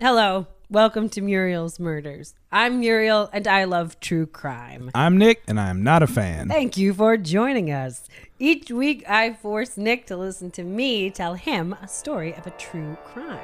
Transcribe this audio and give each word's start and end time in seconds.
Hello, 0.00 0.48
welcome 0.68 1.08
to 1.10 1.20
Muriel's 1.20 1.78
Murders. 1.78 2.34
I'm 2.50 2.80
Muriel 2.80 3.30
and 3.32 3.46
I 3.46 3.62
love 3.62 4.00
true 4.00 4.26
crime. 4.26 4.90
I'm 4.92 5.18
Nick, 5.18 5.44
and 5.46 5.60
I'm 5.60 5.84
not 5.84 6.02
a 6.02 6.08
fan. 6.08 6.48
Thank 6.48 6.76
you 6.76 6.92
for 6.92 7.16
joining 7.16 7.70
us. 7.70 8.08
Each 8.40 8.72
week, 8.72 9.08
I 9.08 9.34
force 9.34 9.76
Nick 9.76 10.06
to 10.06 10.16
listen 10.16 10.50
to 10.52 10.64
me 10.64 11.10
tell 11.10 11.34
him 11.34 11.76
a 11.80 11.86
story 11.86 12.34
of 12.34 12.44
a 12.44 12.50
true 12.50 12.96
crime. 13.04 13.38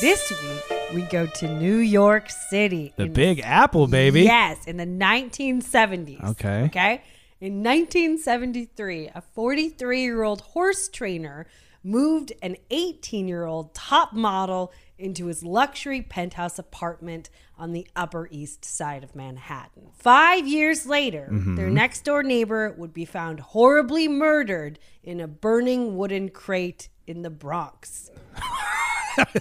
This 0.00 0.30
week, 0.30 0.78
we 0.94 1.02
go 1.02 1.26
to 1.26 1.48
New 1.48 1.78
York 1.78 2.30
City. 2.30 2.92
The 2.94 3.06
in 3.06 3.12
Big 3.12 3.40
Apple, 3.40 3.88
baby. 3.88 4.22
Yes, 4.22 4.64
in 4.68 4.76
the 4.76 4.86
1970s. 4.86 6.22
Okay. 6.30 6.66
Okay. 6.66 7.02
In 7.40 7.62
1973, 7.62 9.10
a 9.14 9.20
43 9.20 10.02
year 10.02 10.22
old 10.24 10.40
horse 10.40 10.88
trainer 10.88 11.46
moved 11.84 12.32
an 12.42 12.56
18 12.70 13.28
year 13.28 13.44
old 13.44 13.72
top 13.74 14.12
model 14.12 14.72
into 14.98 15.26
his 15.26 15.44
luxury 15.44 16.02
penthouse 16.02 16.58
apartment 16.58 17.30
on 17.56 17.72
the 17.72 17.86
Upper 17.94 18.28
East 18.32 18.64
Side 18.64 19.04
of 19.04 19.14
Manhattan. 19.14 19.90
Five 19.96 20.48
years 20.48 20.84
later, 20.84 21.28
mm-hmm. 21.30 21.54
their 21.54 21.70
next 21.70 22.04
door 22.04 22.24
neighbor 22.24 22.74
would 22.76 22.92
be 22.92 23.04
found 23.04 23.38
horribly 23.38 24.08
murdered 24.08 24.80
in 25.04 25.20
a 25.20 25.28
burning 25.28 25.96
wooden 25.96 26.30
crate 26.30 26.88
in 27.06 27.22
the 27.22 27.30
Bronx. 27.30 28.10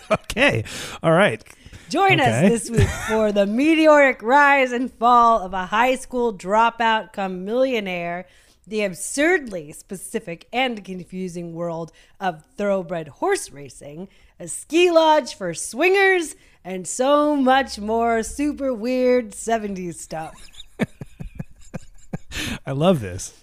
Okay. 0.09 0.63
All 1.03 1.11
right. 1.11 1.43
Join 1.89 2.19
us 2.19 2.41
this 2.41 2.69
week 2.69 2.89
for 3.07 3.31
the 3.31 3.45
meteoric 3.47 4.21
rise 4.21 4.73
and 4.73 4.91
fall 4.91 5.39
of 5.39 5.53
a 5.53 5.67
high 5.67 5.95
school 5.95 6.33
dropout 6.33 7.13
come 7.13 7.45
millionaire, 7.45 8.27
the 8.65 8.83
absurdly 8.83 9.71
specific 9.71 10.49
and 10.51 10.83
confusing 10.83 11.53
world 11.53 11.93
of 12.19 12.43
thoroughbred 12.57 13.07
horse 13.07 13.51
racing, 13.51 14.09
a 14.37 14.49
ski 14.49 14.91
lodge 14.91 15.35
for 15.35 15.53
swingers, 15.53 16.35
and 16.65 16.85
so 16.85 17.37
much 17.37 17.79
more 17.79 18.21
super 18.21 18.73
weird 18.73 19.31
70s 19.31 19.95
stuff. 19.95 20.33
I 22.65 22.73
love 22.73 22.99
this. 22.99 23.33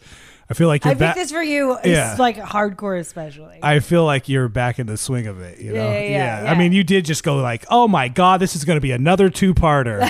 I 0.48 0.54
feel 0.54 0.68
like 0.68 0.84
you're 0.84 0.90
I 0.90 0.94
picked 0.94 1.00
back. 1.00 1.14
this 1.16 1.32
for 1.32 1.42
you. 1.42 1.72
It's 1.76 1.86
Yeah. 1.86 2.16
like 2.18 2.36
hardcore, 2.36 2.98
especially. 3.00 3.58
I 3.62 3.80
feel 3.80 4.04
like 4.04 4.28
you're 4.28 4.48
back 4.48 4.78
in 4.78 4.86
the 4.86 4.96
swing 4.96 5.26
of 5.26 5.40
it. 5.40 5.58
You 5.58 5.72
know. 5.72 5.84
Yeah, 5.90 6.00
yeah, 6.00 6.42
yeah. 6.44 6.50
I 6.50 6.54
mean, 6.58 6.72
you 6.72 6.84
did 6.84 7.04
just 7.06 7.22
go 7.24 7.36
like, 7.36 7.64
"Oh 7.70 7.88
my 7.88 8.08
god, 8.08 8.40
this 8.40 8.54
is 8.54 8.64
going 8.64 8.76
to 8.76 8.80
be 8.82 8.90
another 8.92 9.30
two-parter." 9.30 10.00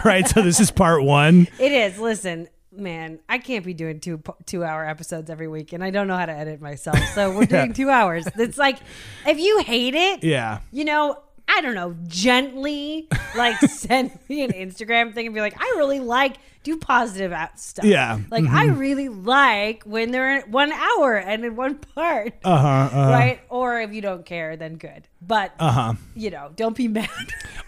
right. 0.04 0.26
So 0.28 0.42
this 0.42 0.60
is 0.60 0.70
part 0.70 1.02
one. 1.02 1.48
It 1.58 1.72
is. 1.72 1.98
Listen, 1.98 2.48
man, 2.72 3.18
I 3.28 3.38
can't 3.38 3.64
be 3.64 3.72
doing 3.74 4.00
two 4.00 4.22
two 4.44 4.62
hour 4.64 4.86
episodes 4.86 5.30
every 5.30 5.48
week, 5.48 5.72
and 5.72 5.82
I 5.82 5.90
don't 5.90 6.08
know 6.08 6.16
how 6.16 6.26
to 6.26 6.32
edit 6.36 6.60
myself. 6.60 6.98
So 7.14 7.34
we're 7.34 7.46
doing 7.46 7.72
two 7.72 7.88
hours. 7.90 8.26
It's 8.36 8.58
like 8.58 8.78
if 9.26 9.38
you 9.38 9.60
hate 9.60 9.94
it, 9.94 10.24
Yeah. 10.24 10.60
you 10.72 10.84
know. 10.84 11.22
I 11.48 11.60
don't 11.60 11.74
know, 11.74 11.96
gently 12.08 13.08
like 13.36 13.56
send 13.68 14.18
me 14.28 14.42
an 14.42 14.52
Instagram 14.52 15.14
thing 15.14 15.26
and 15.26 15.34
be 15.34 15.40
like, 15.40 15.54
I 15.60 15.74
really 15.76 16.00
like 16.00 16.36
do 16.64 16.76
positive 16.76 17.32
stuff. 17.54 17.84
Yeah. 17.84 18.18
Like 18.30 18.44
I 18.48 18.66
really 18.66 19.08
like 19.08 19.84
when 19.84 20.10
they're 20.10 20.40
in 20.40 20.50
one 20.50 20.72
hour 20.72 21.14
and 21.16 21.44
in 21.44 21.54
one 21.56 21.76
part. 21.76 22.34
Uh 22.44 22.58
huh. 22.58 22.66
Uh-huh. 22.68 23.10
Right? 23.12 23.40
Or 23.48 23.80
if 23.80 23.92
you 23.92 24.00
don't 24.02 24.26
care, 24.26 24.56
then 24.56 24.74
good. 24.76 25.06
But 25.22 25.52
Uh 25.60 25.70
huh. 25.70 25.94
you 26.16 26.30
know, 26.30 26.50
don't 26.56 26.76
be 26.76 26.88
mad. 26.88 27.08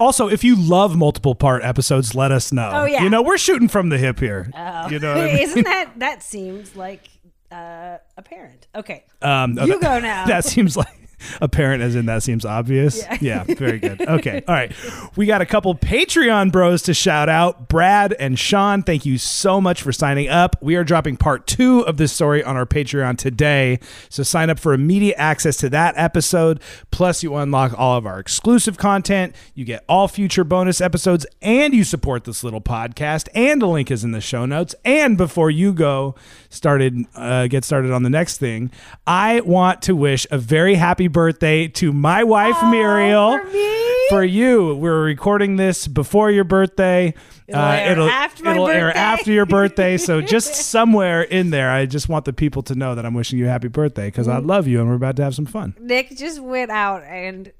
Also, 0.01 0.29
if 0.29 0.45
you 0.45 0.55
love 0.55 0.97
multiple 0.97 1.34
part 1.34 1.65
episodes, 1.65 2.15
let 2.15 2.31
us 2.31 2.53
know. 2.53 2.71
Oh, 2.73 2.84
yeah. 2.84 3.03
You 3.03 3.11
know, 3.11 3.21
we're 3.21 3.37
shooting 3.37 3.67
from 3.67 3.89
the 3.89 3.99
hip 3.99 4.21
here. 4.21 4.45
You 4.89 5.01
know. 5.01 5.17
What 5.17 5.25
I 5.25 5.27
mean? 5.33 5.39
Isn't 5.39 5.65
that 5.65 5.91
that 5.97 6.23
seems 6.23 6.77
like 6.77 7.09
uh 7.51 7.99
apparent. 8.17 8.69
Okay. 8.77 9.05
Um, 9.23 9.59
oh, 9.59 9.65
You 9.65 9.81
that- 9.81 9.83
go 9.83 9.99
now. 9.99 10.27
That 10.27 10.45
seems 10.45 10.77
like 10.77 11.08
apparent, 11.41 11.83
as 11.83 11.95
in 11.95 12.07
that 12.07 12.23
seems 12.23 12.45
obvious. 12.45 13.03
Yeah. 13.21 13.45
very 13.45 13.79
good. 13.79 13.99
Okay, 14.09 14.43
all 14.49 14.55
right. 14.55 14.73
We 15.17 15.27
got 15.27 15.43
a 15.43 15.47
couple 15.47 15.75
Patreon 15.75 16.51
bros 16.51 16.83
to 16.83 16.95
shout 16.95 17.29
out. 17.29 17.69
Brad 17.69 18.15
and 18.15 18.39
Sean, 18.39 18.83
thank 18.83 19.05
you 19.05 19.19
so 19.19 19.61
much 19.61 19.83
for 19.83 19.93
signing 19.93 20.28
up. 20.28 20.57
We 20.62 20.77
are 20.77 20.84
dropping 20.84 21.19
part 21.19 21.47
two 21.47 21.81
of 21.81 21.99
this 21.99 22.12
story 22.12 22.43
on 22.43 22.57
our 22.57 22.65
Patreon 22.65 23.19
today, 23.19 23.81
so 24.09 24.23
sign 24.23 24.51
up 24.51 24.59
for 24.59 24.73
immediate 24.73 25.17
access 25.19 25.57
to 25.59 25.69
that 25.71 25.95
episode. 25.97 26.61
Plus, 26.91 27.23
you 27.23 27.34
unlock 27.37 27.78
all 27.78 27.97
of 27.99 28.07
our 28.07 28.19
exclusive 28.19 28.78
content. 28.78 29.34
You 29.55 29.65
get 29.65 29.84
all 29.89 30.09
future 30.09 30.45
bonus 30.45 30.81
episodes, 30.81 31.27
and 31.43 31.75
you 31.75 31.84
support 31.84 32.25
this 32.25 32.43
little 32.43 32.61
podcast. 32.62 33.28
And 33.34 33.61
the 33.61 33.67
link 33.67 33.91
is 33.91 34.05
in 34.05 34.12
the 34.12 34.21
show 34.21 34.47
notes. 34.47 34.75
And 34.84 35.19
before 35.19 35.51
you 35.51 35.73
go 35.75 36.15
started, 36.49 37.05
uh, 37.15 37.47
get 37.49 37.65
started 37.65 37.93
on 37.93 38.05
the 38.05 38.11
next 38.11 38.39
thing, 38.39 38.71
I 39.07 39.41
want 39.41 39.83
to 39.83 39.95
wish 39.95 40.27
a 40.31 40.39
very 40.39 40.77
happy 40.77 41.08
birthday 41.09 41.69
to 41.69 41.93
my 41.93 42.25
wife 42.25 42.57
Muriel. 42.71 43.39
for? 43.39 43.79
For 44.09 44.25
you, 44.25 44.75
we're 44.77 45.03
recording 45.03 45.57
this 45.57 45.87
before 45.87 46.31
your 46.31 46.45
birthday. 46.45 47.13
It'll 47.47 47.61
air 47.61 47.99
after 48.01 48.43
my 48.45 48.53
it'll 48.53 48.69
air 48.69 48.97
after 48.97 49.31
your 49.31 49.45
birthday. 49.45 49.99
So 49.99 50.21
just 50.37 50.55
somewhere 50.55 51.21
in 51.23 51.51
there, 51.51 51.71
I 51.71 51.85
just 51.85 52.09
want 52.09 52.25
the 52.25 52.33
people 52.33 52.63
to 52.65 52.75
know 52.75 52.95
that 52.95 53.05
I'm 53.05 53.13
wishing 53.13 53.39
you 53.39 53.47
a 53.47 53.51
happy 53.51 53.69
birthday 53.69 54.07
because 54.07 54.27
Mm-hmm. 54.27 54.37
I 54.37 54.41
love 54.41 54.67
you 54.67 54.81
and 54.81 54.89
we're 54.89 54.95
about 54.97 55.17
to 55.17 55.25
have 55.25 55.35
some 55.35 55.45
fun. 55.45 55.75
Nick 55.79 56.17
just 56.17 56.41
went 56.41 56.71
out 56.71 57.03
and 57.05 57.53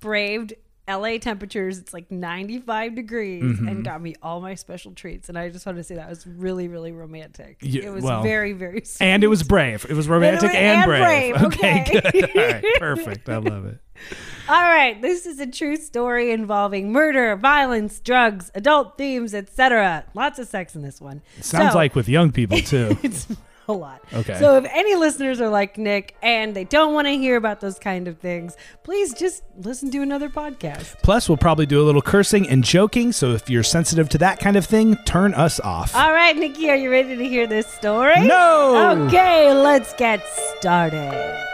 braved 0.00 0.54
LA 0.96 1.18
temperatures. 1.18 1.78
It's 1.78 1.92
like 1.94 2.10
95 2.10 2.94
degrees 2.94 3.42
Mm-hmm. 3.42 3.68
and 3.68 3.84
got 3.84 4.00
me 4.02 4.14
all 4.22 4.40
my 4.40 4.54
special 4.54 4.92
treats. 4.92 5.28
And 5.28 5.38
I 5.38 5.48
just 5.48 5.64
want 5.66 5.78
to 5.78 5.84
say 5.84 5.94
that 5.94 6.08
was 6.08 6.26
really, 6.26 6.68
really 6.68 6.92
romantic. 6.92 7.58
Yeah, 7.62 7.84
it 7.84 7.92
was 7.92 8.04
well, 8.04 8.22
very, 8.22 8.52
very 8.52 8.82
sweet. 8.84 9.06
And 9.06 9.22
it 9.24 9.28
was 9.28 9.42
brave. 9.42 9.86
It 9.88 9.94
was 9.94 10.08
romantic 10.08 10.50
and, 10.54 10.80
and 10.82 10.84
brave. 10.88 11.34
brave, 11.34 11.42
Okay, 11.54 11.84
okay. 11.88 12.10
good. 12.10 12.36
All 12.36 12.42
right, 12.44 12.64
perfect. 12.78 13.28
I 13.28 13.36
love 13.38 13.66
it. 13.66 13.78
All 14.48 14.62
right, 14.62 15.00
this 15.02 15.26
is 15.26 15.38
a 15.40 15.46
true 15.46 15.76
story 15.76 16.32
involving 16.32 16.90
murder, 16.90 17.36
violence, 17.36 18.00
drugs, 18.00 18.50
adult 18.54 18.96
themes, 18.98 19.34
etc. 19.34 20.04
Lots 20.14 20.38
of 20.38 20.48
sex 20.48 20.74
in 20.74 20.82
this 20.82 21.00
one. 21.00 21.20
Sounds 21.40 21.72
So- 21.72 21.78
like 21.78 21.94
with 21.94 22.08
young 22.08 22.32
people 22.32 22.58
too. 22.62 22.96
A 23.70 23.72
lot. 23.72 24.02
Okay. 24.12 24.38
So 24.38 24.56
if 24.56 24.66
any 24.72 24.94
listeners 24.94 25.40
are 25.40 25.48
like 25.48 25.78
Nick 25.78 26.14
and 26.22 26.54
they 26.54 26.64
don't 26.64 26.94
want 26.94 27.06
to 27.06 27.12
hear 27.12 27.36
about 27.36 27.60
those 27.60 27.78
kind 27.78 28.08
of 28.08 28.18
things, 28.18 28.56
please 28.82 29.14
just 29.14 29.42
listen 29.56 29.90
to 29.92 30.02
another 30.02 30.28
podcast. 30.28 31.02
Plus, 31.02 31.28
we'll 31.28 31.38
probably 31.38 31.66
do 31.66 31.80
a 31.80 31.84
little 31.84 32.02
cursing 32.02 32.48
and 32.48 32.64
joking. 32.64 33.12
So 33.12 33.32
if 33.32 33.48
you're 33.48 33.62
sensitive 33.62 34.08
to 34.10 34.18
that 34.18 34.40
kind 34.40 34.56
of 34.56 34.66
thing, 34.66 34.96
turn 35.04 35.34
us 35.34 35.60
off. 35.60 35.94
All 35.94 36.12
right, 36.12 36.36
Nikki, 36.36 36.70
are 36.70 36.76
you 36.76 36.90
ready 36.90 37.16
to 37.16 37.28
hear 37.28 37.46
this 37.46 37.66
story? 37.66 38.26
No! 38.26 39.06
Okay, 39.06 39.52
let's 39.52 39.92
get 39.94 40.22
started. 40.58 41.49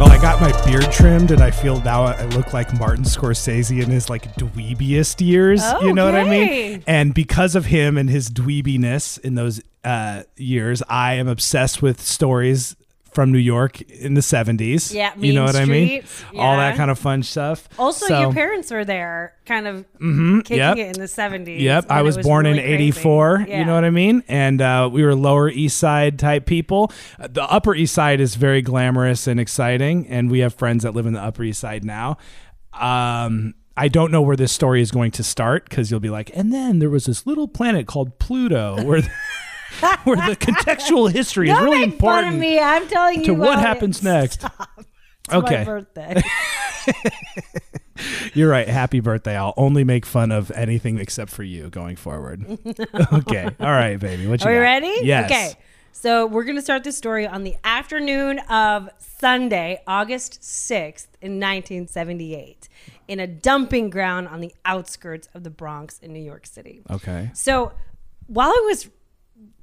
Well, 0.00 0.10
I 0.10 0.16
got 0.16 0.40
my 0.40 0.50
beard 0.64 0.90
trimmed, 0.90 1.30
and 1.30 1.42
I 1.42 1.50
feel 1.50 1.78
now 1.82 2.04
I 2.04 2.24
look 2.28 2.54
like 2.54 2.72
Martin 2.80 3.04
Scorsese 3.04 3.82
in 3.82 3.90
his 3.90 4.08
like 4.08 4.34
dweebiest 4.36 5.20
years. 5.20 5.62
You 5.82 5.92
know 5.92 6.06
what 6.06 6.14
I 6.14 6.24
mean? 6.24 6.82
And 6.86 7.12
because 7.12 7.54
of 7.54 7.66
him 7.66 7.98
and 7.98 8.08
his 8.08 8.30
dweebiness 8.30 9.20
in 9.20 9.34
those 9.34 9.60
uh, 9.84 10.22
years, 10.38 10.82
I 10.88 11.16
am 11.16 11.28
obsessed 11.28 11.82
with 11.82 12.00
stories 12.00 12.76
from 13.12 13.32
New 13.32 13.38
York 13.38 13.80
in 13.82 14.14
the 14.14 14.20
70s. 14.20 14.94
Yeah, 14.94 15.12
you 15.16 15.32
know 15.32 15.44
what 15.44 15.56
I 15.56 15.64
mean? 15.64 16.02
Streets, 16.02 16.24
All 16.36 16.56
that 16.56 16.76
kind 16.76 16.90
of 16.90 16.98
fun 16.98 17.22
stuff. 17.22 17.68
Also, 17.78 18.06
So- 18.06 18.20
your 18.20 18.32
parents 18.32 18.70
were 18.70 18.84
there, 18.84 19.34
kind 19.46 19.66
of 19.66 19.84
kicking 19.98 20.56
yep. 20.56 20.76
it 20.76 20.86
in 20.96 21.00
the 21.00 21.08
70s. 21.08 21.60
Yep, 21.60 21.86
I 21.90 22.00
it 22.00 22.02
was, 22.04 22.18
born 22.18 22.46
really 22.46 22.58
in 22.60 22.64
'84. 22.64 23.46
Yeah. 23.48 23.58
You 23.58 23.64
know 23.64 23.74
what 23.74 23.84
I 23.84 23.90
mean? 23.90 24.22
And 24.28 24.60
uh, 24.62 24.88
we 24.92 25.02
were 25.02 25.14
Lower 25.14 25.48
East 25.48 25.76
Side 25.76 26.18
type 26.18 26.46
people. 26.46 26.92
Uh, 27.18 27.28
The 27.30 27.42
Upper 27.42 27.74
East 27.74 27.94
Side 27.94 28.20
is 28.20 28.36
very 28.36 28.62
glamorous 28.62 29.26
and 29.26 29.40
exciting, 29.40 30.06
and 30.08 30.30
we 30.30 30.40
have 30.40 30.54
friends 30.54 30.84
that 30.84 30.94
live 30.94 31.06
in 31.06 31.12
the 31.12 31.20
Upper 31.22 31.42
East 31.42 31.60
Side 31.60 31.84
now. 31.84 32.16
Um, 32.72 33.54
I 33.76 33.88
don't 33.88 34.12
know 34.12 34.22
where 34.22 34.36
this 34.36 34.52
story 34.52 34.82
is 34.82 34.90
going 34.90 35.10
to 35.12 35.22
start 35.24 35.68
because 35.68 35.90
you'll 35.90 36.00
be 36.00 36.10
like, 36.10 36.30
and 36.34 36.52
then 36.52 36.78
there 36.80 36.90
was 36.90 37.06
this 37.06 37.26
little 37.26 37.48
planet 37.48 37.86
called 37.86 38.18
Pluto 38.18 38.82
where. 38.84 39.02
where 40.04 40.16
the 40.16 40.36
contextual 40.36 41.10
history 41.10 41.48
is 41.48 41.56
Don't 41.56 41.64
really 41.64 41.86
make 41.86 42.00
fun 42.00 42.24
of 42.24 42.34
important 42.34 42.40
me. 42.40 42.58
I'm 42.58 42.88
telling 42.88 43.20
you 43.20 43.26
to 43.26 43.34
what 43.34 43.58
it. 43.58 43.62
happens 43.62 44.02
next. 44.02 44.44
It's 45.26 45.34
my 45.34 45.38
okay, 45.44 45.64
birthday. 45.64 46.22
you're 48.34 48.50
right. 48.50 48.66
Happy 48.66 48.98
birthday. 48.98 49.36
I'll 49.36 49.54
only 49.56 49.84
make 49.84 50.04
fun 50.04 50.32
of 50.32 50.50
anything 50.52 50.98
except 50.98 51.30
for 51.30 51.44
you 51.44 51.68
going 51.70 51.94
forward. 51.94 52.44
okay. 53.12 53.44
All 53.60 53.70
right, 53.70 53.96
baby. 54.00 54.26
What 54.26 54.40
you 54.40 54.48
Are 54.48 54.52
we 54.52 54.56
got? 54.56 54.62
ready? 54.62 54.96
Yes. 55.02 55.30
Okay. 55.30 55.52
So 55.92 56.26
we're 56.26 56.44
going 56.44 56.56
to 56.56 56.62
start 56.62 56.82
this 56.82 56.96
story 56.96 57.26
on 57.26 57.44
the 57.44 57.54
afternoon 57.62 58.38
of 58.48 58.88
Sunday, 58.98 59.82
August 59.86 60.40
6th 60.40 61.08
in 61.20 61.32
1978 61.38 62.68
in 63.06 63.20
a 63.20 63.26
dumping 63.26 63.90
ground 63.90 64.26
on 64.26 64.40
the 64.40 64.54
outskirts 64.64 65.28
of 65.34 65.44
the 65.44 65.50
Bronx 65.50 65.98
in 65.98 66.12
New 66.12 66.22
York 66.22 66.46
City. 66.46 66.80
Okay. 66.90 67.30
So 67.34 67.72
while 68.26 68.50
I 68.50 68.62
was 68.66 68.88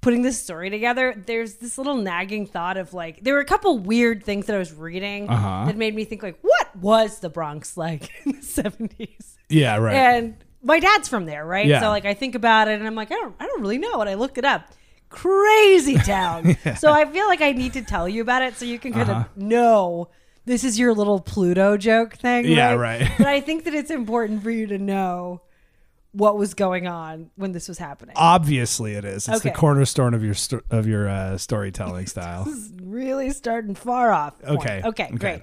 putting 0.01 0.21
this 0.21 0.41
story 0.41 0.69
together, 0.69 1.21
there's 1.25 1.55
this 1.55 1.77
little 1.77 1.95
nagging 1.95 2.45
thought 2.45 2.77
of 2.77 2.93
like 2.93 3.21
there 3.23 3.33
were 3.33 3.39
a 3.41 3.45
couple 3.45 3.77
weird 3.79 4.23
things 4.23 4.45
that 4.45 4.55
I 4.55 4.59
was 4.59 4.71
reading 4.73 5.27
Uh-huh. 5.29 5.65
that 5.65 5.75
made 5.77 5.93
me 5.95 6.05
think 6.05 6.23
like, 6.23 6.37
what 6.41 6.75
was 6.75 7.19
the 7.19 7.29
Bronx 7.29 7.75
like 7.77 8.09
in 8.25 8.33
the 8.37 8.41
seventies? 8.41 9.37
Yeah, 9.49 9.77
right. 9.77 9.95
And 9.95 10.35
my 10.63 10.79
dad's 10.79 11.07
from 11.09 11.25
there, 11.25 11.45
right? 11.45 11.65
Yeah. 11.65 11.79
So 11.81 11.89
like 11.89 12.05
I 12.05 12.13
think 12.13 12.35
about 12.35 12.67
it 12.67 12.79
and 12.79 12.87
I'm 12.87 12.95
like, 12.95 13.11
I 13.11 13.15
don't 13.15 13.35
I 13.39 13.45
don't 13.47 13.61
really 13.61 13.77
know. 13.77 13.99
And 14.01 14.09
I 14.09 14.13
look 14.15 14.37
it 14.37 14.45
up. 14.45 14.69
Crazy 15.09 15.95
town. 15.97 16.55
So 16.77 16.91
I 16.91 17.05
feel 17.05 17.27
like 17.27 17.41
I 17.41 17.51
need 17.53 17.73
to 17.73 17.81
tell 17.81 18.07
you 18.07 18.21
about 18.21 18.41
it 18.43 18.55
so 18.57 18.65
you 18.65 18.77
can 18.77 18.93
kind 18.93 19.09
Uh-huh. 19.09 19.25
of 19.35 19.37
know 19.41 20.09
this 20.45 20.63
is 20.63 20.77
your 20.79 20.93
little 20.93 21.19
Pluto 21.19 21.75
joke 21.77 22.15
thing. 22.15 22.45
Yeah, 22.45 22.73
right. 22.73 23.09
But 23.17 23.27
I 23.27 23.41
think 23.41 23.63
that 23.65 23.73
it's 23.73 23.89
important 23.91 24.43
for 24.43 24.51
you 24.51 24.67
to 24.67 24.77
know 24.77 25.41
what 26.17 26.37
was 26.37 26.53
going 26.53 26.87
on 26.87 27.29
when 27.35 27.51
this 27.51 27.67
was 27.67 27.77
happening. 27.77 28.13
Obviously, 28.17 28.93
it 28.93 29.05
is. 29.05 29.27
It's 29.27 29.41
the 29.41 29.51
cornerstone 29.51 30.13
of 30.13 30.23
your 30.23 30.33
sto- 30.33 30.61
of 30.71 30.87
your 30.87 31.07
uh, 31.07 31.37
storytelling 31.37 32.07
style. 32.15 32.47
really 32.81 33.29
starting 33.29 33.75
far 33.75 34.11
off. 34.11 34.33
Okay. 34.43 34.81
Okay, 34.83 35.05
Okay. 35.05 35.15
great. 35.17 35.41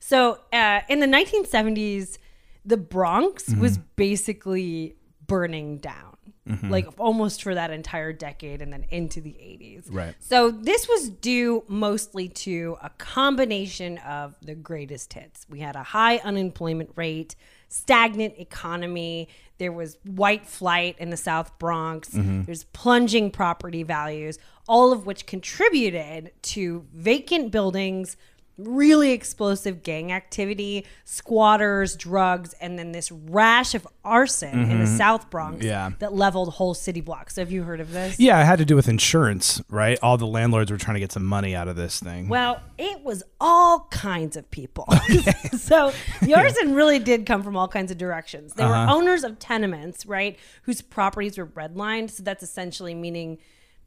So 0.00 0.38
uh, 0.52 0.80
in 0.88 1.00
the 1.00 1.06
1970s, 1.06 2.18
the 2.64 2.76
Bronx 2.76 3.44
Mm-hmm. 3.48 3.60
was 3.60 3.78
basically 3.96 4.96
burning 5.26 5.78
down, 5.78 6.16
Mm-hmm. 6.48 6.70
like 6.70 6.86
almost 6.98 7.42
for 7.42 7.54
that 7.54 7.70
entire 7.70 8.10
decade 8.12 8.62
and 8.62 8.72
then 8.72 8.86
into 8.88 9.20
the 9.20 9.32
80s. 9.32 9.84
Right. 9.90 10.14
So 10.18 10.50
this 10.50 10.88
was 10.88 11.10
due 11.10 11.62
mostly 11.68 12.28
to 12.30 12.78
a 12.82 12.88
combination 12.88 13.98
of 13.98 14.34
the 14.40 14.54
greatest 14.54 15.12
hits. 15.12 15.44
We 15.50 15.60
had 15.60 15.76
a 15.76 15.82
high 15.82 16.16
unemployment 16.18 16.90
rate, 16.96 17.36
stagnant 17.68 18.38
economy. 18.38 19.28
There 19.58 19.72
was 19.72 19.98
white 20.04 20.46
flight 20.46 20.96
in 20.98 21.10
the 21.10 21.16
South 21.16 21.58
Bronx. 21.58 22.10
Mm-hmm. 22.10 22.42
There's 22.42 22.64
plunging 22.64 23.30
property 23.30 23.82
values, 23.82 24.38
all 24.66 24.92
of 24.92 25.04
which 25.04 25.26
contributed 25.26 26.32
to 26.42 26.86
vacant 26.94 27.50
buildings, 27.50 28.16
really 28.58 29.12
explosive 29.12 29.82
gang 29.84 30.10
activity, 30.12 30.84
squatters, 31.04 31.96
drugs, 31.96 32.54
and 32.60 32.78
then 32.78 32.92
this 32.92 33.10
rash 33.12 33.74
of 33.74 33.86
arson 34.04 34.70
in 34.70 34.80
the 34.80 34.86
South 34.86 35.30
Bronx 35.30 35.64
Yeah. 35.64 35.90
that 36.00 36.12
leveled 36.12 36.54
whole 36.54 36.74
city 36.74 37.00
blocks. 37.00 37.34
So 37.36 37.42
have 37.42 37.52
you 37.52 37.62
heard 37.62 37.80
of 37.80 37.92
this? 37.92 38.18
Yeah, 38.18 38.40
it 38.40 38.44
had 38.46 38.58
to 38.58 38.64
do 38.64 38.74
with 38.76 38.88
insurance, 38.88 39.62
right? 39.68 39.98
All 40.02 40.16
the 40.16 40.26
landlords 40.26 40.70
were 40.70 40.76
trying 40.78 40.94
to 40.94 41.00
get 41.00 41.12
some 41.12 41.24
money 41.24 41.54
out 41.54 41.68
of 41.68 41.76
this 41.76 42.00
thing. 42.00 42.28
Well, 42.28 42.60
it 42.78 43.02
was 43.04 43.22
all 43.40 43.86
kinds 43.90 44.36
of 44.36 44.50
people. 44.50 44.86
so 45.58 45.92
the 46.22 46.34
arson 46.34 46.74
really 46.74 46.98
did 46.98 47.26
come 47.26 47.42
from 47.42 47.56
all 47.56 47.68
kinds 47.68 47.90
of 47.92 47.98
directions. 47.98 48.54
They 48.54 48.64
Uh-huh. 48.64 48.86
were 48.86 48.92
owners 48.98 49.24
of 49.24 49.38
tenements, 49.38 50.04
right, 50.06 50.38
whose 50.62 50.82
properties 50.82 51.38
were 51.38 51.46
redlined. 51.46 52.10
So 52.10 52.22
that's 52.22 52.42
essentially 52.42 52.94
meaning 52.94 53.38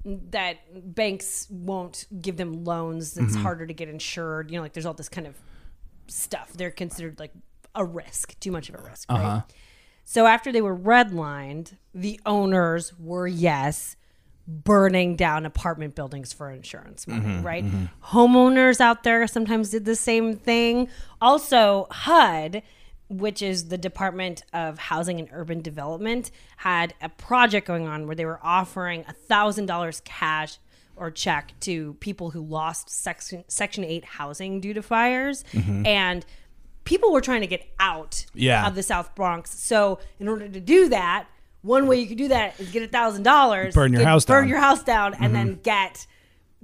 that 0.05 0.57
banks 0.95 1.47
won't 1.49 2.07
give 2.21 2.37
them 2.37 2.63
loans. 2.63 3.17
It's 3.17 3.33
Mm-hmm. 3.33 3.41
harder 3.43 3.67
to 3.67 3.73
get 3.73 3.87
insured. 3.89 4.49
You 4.51 4.57
know, 4.57 4.63
like 4.63 4.73
there's 4.73 4.85
all 4.85 4.93
this 4.93 5.09
kind 5.09 5.27
of 5.27 5.35
stuff. 6.07 6.53
They're 6.53 6.71
considered 6.71 7.19
like 7.19 7.31
a 7.75 7.85
risk, 7.85 8.39
too 8.39 8.51
much 8.51 8.69
of 8.69 8.75
a 8.75 8.81
risk. 8.81 9.05
Uh-huh. 9.11 9.41
So 10.03 10.25
after 10.25 10.51
they 10.51 10.61
were 10.61 10.75
redlined, 10.75 11.77
the 11.93 12.19
owners 12.25 12.93
were 12.99 13.27
yes 13.27 13.95
burning 14.47 15.15
down 15.15 15.45
apartment 15.45 15.95
buildings 15.95 16.33
for 16.33 16.49
insurance 16.49 17.07
money, 17.07 17.21
Mm-hmm, 17.21 17.43
right? 17.45 17.63
Homeowners 18.05 18.81
out 18.81 19.03
there 19.03 19.25
sometimes 19.27 19.69
did 19.69 19.85
the 19.85 19.95
same 19.95 20.35
thing. 20.35 20.89
Also, 21.21 21.87
HUD, 21.91 22.63
which 23.11 23.41
is 23.41 23.67
the 23.67 23.77
Department 23.77 24.43
of 24.53 24.77
Housing 24.77 25.19
and 25.19 25.27
Urban 25.31 25.61
Development, 25.61 26.31
had 26.57 26.93
a 27.01 27.09
project 27.09 27.67
going 27.67 27.87
on 27.87 28.07
where 28.07 28.15
they 28.15 28.25
were 28.25 28.39
offering 28.41 29.03
$1,000 29.29 30.03
cash 30.03 30.57
or 30.95 31.11
check 31.11 31.53
to 31.61 31.93
people 31.95 32.29
who 32.31 32.41
lost 32.41 32.89
section 32.89 33.43
section 33.47 33.83
8 33.83 34.05
housing 34.05 34.59
due 34.61 34.73
to 34.73 34.81
fires 34.81 35.43
mm-hmm. 35.51 35.85
and 35.85 36.25
people 36.83 37.11
were 37.11 37.21
trying 37.21 37.41
to 37.41 37.47
get 37.47 37.65
out 37.79 38.25
Yeah. 38.33 38.67
of 38.67 38.75
the 38.75 38.83
South 38.83 39.15
Bronx. 39.15 39.51
So 39.59 39.99
in 40.19 40.27
order 40.27 40.47
to 40.47 40.59
do 40.59 40.89
that, 40.89 41.27
one 41.63 41.87
way 41.87 41.99
you 41.99 42.07
could 42.07 42.17
do 42.17 42.27
that 42.29 42.59
is 42.59 42.69
get 42.71 42.83
a 42.83 42.87
thousand 42.87 43.23
dollars, 43.23 43.73
Burn 43.73 43.93
your 43.93 44.01
get- 44.01 44.07
house 44.07 44.25
burn 44.25 44.43
down. 44.43 44.49
your 44.49 44.59
house 44.59 44.83
down, 44.83 45.13
and 45.19 45.33
then 45.35 45.53
mm-hmm. 45.53 45.61
get 45.61 46.07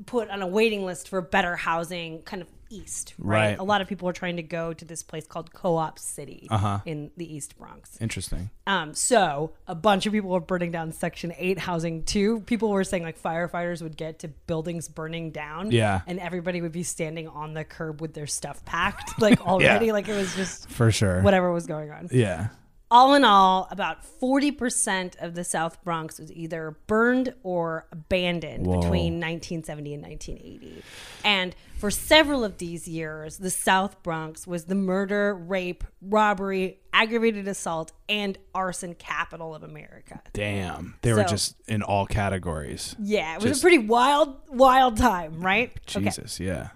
put 0.05 0.29
on 0.29 0.41
a 0.41 0.47
waiting 0.47 0.85
list 0.85 1.09
for 1.09 1.21
better 1.21 1.55
housing, 1.55 2.21
kind 2.23 2.41
of 2.41 2.47
east. 2.69 3.13
Right. 3.17 3.37
Right. 3.49 3.59
A 3.59 3.63
lot 3.63 3.81
of 3.81 3.87
people 3.87 4.09
are 4.09 4.13
trying 4.13 4.37
to 4.37 4.43
go 4.43 4.73
to 4.73 4.83
this 4.85 5.03
place 5.03 5.25
called 5.27 5.53
Co-op 5.53 5.99
City 5.99 6.47
in 6.85 7.11
the 7.17 7.31
East 7.35 7.57
Bronx. 7.57 7.97
Interesting. 8.01 8.49
Um, 8.65 8.93
so 8.93 9.53
a 9.67 9.75
bunch 9.75 10.05
of 10.05 10.13
people 10.13 10.29
were 10.29 10.39
burning 10.39 10.71
down 10.71 10.91
Section 10.91 11.33
Eight 11.37 11.59
housing 11.59 12.03
too. 12.03 12.41
People 12.41 12.69
were 12.69 12.83
saying 12.83 13.03
like 13.03 13.21
firefighters 13.21 13.81
would 13.81 13.95
get 13.97 14.19
to 14.19 14.27
buildings 14.27 14.87
burning 14.87 15.31
down, 15.31 15.71
Yeah. 15.71 16.01
and 16.07 16.19
everybody 16.19 16.61
would 16.61 16.71
be 16.71 16.83
standing 16.83 17.27
on 17.27 17.53
the 17.53 17.63
curb 17.63 18.01
with 18.01 18.13
their 18.13 18.27
stuff 18.27 18.63
packed, 18.65 19.21
like 19.21 19.39
already, 19.45 19.91
like 19.91 20.07
it 20.09 20.15
was 20.15 20.35
just 20.35 20.69
For 20.69 20.91
sure. 20.91 21.21
whatever 21.21 21.51
was 21.53 21.67
going 21.67 21.91
on. 21.91 22.09
Yeah. 22.11 22.47
All 22.89 23.15
in 23.15 23.25
all, 23.25 23.67
about 23.69 23.97
40% 24.21 25.21
of 25.21 25.35
the 25.35 25.43
South 25.43 25.83
Bronx 25.83 26.19
was 26.19 26.31
either 26.31 26.77
burned 26.87 27.33
or 27.43 27.85
abandoned 27.91 28.65
Whoa. 28.65 28.75
between 28.79 29.15
1970 29.19 29.93
and 29.95 30.03
1980. 30.03 30.83
And 31.25 31.53
for 31.77 31.91
several 31.91 32.45
of 32.45 32.59
these 32.59 32.87
years, 32.87 33.37
the 33.39 33.49
South 33.49 34.01
Bronx 34.03 34.47
was 34.47 34.65
the 34.65 34.75
murder, 34.75 35.35
rape, 35.35 35.83
robbery, 36.01 36.79
aggravated 36.93 37.45
assault, 37.49 37.91
and 38.07 38.37
arson 38.55 38.95
capital 38.95 39.53
of 39.53 39.63
America. 39.63 40.21
Damn. 40.31 40.95
They 41.01 41.11
were 41.11 41.25
just 41.25 41.55
in 41.67 41.81
all 41.83 42.05
categories. 42.05 42.95
Yeah, 42.99 43.33
it 43.33 43.41
was 43.41 43.51
Just- 43.51 43.61
a 43.61 43.63
pretty 43.63 43.79
wild, 43.79 44.37
wild 44.49 44.95
time, 44.95 45.41
right? 45.41 45.71
Okay. 45.89 46.05
Jesus. 46.05 46.39
Yeah. 46.39 46.69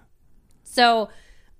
So, 0.64 1.08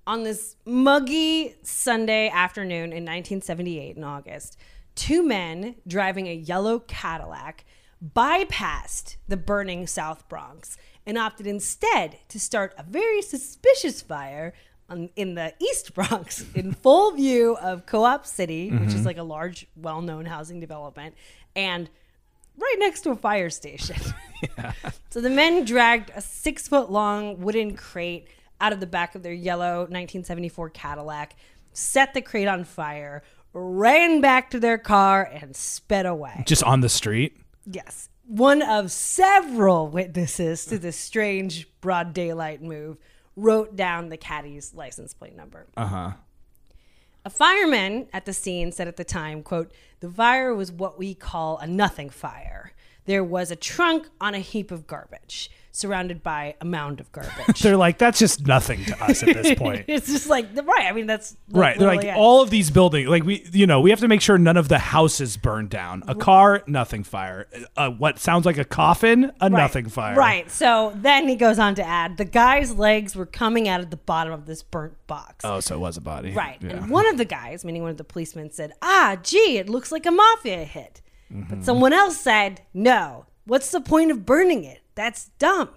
on 0.05 0.23
this 0.23 0.55
muggy 0.65 1.55
Sunday 1.63 2.29
afternoon 2.29 2.91
in 2.91 3.03
1978 3.05 3.97
in 3.97 4.03
August, 4.03 4.57
two 4.95 5.23
men 5.23 5.75
driving 5.87 6.27
a 6.27 6.33
yellow 6.33 6.79
Cadillac 6.79 7.65
bypassed 8.03 9.17
the 9.27 9.37
burning 9.37 9.87
South 9.87 10.27
Bronx 10.27 10.77
and 11.05 11.17
opted 11.17 11.47
instead 11.47 12.17
to 12.29 12.39
start 12.39 12.73
a 12.77 12.83
very 12.83 13.21
suspicious 13.21 14.01
fire 14.01 14.53
on, 14.89 15.09
in 15.15 15.35
the 15.35 15.53
East 15.59 15.93
Bronx 15.93 16.45
in 16.55 16.73
full 16.73 17.11
view 17.11 17.55
of 17.57 17.85
Co 17.85 18.03
op 18.03 18.25
City, 18.25 18.69
which 18.71 18.89
is 18.89 18.95
mm-hmm. 18.95 19.05
like 19.05 19.17
a 19.17 19.23
large, 19.23 19.67
well 19.75 20.01
known 20.01 20.25
housing 20.25 20.59
development, 20.59 21.15
and 21.55 21.89
right 22.57 22.75
next 22.79 23.01
to 23.01 23.11
a 23.11 23.15
fire 23.15 23.49
station. 23.49 23.97
So 25.09 25.21
the 25.21 25.29
men 25.29 25.63
dragged 25.63 26.11
a 26.15 26.21
six 26.21 26.67
foot 26.67 26.89
long 26.91 27.39
wooden 27.39 27.75
crate 27.75 28.27
out 28.59 28.73
of 28.73 28.79
the 28.79 28.87
back 28.87 29.15
of 29.15 29.23
their 29.23 29.33
yellow 29.33 29.79
1974 29.79 30.69
Cadillac, 30.69 31.35
set 31.73 32.13
the 32.13 32.21
crate 32.21 32.47
on 32.47 32.63
fire, 32.63 33.23
ran 33.53 34.21
back 34.21 34.49
to 34.51 34.59
their 34.59 34.77
car, 34.77 35.23
and 35.31 35.55
sped 35.55 36.05
away. 36.05 36.43
Just 36.45 36.63
on 36.63 36.81
the 36.81 36.89
street. 36.89 37.37
Yes. 37.65 38.09
One 38.25 38.61
of 38.61 38.91
several 38.91 39.87
witnesses 39.87 40.65
to 40.67 40.77
this 40.77 40.97
strange 40.97 41.67
broad 41.81 42.13
daylight 42.13 42.61
move 42.61 42.97
wrote 43.35 43.75
down 43.75 44.09
the 44.09 44.17
caddy's 44.17 44.73
license 44.73 45.13
plate 45.13 45.35
number. 45.35 45.67
Uh 45.75 45.85
huh. 45.85 46.11
A 47.25 47.29
fireman 47.29 48.07
at 48.11 48.25
the 48.25 48.33
scene 48.33 48.71
said 48.71 48.87
at 48.87 48.97
the 48.97 49.05
time, 49.05 49.43
quote, 49.43 49.71
the 50.01 50.09
fire 50.09 50.53
was 50.53 50.71
what 50.71 50.99
we 50.99 51.13
call 51.13 51.57
a 51.57 51.67
nothing 51.67 52.09
fire. 52.09 52.73
There 53.05 53.23
was 53.23 53.51
a 53.51 53.55
trunk 53.55 54.07
on 54.21 54.33
a 54.33 54.39
heap 54.39 54.71
of 54.71 54.87
garbage, 54.87 55.51
surrounded 55.71 56.21
by 56.23 56.55
a 56.61 56.65
mound 56.65 56.99
of 56.99 57.11
garbage. 57.11 57.59
They're 57.61 57.75
like, 57.75 57.97
that's 57.97 58.19
just 58.19 58.45
nothing 58.47 58.85
to 58.85 59.03
us 59.03 59.23
at 59.23 59.33
this 59.35 59.55
point. 59.59 59.85
it's 59.87 60.07
just 60.07 60.29
like 60.29 60.47
right. 60.65 60.85
I 60.85 60.91
mean, 60.93 61.07
that's 61.07 61.35
Right. 61.49 61.77
They're 61.77 61.87
like 61.93 62.05
it. 62.05 62.15
all 62.15 62.41
of 62.41 62.49
these 62.49 62.69
buildings, 62.71 63.09
like 63.09 63.23
we, 63.23 63.45
you 63.51 63.67
know, 63.67 63.81
we 63.81 63.89
have 63.89 63.99
to 64.01 64.07
make 64.07 64.21
sure 64.21 64.37
none 64.37 64.55
of 64.55 64.69
the 64.69 64.77
houses 64.79 65.35
burn 65.35 65.67
down. 65.67 66.03
A 66.07 66.15
car, 66.15 66.63
nothing 66.67 67.03
fire. 67.03 67.47
Uh, 67.75 67.89
what 67.89 68.19
sounds 68.19 68.45
like 68.45 68.57
a 68.57 68.63
coffin, 68.65 69.25
a 69.41 69.49
Right. 69.49 69.51
nothing 69.51 69.89
fire. 69.89 70.15
Right. 70.15 70.49
So 70.49 70.93
then 70.95 71.27
he 71.27 71.35
goes 71.35 71.59
on 71.59 71.75
to 71.75 71.83
add, 71.83 72.17
the 72.17 72.25
guy's 72.25 72.73
legs 72.73 73.15
were 73.15 73.25
coming 73.25 73.67
out 73.67 73.81
of 73.81 73.89
the 73.89 73.97
bottom 73.97 74.31
of 74.31 74.45
this 74.45 74.63
burnt 74.63 74.93
box. 75.07 75.43
Oh, 75.43 75.59
so 75.59 75.75
it 75.75 75.79
was 75.79 75.97
a 75.97 76.01
body. 76.01 76.31
Right. 76.31 76.57
Yeah. 76.61 76.77
And 76.77 76.89
one 76.89 77.07
of 77.07 77.17
the 77.17 77.25
guys, 77.25 77.65
meaning 77.65 77.81
one 77.81 77.91
of 77.91 77.97
the 77.97 78.03
policemen, 78.05 78.51
said, 78.51 78.71
Ah, 78.81 79.17
gee, 79.21 79.57
it 79.57 79.67
looks 79.67 79.91
like 79.91 80.05
a 80.05 80.11
mafia 80.11 80.63
hit. 80.63 81.01
Mm-hmm. 81.33 81.55
But 81.55 81.65
someone 81.65 81.93
else 81.93 82.17
said, 82.19 82.61
No, 82.73 83.25
what's 83.45 83.71
the 83.71 83.81
point 83.81 84.11
of 84.11 84.25
burning 84.25 84.63
it? 84.63 84.81
That's 84.95 85.29
dumb. 85.39 85.69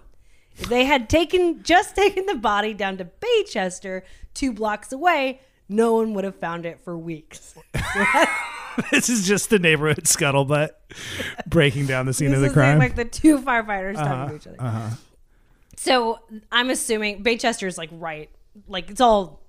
If 0.55 0.69
they 0.69 0.85
had 0.85 1.09
taken 1.09 1.63
just 1.63 1.95
taken 1.95 2.25
the 2.25 2.35
body 2.35 2.73
down 2.73 2.97
to 2.97 3.05
Baychester, 3.05 4.03
two 4.33 4.53
blocks 4.53 4.91
away, 4.91 5.41
no 5.69 5.93
one 5.93 6.13
would 6.13 6.23
have 6.23 6.35
found 6.35 6.65
it 6.65 6.79
for 6.79 6.97
weeks. 6.97 7.55
this 8.91 9.09
is 9.09 9.27
just 9.27 9.49
the 9.49 9.59
neighborhood 9.59 10.03
scuttlebutt 10.03 10.69
breaking 11.47 11.87
down 11.87 12.05
the 12.05 12.13
scene 12.13 12.33
of 12.33 12.41
the 12.41 12.49
crime. 12.49 12.79
like 12.79 12.95
the 12.95 13.05
two 13.05 13.39
firefighters 13.39 13.95
talking 13.95 14.29
to 14.29 14.35
each 14.35 14.59
other. 14.59 14.97
So 15.75 16.19
I'm 16.51 16.69
assuming 16.69 17.23
Baychester 17.23 17.67
is 17.67 17.77
like 17.77 17.89
right, 17.91 18.29
like 18.67 18.89
it's 18.89 19.01
all 19.01 19.43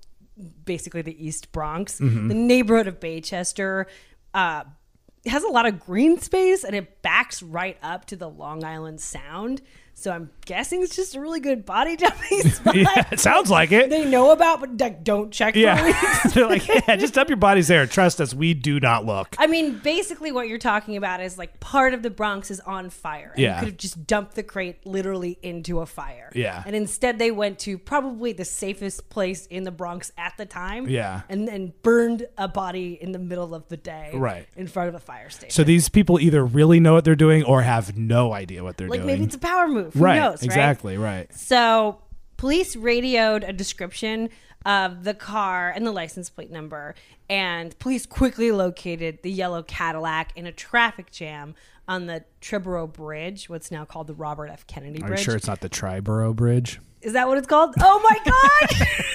basically 0.65 1.01
the 1.01 1.25
East 1.25 1.51
Bronx. 1.51 1.99
Mm-hmm. 1.99 2.27
The 2.27 2.33
neighborhood 2.33 2.87
of 2.87 2.99
Baychester 2.99 3.85
uh, 4.33 4.63
has 5.25 5.43
a 5.43 5.49
lot 5.49 5.65
of 5.65 5.79
green 5.79 6.19
space 6.19 6.63
and 6.63 6.75
it 6.75 7.01
backs 7.01 7.41
right 7.43 7.77
up 7.81 8.05
to 8.05 8.15
the 8.15 8.29
Long 8.29 8.63
Island 8.63 9.01
Sound. 9.01 9.61
So 9.99 10.11
I'm 10.11 10.29
guessing 10.45 10.81
it's 10.81 10.95
just 10.95 11.13
a 11.15 11.19
really 11.19 11.41
good 11.41 11.65
body 11.65 11.95
jumping 11.97 12.41
spot. 12.51 12.75
Yeah, 12.75 13.05
it 13.11 13.19
sounds 13.19 13.51
like 13.51 13.73
it. 13.73 13.89
They 13.89 14.05
know 14.05 14.31
about, 14.31 14.61
but 14.61 14.79
like, 14.79 15.03
don't 15.03 15.29
check 15.29 15.55
Yeah. 15.57 15.91
They're 16.33 16.47
like, 16.47 16.65
yeah, 16.67 16.95
just 16.95 17.13
dump 17.13 17.29
your 17.29 17.37
bodies 17.37 17.67
there. 17.67 17.85
Trust 17.85 18.21
us, 18.21 18.33
we 18.33 18.53
do 18.53 18.79
not 18.79 19.05
look. 19.05 19.35
I 19.37 19.47
mean, 19.47 19.77
basically, 19.79 20.31
what 20.31 20.47
you're 20.47 20.57
talking 20.57 20.95
about 20.95 21.19
is 21.19 21.37
like 21.37 21.59
part 21.59 21.93
of 21.93 22.01
the 22.01 22.09
Bronx 22.09 22.49
is 22.49 22.61
on 22.61 22.89
fire. 22.89 23.31
And 23.33 23.41
Yeah. 23.41 23.55
You 23.55 23.59
could 23.59 23.67
have 23.69 23.77
just 23.77 24.07
dumped 24.07 24.35
the 24.35 24.43
crate 24.43 24.85
literally 24.85 25.37
into 25.41 25.81
a 25.81 25.85
fire. 25.85 26.31
Yeah. 26.33 26.63
And 26.65 26.77
instead, 26.77 27.19
they 27.19 27.31
went 27.31 27.59
to 27.59 27.77
probably 27.77 28.31
the 28.31 28.45
safest 28.45 29.09
place 29.09 29.47
in 29.47 29.65
the 29.65 29.71
Bronx 29.71 30.13
at 30.17 30.37
the 30.37 30.45
time. 30.45 30.87
Yeah. 30.87 31.23
And 31.27 31.45
then 31.45 31.73
burned 31.83 32.25
a 32.37 32.47
body 32.47 32.97
in 33.01 33.11
the 33.11 33.19
middle 33.19 33.53
of 33.53 33.67
the 33.67 33.77
day. 33.77 34.11
Right. 34.13 34.47
In 34.55 34.67
front 34.67 34.87
of 34.87 34.95
a 34.95 34.99
fire 34.99 35.29
station. 35.29 35.51
So 35.51 35.65
these 35.65 35.89
people 35.89 36.21
either 36.21 36.45
really 36.45 36.79
know 36.79 36.93
what 36.93 37.03
they're 37.03 37.15
doing 37.15 37.43
or 37.43 37.63
have 37.63 37.97
no 37.97 38.31
idea 38.31 38.63
what 38.63 38.77
they're 38.77 38.87
like 38.87 38.99
doing. 38.99 39.07
Like 39.07 39.17
maybe 39.17 39.25
it's 39.25 39.35
a 39.35 39.39
power 39.39 39.67
move. 39.67 39.88
Who 39.93 40.03
right. 40.03 40.15
knows? 40.17 40.43
Exactly. 40.43 40.97
Right. 40.97 41.33
So 41.33 42.01
police 42.37 42.75
radioed 42.75 43.43
a 43.43 43.53
description 43.53 44.29
of 44.65 45.03
the 45.03 45.13
car 45.13 45.71
and 45.75 45.85
the 45.87 45.91
license 45.91 46.29
plate 46.29 46.51
number, 46.51 46.95
and 47.29 47.77
police 47.79 48.05
quickly 48.05 48.51
located 48.51 49.19
the 49.23 49.31
yellow 49.31 49.63
Cadillac 49.63 50.31
in 50.35 50.45
a 50.45 50.51
traffic 50.51 51.11
jam 51.11 51.55
on 51.87 52.05
the 52.05 52.23
Triborough 52.41 52.91
Bridge, 52.91 53.49
what's 53.49 53.71
now 53.71 53.83
called 53.85 54.07
the 54.07 54.13
Robert 54.13 54.47
F. 54.47 54.67
Kennedy 54.67 55.01
Are 55.01 55.07
Bridge. 55.07 55.19
you 55.19 55.23
sure 55.23 55.35
it's 55.35 55.47
not 55.47 55.61
the 55.61 55.69
Triborough 55.69 56.35
Bridge? 56.35 56.79
Is 57.01 57.13
that 57.13 57.27
what 57.27 57.37
it's 57.37 57.47
called? 57.47 57.73
Oh 57.81 57.99
my 58.03 58.67
God! 58.79 58.87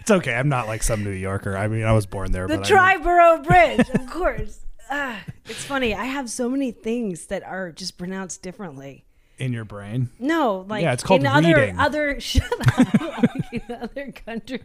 It's 0.00 0.10
okay. 0.10 0.34
I'm 0.34 0.48
not 0.48 0.66
like 0.66 0.82
some 0.82 1.04
New 1.04 1.10
Yorker. 1.10 1.56
I 1.56 1.68
mean, 1.68 1.84
I 1.84 1.92
was 1.92 2.06
born 2.06 2.32
there. 2.32 2.46
the 2.46 2.58
Triborough 2.58 3.44
Bridge, 3.46 3.88
of 3.90 4.06
course. 4.08 4.60
Ah, 4.90 5.22
it's 5.46 5.64
funny. 5.64 5.94
I 5.94 6.04
have 6.04 6.30
so 6.30 6.48
many 6.48 6.70
things 6.70 7.26
that 7.26 7.42
are 7.42 7.72
just 7.72 7.98
pronounced 7.98 8.42
differently. 8.42 9.04
In 9.38 9.52
your 9.52 9.64
brain. 9.64 10.08
No, 10.18 10.64
like 10.68 10.82
Yeah, 10.82 10.92
it's 10.94 11.02
called 11.02 11.20
in 11.20 11.26
other 11.26 11.54
reading. 11.54 11.78
other 11.78 12.18
shut 12.20 12.50
up. 12.78 13.02
like 13.22 13.52
in 13.52 13.62
other 13.80 14.12
countries. 14.12 14.62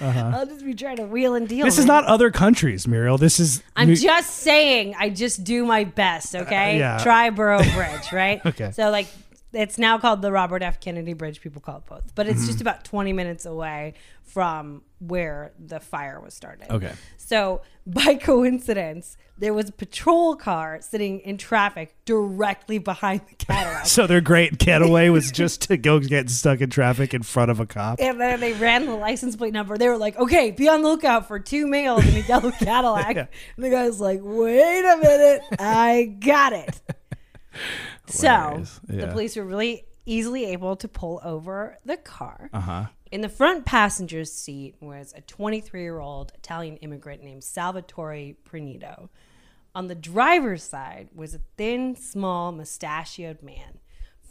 I'll 0.00 0.46
just 0.46 0.64
be 0.64 0.74
trying 0.74 0.96
to 0.96 1.04
wheel 1.04 1.34
and 1.34 1.48
deal. 1.48 1.60
Uh-huh. 1.60 1.66
This 1.66 1.78
is 1.78 1.86
man. 1.86 2.02
not 2.02 2.04
other 2.06 2.30
countries, 2.30 2.86
Muriel. 2.86 3.16
This 3.18 3.40
is. 3.40 3.62
I'm 3.76 3.88
New- 3.88 3.96
just 3.96 4.30
saying. 4.36 4.94
I 4.98 5.08
just 5.10 5.44
do 5.44 5.64
my 5.64 5.84
best. 5.84 6.34
Okay. 6.34 6.74
Uh, 6.76 6.78
yeah. 6.78 6.98
Triborough 7.02 7.62
Bridge, 7.74 8.12
right? 8.12 8.40
Okay. 8.46 8.70
So 8.72 8.90
like. 8.90 9.06
It's 9.52 9.76
now 9.78 9.98
called 9.98 10.22
the 10.22 10.32
Robert 10.32 10.62
F. 10.62 10.80
Kennedy 10.80 11.12
Bridge. 11.12 11.40
People 11.40 11.60
call 11.60 11.78
it 11.78 11.86
both, 11.86 12.14
but 12.14 12.26
it's 12.26 12.38
Mm-hmm. 12.40 12.46
just 12.46 12.60
about 12.60 12.84
20 12.84 13.12
minutes 13.12 13.44
away 13.44 13.94
from 14.22 14.82
where 14.98 15.52
the 15.58 15.78
fire 15.80 16.20
was 16.20 16.32
started. 16.32 16.70
Okay. 16.70 16.92
So, 17.18 17.60
by 17.86 18.14
coincidence, 18.22 19.16
there 19.36 19.52
was 19.52 19.68
a 19.68 19.72
patrol 19.72 20.36
car 20.36 20.78
sitting 20.80 21.20
in 21.20 21.36
traffic 21.36 21.94
directly 22.04 22.78
behind 22.78 23.22
the 23.28 23.34
Cadillac. 23.34 23.86
So 23.86 24.06
their 24.06 24.20
great 24.20 24.56
getaway 24.58 25.08
was 25.08 25.30
just 25.32 25.62
to 25.62 25.76
go 25.76 25.98
get 25.98 26.30
stuck 26.30 26.60
in 26.60 26.70
traffic 26.70 27.12
in 27.12 27.22
front 27.22 27.50
of 27.50 27.58
a 27.60 27.66
cop. 27.66 28.00
And 28.00 28.20
then 28.20 28.40
they 28.40 28.52
ran 28.54 28.86
the 28.86 28.94
license 28.94 29.34
plate 29.36 29.52
number. 29.52 29.76
They 29.76 29.88
were 29.88 29.98
like, 29.98 30.16
okay, 30.16 30.50
be 30.52 30.68
on 30.68 30.82
the 30.82 30.88
lookout 30.88 31.26
for 31.28 31.38
two 31.40 31.66
males 31.66 32.06
in 32.06 32.14
a 32.16 32.20
yellow 32.26 32.50
Cadillac. 32.58 33.16
Yeah. 33.16 33.26
And 33.56 33.64
the 33.64 33.70
guy's 33.70 34.00
like, 34.00 34.20
wait 34.22 34.84
a 34.84 34.96
minute, 35.02 35.42
I 35.58 36.04
got 36.20 36.52
it. 36.52 36.80
so 38.06 38.28
Hilarious. 38.28 38.80
the 38.88 39.06
police 39.08 39.36
were 39.36 39.44
really 39.44 39.84
easily 40.06 40.46
able 40.46 40.76
to 40.76 40.88
pull 40.88 41.20
over 41.24 41.78
the 41.84 41.96
car. 41.96 42.50
Uh 42.52 42.60
huh. 42.60 42.84
In 43.10 43.20
the 43.20 43.28
front 43.28 43.64
passenger 43.66 44.24
seat 44.24 44.74
was 44.80 45.12
a 45.16 45.20
23 45.20 45.82
year 45.82 46.00
old 46.00 46.32
Italian 46.34 46.76
immigrant 46.78 47.22
named 47.22 47.44
Salvatore 47.44 48.36
Pranito. 48.48 49.08
On 49.74 49.88
the 49.88 49.94
driver's 49.94 50.62
side 50.62 51.08
was 51.14 51.34
a 51.34 51.40
thin, 51.56 51.94
small, 51.96 52.52
mustachioed 52.52 53.42
man, 53.42 53.78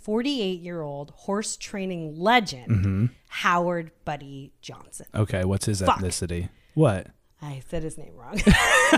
48 0.02 0.60
year 0.62 0.82
old 0.82 1.12
horse 1.12 1.58
training 1.58 2.16
legend, 2.20 2.70
Mm-hmm. 2.70 3.06
Howard 3.28 3.92
Buddy 4.04 4.52
Johnson. 4.62 5.06
Okay. 5.16 5.46
What's 5.46 5.66
his 5.66 5.82
Fuck. 5.82 6.00
ethnicity? 6.00 6.50
What? 6.74 7.08
I 7.42 7.62
said 7.70 7.84
his 7.84 7.98
name 7.98 8.14
wrong. 8.16 8.40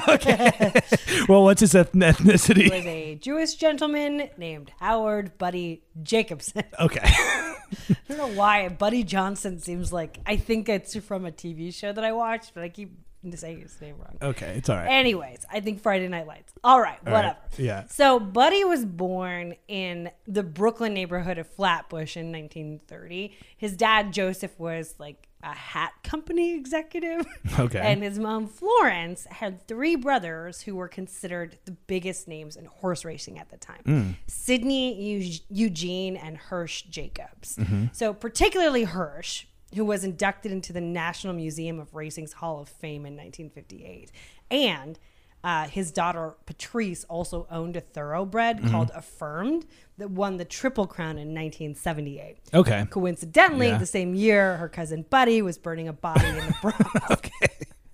Okay. 0.08 0.74
well, 1.30 1.44
what's 1.44 1.62
his 1.62 1.76
eth- 1.76 1.94
ethnicity? 1.94 2.64
He 2.64 2.70
was 2.70 2.86
a 2.86 3.16
Jewish 3.16 3.54
gentleman 3.56 4.28
named 4.38 4.72
Howard 4.80 5.38
Buddy 5.38 5.84
Jacobson. 6.02 6.64
Okay. 6.80 7.00
I 7.04 7.96
don't 8.08 8.18
know 8.18 8.28
why 8.40 8.70
Buddy 8.70 9.04
Johnson 9.04 9.60
seems 9.60 9.94
like 9.94 10.20
I 10.26 10.38
think 10.38 10.68
it's 10.68 10.96
from 10.98 11.26
a 11.26 11.32
TV 11.32 11.74
show 11.74 11.92
that 11.92 12.04
I 12.04 12.12
watched, 12.12 12.54
but 12.54 12.64
I 12.64 12.70
keep 12.70 12.92
saying 13.36 13.62
his 13.62 13.80
name 13.82 13.96
wrong. 13.98 14.18
Okay. 14.22 14.54
It's 14.58 14.70
all 14.70 14.78
right. 14.78 14.88
Anyways, 14.88 15.46
I 15.52 15.60
think 15.60 15.82
Friday 15.82 16.08
Night 16.08 16.28
Lights. 16.28 16.54
All 16.64 16.80
right, 16.82 17.00
All 17.06 17.14
whatever. 17.14 17.38
right, 17.42 17.60
yeah. 17.60 17.86
So 17.88 18.20
Buddy 18.20 18.64
was 18.64 18.86
born 18.86 19.56
in 19.68 20.12
the 20.28 20.44
Brooklyn 20.44 20.94
neighborhood 20.94 21.38
of 21.38 21.48
Flatbush 21.48 22.16
in 22.18 22.32
1930. 22.32 23.36
His 23.58 23.76
dad 23.76 24.14
Joseph 24.14 24.58
was 24.60 24.96
like 25.00 25.28
a 25.44 25.54
hat 25.54 25.92
company 26.04 26.56
executive. 26.56 27.26
Okay. 27.60 27.80
And 27.80 28.02
his 28.02 28.18
mom 28.18 28.48
Florence 28.48 29.28
had 29.30 29.68
three 29.68 29.96
brothers 29.96 30.62
who 30.62 30.76
were 30.76 30.88
considered 30.88 31.58
the 31.66 31.72
biggest 31.72 32.28
names 32.28 32.56
in 32.56 32.66
horse 32.66 33.06
racing 33.06 33.38
at 33.38 33.50
the 33.50 33.58
time. 33.58 33.82
Mm. 33.86 34.16
Sidney 34.28 35.44
Eugene 35.50 36.18
and 36.18 36.36
Hirsch 36.38 36.84
Jacobs. 36.84 37.58
Mm-hmm. 37.58 37.86
So 37.92 38.12
particularly 38.14 38.86
Hirsch 38.86 39.46
who 39.76 39.86
was 39.86 40.04
inducted 40.04 40.52
into 40.52 40.72
the 40.74 40.82
National 40.82 41.34
Museum 41.34 41.80
of 41.80 41.94
Racing's 41.94 42.34
Hall 42.34 42.60
of 42.62 42.70
Fame 42.70 43.06
in 43.06 43.14
1958. 43.16 44.12
And 44.52 45.00
uh, 45.44 45.68
his 45.68 45.92
daughter 45.92 46.36
Patrice 46.46 47.04
also 47.06 47.48
owned 47.52 47.76
a 47.76 47.82
thoroughbred 47.82 48.60
Mm-hmm. 48.60 48.70
called 48.72 48.92
Affirmed 48.96 49.66
that 49.98 50.10
won 50.10 50.38
the 50.38 50.46
Triple 50.46 50.88
Crown 50.88 51.18
in 51.18 51.34
1978. 51.34 52.38
okay. 52.54 52.86
Coincidentally, 52.90 53.68
Yeah. 53.68 53.78
the 53.78 53.86
same 53.86 54.16
year, 54.16 54.58
her 54.58 54.70
cousin 54.70 55.06
Buddy 55.10 55.42
was 55.42 55.58
burning 55.58 55.88
a 55.88 55.94
body 55.94 56.28
in 56.28 56.36
the 56.38 56.56
Bronx. 56.62 56.80
okay. 57.12 57.50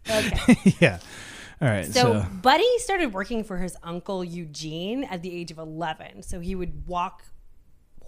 okay. 0.09 0.75
yeah. 0.79 0.99
All 1.61 1.67
right. 1.67 1.85
So, 1.85 1.91
So, 2.21 2.25
Buddy 2.41 2.77
started 2.77 3.13
working 3.13 3.43
for 3.43 3.57
his 3.57 3.75
uncle 3.83 4.23
Eugene 4.23 5.03
at 5.05 5.21
the 5.23 5.35
age 5.35 5.51
of 5.51 5.57
11. 5.57 6.23
So 6.23 6.39
he 6.39 6.55
would 6.55 6.87
walk 6.87 7.23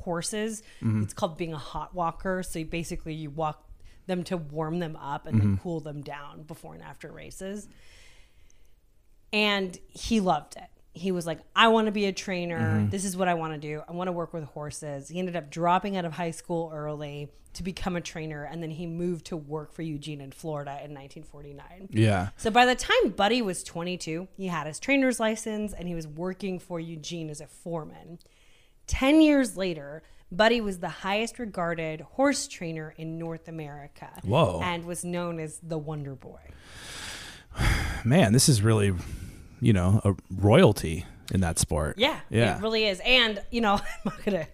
horses. 0.01 0.61
Mm-hmm. 0.81 1.03
It's 1.03 1.13
called 1.13 1.37
being 1.37 1.53
a 1.53 1.57
hot 1.57 1.93
walker. 1.95 2.43
So 2.43 2.59
you 2.59 2.65
basically 2.65 3.13
you 3.13 3.29
walk 3.29 3.65
them 4.07 4.23
to 4.25 4.37
warm 4.37 4.79
them 4.79 4.95
up 4.95 5.27
and 5.27 5.39
then 5.39 5.47
Mm-hmm. 5.53 5.63
cool 5.63 5.79
them 5.79 6.01
down 6.01 6.43
before 6.43 6.73
and 6.73 6.83
after 6.83 7.11
races. 7.11 7.67
And 9.33 9.77
he 9.87 10.19
loved 10.19 10.57
it. 10.57 10.67
He 10.93 11.11
was 11.11 11.25
like, 11.25 11.39
I 11.55 11.69
want 11.69 11.85
to 11.85 11.91
be 11.91 12.05
a 12.05 12.11
trainer. 12.11 12.59
Mm-hmm. 12.59 12.89
This 12.89 13.05
is 13.05 13.15
what 13.15 13.29
I 13.29 13.33
want 13.35 13.53
to 13.53 13.59
do. 13.59 13.81
I 13.87 13.93
want 13.93 14.09
to 14.09 14.11
work 14.11 14.33
with 14.33 14.43
horses. 14.43 15.07
He 15.07 15.19
ended 15.19 15.37
up 15.37 15.49
dropping 15.49 15.95
out 15.95 16.03
of 16.03 16.11
high 16.13 16.31
school 16.31 16.69
early 16.73 17.29
to 17.53 17.63
become 17.63 17.95
a 17.95 18.01
trainer. 18.01 18.43
And 18.43 18.61
then 18.61 18.71
he 18.71 18.87
moved 18.87 19.25
to 19.27 19.37
work 19.37 19.71
for 19.73 19.83
Eugene 19.83 20.19
in 20.19 20.31
Florida 20.31 20.71
in 20.83 20.93
1949. 20.93 21.89
yeah. 21.91 22.29
So 22.35 22.49
by 22.51 22.65
the 22.65 22.75
time 22.75 23.09
Buddy 23.15 23.41
was 23.41 23.63
22, 23.63 24.27
he 24.35 24.47
had 24.47 24.67
his 24.67 24.79
trainer's 24.79 25.19
license 25.19 25.71
and 25.73 25.87
he 25.87 25.95
was 25.95 26.07
working 26.07 26.59
for 26.59 26.79
Eugene 26.79 27.29
as 27.29 27.39
a 27.39 27.47
foreman. 27.47 28.19
10 28.91 29.21
years 29.21 29.55
later, 29.55 30.03
Buddy 30.33 30.59
was 30.59 30.79
the 30.79 30.89
highest 30.89 31.39
regarded 31.39 32.01
horse 32.01 32.45
trainer 32.45 32.93
in 32.97 33.17
North 33.17 33.47
America. 33.47 34.09
Whoa. 34.23 34.59
And 34.61 34.83
was 34.83 35.05
known 35.05 35.39
as 35.39 35.59
the 35.63 35.77
Wonder 35.77 36.13
Boy. 36.13 36.41
Man, 38.03 38.33
this 38.33 38.49
is 38.49 38.61
really, 38.61 38.93
you 39.61 39.71
know, 39.71 40.01
a 40.03 40.13
royalty 40.29 41.05
in 41.33 41.39
that 41.39 41.57
sport. 41.57 41.97
Yeah, 41.97 42.19
Yeah. 42.29 42.57
it 42.57 42.61
really 42.61 42.85
is. 42.85 43.01
And, 43.05 43.41
you 43.49 43.61
know, 43.61 43.75
I'm 43.75 43.81
not 44.05 44.25
going 44.25 44.43
to. 44.43 44.47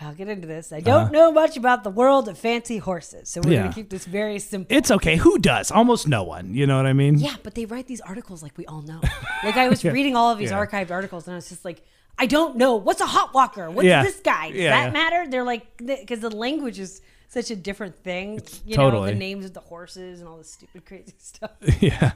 I'll 0.00 0.14
get 0.14 0.28
into 0.28 0.46
this. 0.46 0.72
I 0.72 0.78
don't 0.78 1.02
uh-huh. 1.02 1.10
know 1.10 1.32
much 1.32 1.56
about 1.56 1.82
the 1.82 1.90
world 1.90 2.28
of 2.28 2.38
fancy 2.38 2.78
horses, 2.78 3.28
so 3.28 3.40
we're. 3.40 3.50
Yeah. 3.52 3.58
going 3.62 3.70
to 3.70 3.74
keep 3.74 3.90
this 3.90 4.04
very 4.04 4.38
simple. 4.38 4.76
It's 4.76 4.92
okay. 4.92 5.16
Who 5.16 5.38
does? 5.40 5.72
Almost 5.72 6.06
no 6.06 6.22
one. 6.22 6.54
You 6.54 6.68
know 6.68 6.76
what 6.76 6.86
I 6.86 6.92
mean? 6.92 7.18
Yeah, 7.18 7.34
but 7.42 7.56
they 7.56 7.64
write 7.64 7.88
these 7.88 8.00
articles 8.00 8.40
like 8.40 8.56
we 8.56 8.64
all 8.66 8.82
know. 8.82 9.00
Like 9.42 9.56
I 9.56 9.68
was 9.68 9.84
reading 9.98 10.14
all 10.14 10.30
of 10.30 10.38
these 10.38 10.50
Yeah. 10.50 10.64
archived 10.64 10.92
articles, 10.92 11.26
and 11.26 11.34
I 11.34 11.38
was 11.38 11.48
just 11.48 11.64
like, 11.64 11.82
I 12.18 12.26
don't 12.26 12.56
know. 12.56 12.74
What's 12.76 13.00
a 13.00 13.06
hot 13.06 13.32
walker? 13.32 13.70
What's 13.70 13.86
Yeah. 13.86 14.02
this 14.02 14.20
guy? 14.20 14.48
Does 14.50 14.58
Yeah, 14.60 14.70
that 14.70 14.84
yeah. 14.86 14.90
matter? 14.92 15.30
They're 15.30 15.44
like, 15.44 15.66
because 15.78 16.20
the 16.20 16.34
language 16.34 16.78
is 16.78 17.00
such 17.28 17.50
a 17.50 17.56
different 17.56 17.96
thing. 18.02 18.40
You 18.66 18.74
totally. 18.74 19.08
know, 19.08 19.12
the 19.12 19.18
names 19.18 19.44
of 19.44 19.54
the 19.54 19.60
horses 19.60 20.20
and 20.20 20.28
all 20.28 20.38
this 20.38 20.50
stupid, 20.52 20.84
crazy 20.84 21.14
stuff. 21.18 21.52
Yeah. 21.80 22.12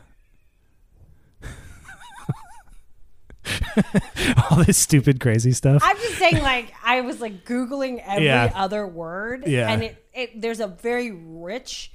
All 4.51 4.63
this 4.65 4.79
stupid, 4.79 5.19
crazy 5.21 5.53
stuff. 5.53 5.83
I'm 5.85 5.97
just 5.97 6.17
saying, 6.19 6.43
like, 6.43 6.73
I 6.85 7.01
was 7.01 7.21
like 7.21 7.45
googling 7.45 8.03
every 8.07 8.29
other 8.31 8.87
word, 8.87 9.45
Yeah. 9.47 9.69
and 9.71 9.83
it, 9.83 10.05
it 10.15 10.41
there's 10.41 10.61
a 10.61 10.67
very 10.69 11.11
rich 11.11 11.91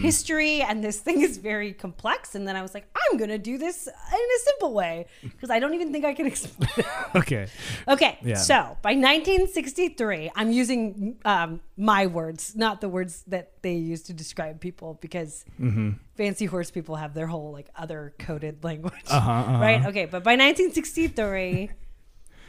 history 0.00 0.62
and 0.62 0.82
this 0.82 1.00
thing 1.00 1.20
is 1.22 1.38
very 1.38 1.72
complex. 1.72 2.34
And 2.36 2.46
then 2.46 2.54
I 2.56 2.62
was 2.62 2.72
like, 2.74 2.86
I'm 2.94 3.18
going 3.18 3.30
to 3.30 3.38
do 3.38 3.58
this 3.58 3.86
in 3.88 3.92
a 4.38 4.40
simple 4.44 4.72
way 4.74 5.06
because 5.22 5.50
I 5.50 5.58
don't 5.58 5.74
even 5.74 5.90
think 5.92 6.04
I 6.04 6.14
can 6.14 6.26
explain 6.32 6.70
it. 6.76 6.86
Okay. 7.16 7.46
Okay, 7.88 8.18
Yeah. 8.22 8.36
so 8.36 8.76
by 8.82 8.94
1963, 8.94 10.30
I'm 10.36 10.50
using 10.52 11.16
um, 11.24 11.60
my 11.76 12.06
words, 12.06 12.54
not 12.56 12.80
the 12.80 12.88
words 12.88 13.22
that 13.26 13.52
they 13.62 13.74
use 13.74 14.02
to 14.04 14.12
describe 14.12 14.60
people, 14.60 14.98
because 15.00 15.44
Mm-hmm. 15.60 15.90
fancy 16.16 16.46
horse 16.46 16.70
people 16.70 16.96
have 16.96 17.14
their 17.14 17.26
whole 17.26 17.52
like 17.52 17.68
other 17.76 18.14
coded 18.18 18.62
language, 18.64 18.94
Uh-huh, 19.08 19.30
uh-huh. 19.30 19.58
right? 19.60 19.86
Okay, 19.86 20.04
but 20.06 20.22
by 20.24 20.32
1963, 20.36 21.70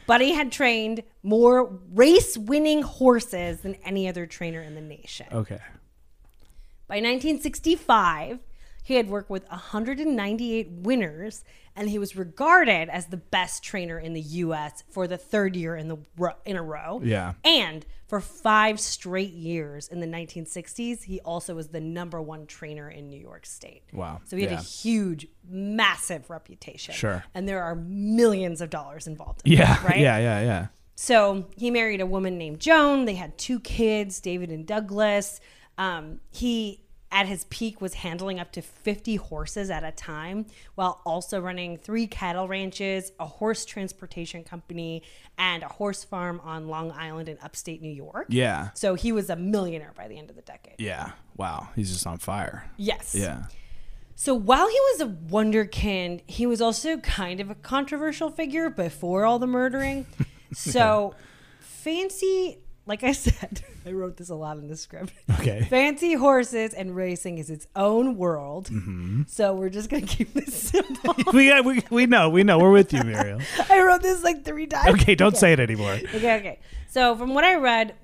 Buddy 0.06 0.32
had 0.32 0.52
trained 0.52 1.02
more 1.22 1.78
race-winning 1.94 2.82
horses 2.82 3.60
than 3.60 3.74
any 3.84 4.06
other 4.08 4.26
trainer 4.26 4.60
in 4.62 4.74
the 4.74 4.80
nation. 4.82 5.26
Okay. 5.32 5.58
By 6.86 6.96
1965, 6.96 8.38
he 8.82 8.94
had 8.94 9.08
worked 9.08 9.30
with 9.30 9.48
198 9.48 10.68
winners, 10.70 11.42
and 11.74 11.88
he 11.88 11.98
was 11.98 12.14
regarded 12.16 12.88
as 12.90 13.06
the 13.06 13.16
best 13.16 13.62
trainer 13.62 13.98
in 13.98 14.12
the 14.12 14.20
U.S. 14.20 14.84
for 14.90 15.06
the 15.06 15.16
third 15.16 15.56
year 15.56 15.74
in 15.74 15.88
the 15.88 15.96
ro- 16.18 16.36
in 16.44 16.56
a 16.56 16.62
row. 16.62 17.00
Yeah. 17.02 17.32
and 17.44 17.86
for 18.06 18.20
five 18.20 18.78
straight 18.78 19.32
years 19.32 19.88
in 19.88 19.98
the 20.00 20.06
1960s, 20.06 21.04
he 21.04 21.18
also 21.20 21.54
was 21.54 21.68
the 21.68 21.80
number 21.80 22.20
one 22.20 22.46
trainer 22.46 22.88
in 22.90 23.08
New 23.08 23.18
York 23.18 23.46
State. 23.46 23.82
Wow. 23.92 24.20
So 24.26 24.36
he 24.36 24.42
had 24.42 24.52
Yeah. 24.52 24.58
a 24.60 24.62
huge, 24.62 25.26
massive 25.48 26.28
reputation. 26.28 26.94
Sure. 26.94 27.24
and 27.34 27.48
there 27.48 27.62
are 27.62 27.74
millions 27.74 28.60
of 28.60 28.68
dollars 28.70 29.06
involved. 29.06 29.40
In 29.46 29.52
Yeah. 29.52 29.78
it, 29.80 29.82
right. 29.88 29.98
Yeah. 29.98 30.18
Yeah. 30.18 30.40
Yeah. 30.42 30.66
So 30.96 31.46
he 31.56 31.70
married 31.72 32.00
a 32.02 32.06
woman 32.06 32.36
named 32.38 32.60
Joan. 32.60 33.06
They 33.06 33.14
had 33.14 33.36
two 33.38 33.58
kids, 33.58 34.20
David 34.20 34.50
and 34.50 34.64
Douglas. 34.66 35.40
Um, 35.78 36.20
he, 36.30 36.80
at 37.10 37.26
his 37.26 37.44
peak, 37.44 37.80
was 37.80 37.94
handling 37.94 38.40
up 38.40 38.52
to 38.52 38.62
50 38.62 39.16
horses 39.16 39.70
at 39.70 39.84
a 39.84 39.92
time 39.92 40.46
while 40.74 41.00
also 41.04 41.40
running 41.40 41.76
three 41.76 42.06
cattle 42.06 42.48
ranches, 42.48 43.12
a 43.18 43.26
horse 43.26 43.64
transportation 43.64 44.44
company, 44.44 45.02
and 45.38 45.62
a 45.62 45.68
horse 45.68 46.04
farm 46.04 46.40
on 46.44 46.68
Long 46.68 46.92
Island 46.92 47.28
in 47.28 47.38
upstate 47.42 47.82
New 47.82 47.92
York. 47.92 48.26
Yeah. 48.28 48.70
So 48.74 48.94
he 48.94 49.12
was 49.12 49.30
a 49.30 49.36
millionaire 49.36 49.92
by 49.96 50.08
the 50.08 50.18
end 50.18 50.30
of 50.30 50.36
the 50.36 50.42
decade. 50.42 50.74
Yeah. 50.78 51.12
Wow. 51.36 51.68
He's 51.76 51.92
just 51.92 52.06
on 52.06 52.18
fire. 52.18 52.70
Yes. 52.76 53.14
Yeah. 53.14 53.44
So 54.16 54.34
while 54.34 54.68
he 54.68 54.78
was 54.92 55.00
a 55.00 55.06
wonderkind, 55.06 56.22
he 56.26 56.46
was 56.46 56.60
also 56.60 56.98
kind 56.98 57.40
of 57.40 57.50
a 57.50 57.54
controversial 57.56 58.30
figure 58.30 58.70
before 58.70 59.24
all 59.24 59.38
the 59.38 59.46
murdering. 59.46 60.06
So 60.56 61.16
fancy, 61.58 62.58
like 62.86 63.02
I 63.02 63.12
said, 63.26 63.62
I 63.86 63.92
wrote 63.92 64.16
this 64.16 64.28
a 64.30 64.34
lot 64.34 64.58
in 64.58 64.68
the 64.68 64.76
script. 64.76 65.12
Okay. 65.40 65.66
Fancy 65.70 66.14
horses 66.14 66.74
and 66.74 66.94
racing 66.94 67.38
is 67.38 67.50
its 67.50 67.66
own 67.74 68.16
world. 68.16 68.70
So 69.28 69.54
we're 69.54 69.70
just 69.70 69.88
gonna 69.90 70.06
keep 70.06 70.32
this 70.34 70.54
simple. 70.70 71.14
we, 71.32 71.50
uh, 71.50 71.62
we 71.62 71.82
we 71.90 72.06
know 72.06 72.28
we 72.28 72.42
know 72.44 72.58
we're 72.58 72.70
with 72.70 72.92
you, 72.92 73.02
Muriel. 73.02 73.40
I 73.70 73.82
wrote 73.82 74.02
this 74.02 74.22
like 74.22 74.44
three 74.44 74.66
times. 74.66 75.00
Okay, 75.00 75.14
don't 75.14 75.36
say 75.36 75.52
it 75.52 75.60
anymore. 75.60 75.92
Okay, 75.92 76.36
okay. 76.36 76.58
So 76.88 77.16
from 77.16 77.34
what 77.34 77.44
I 77.44 77.56
read, 77.56 77.94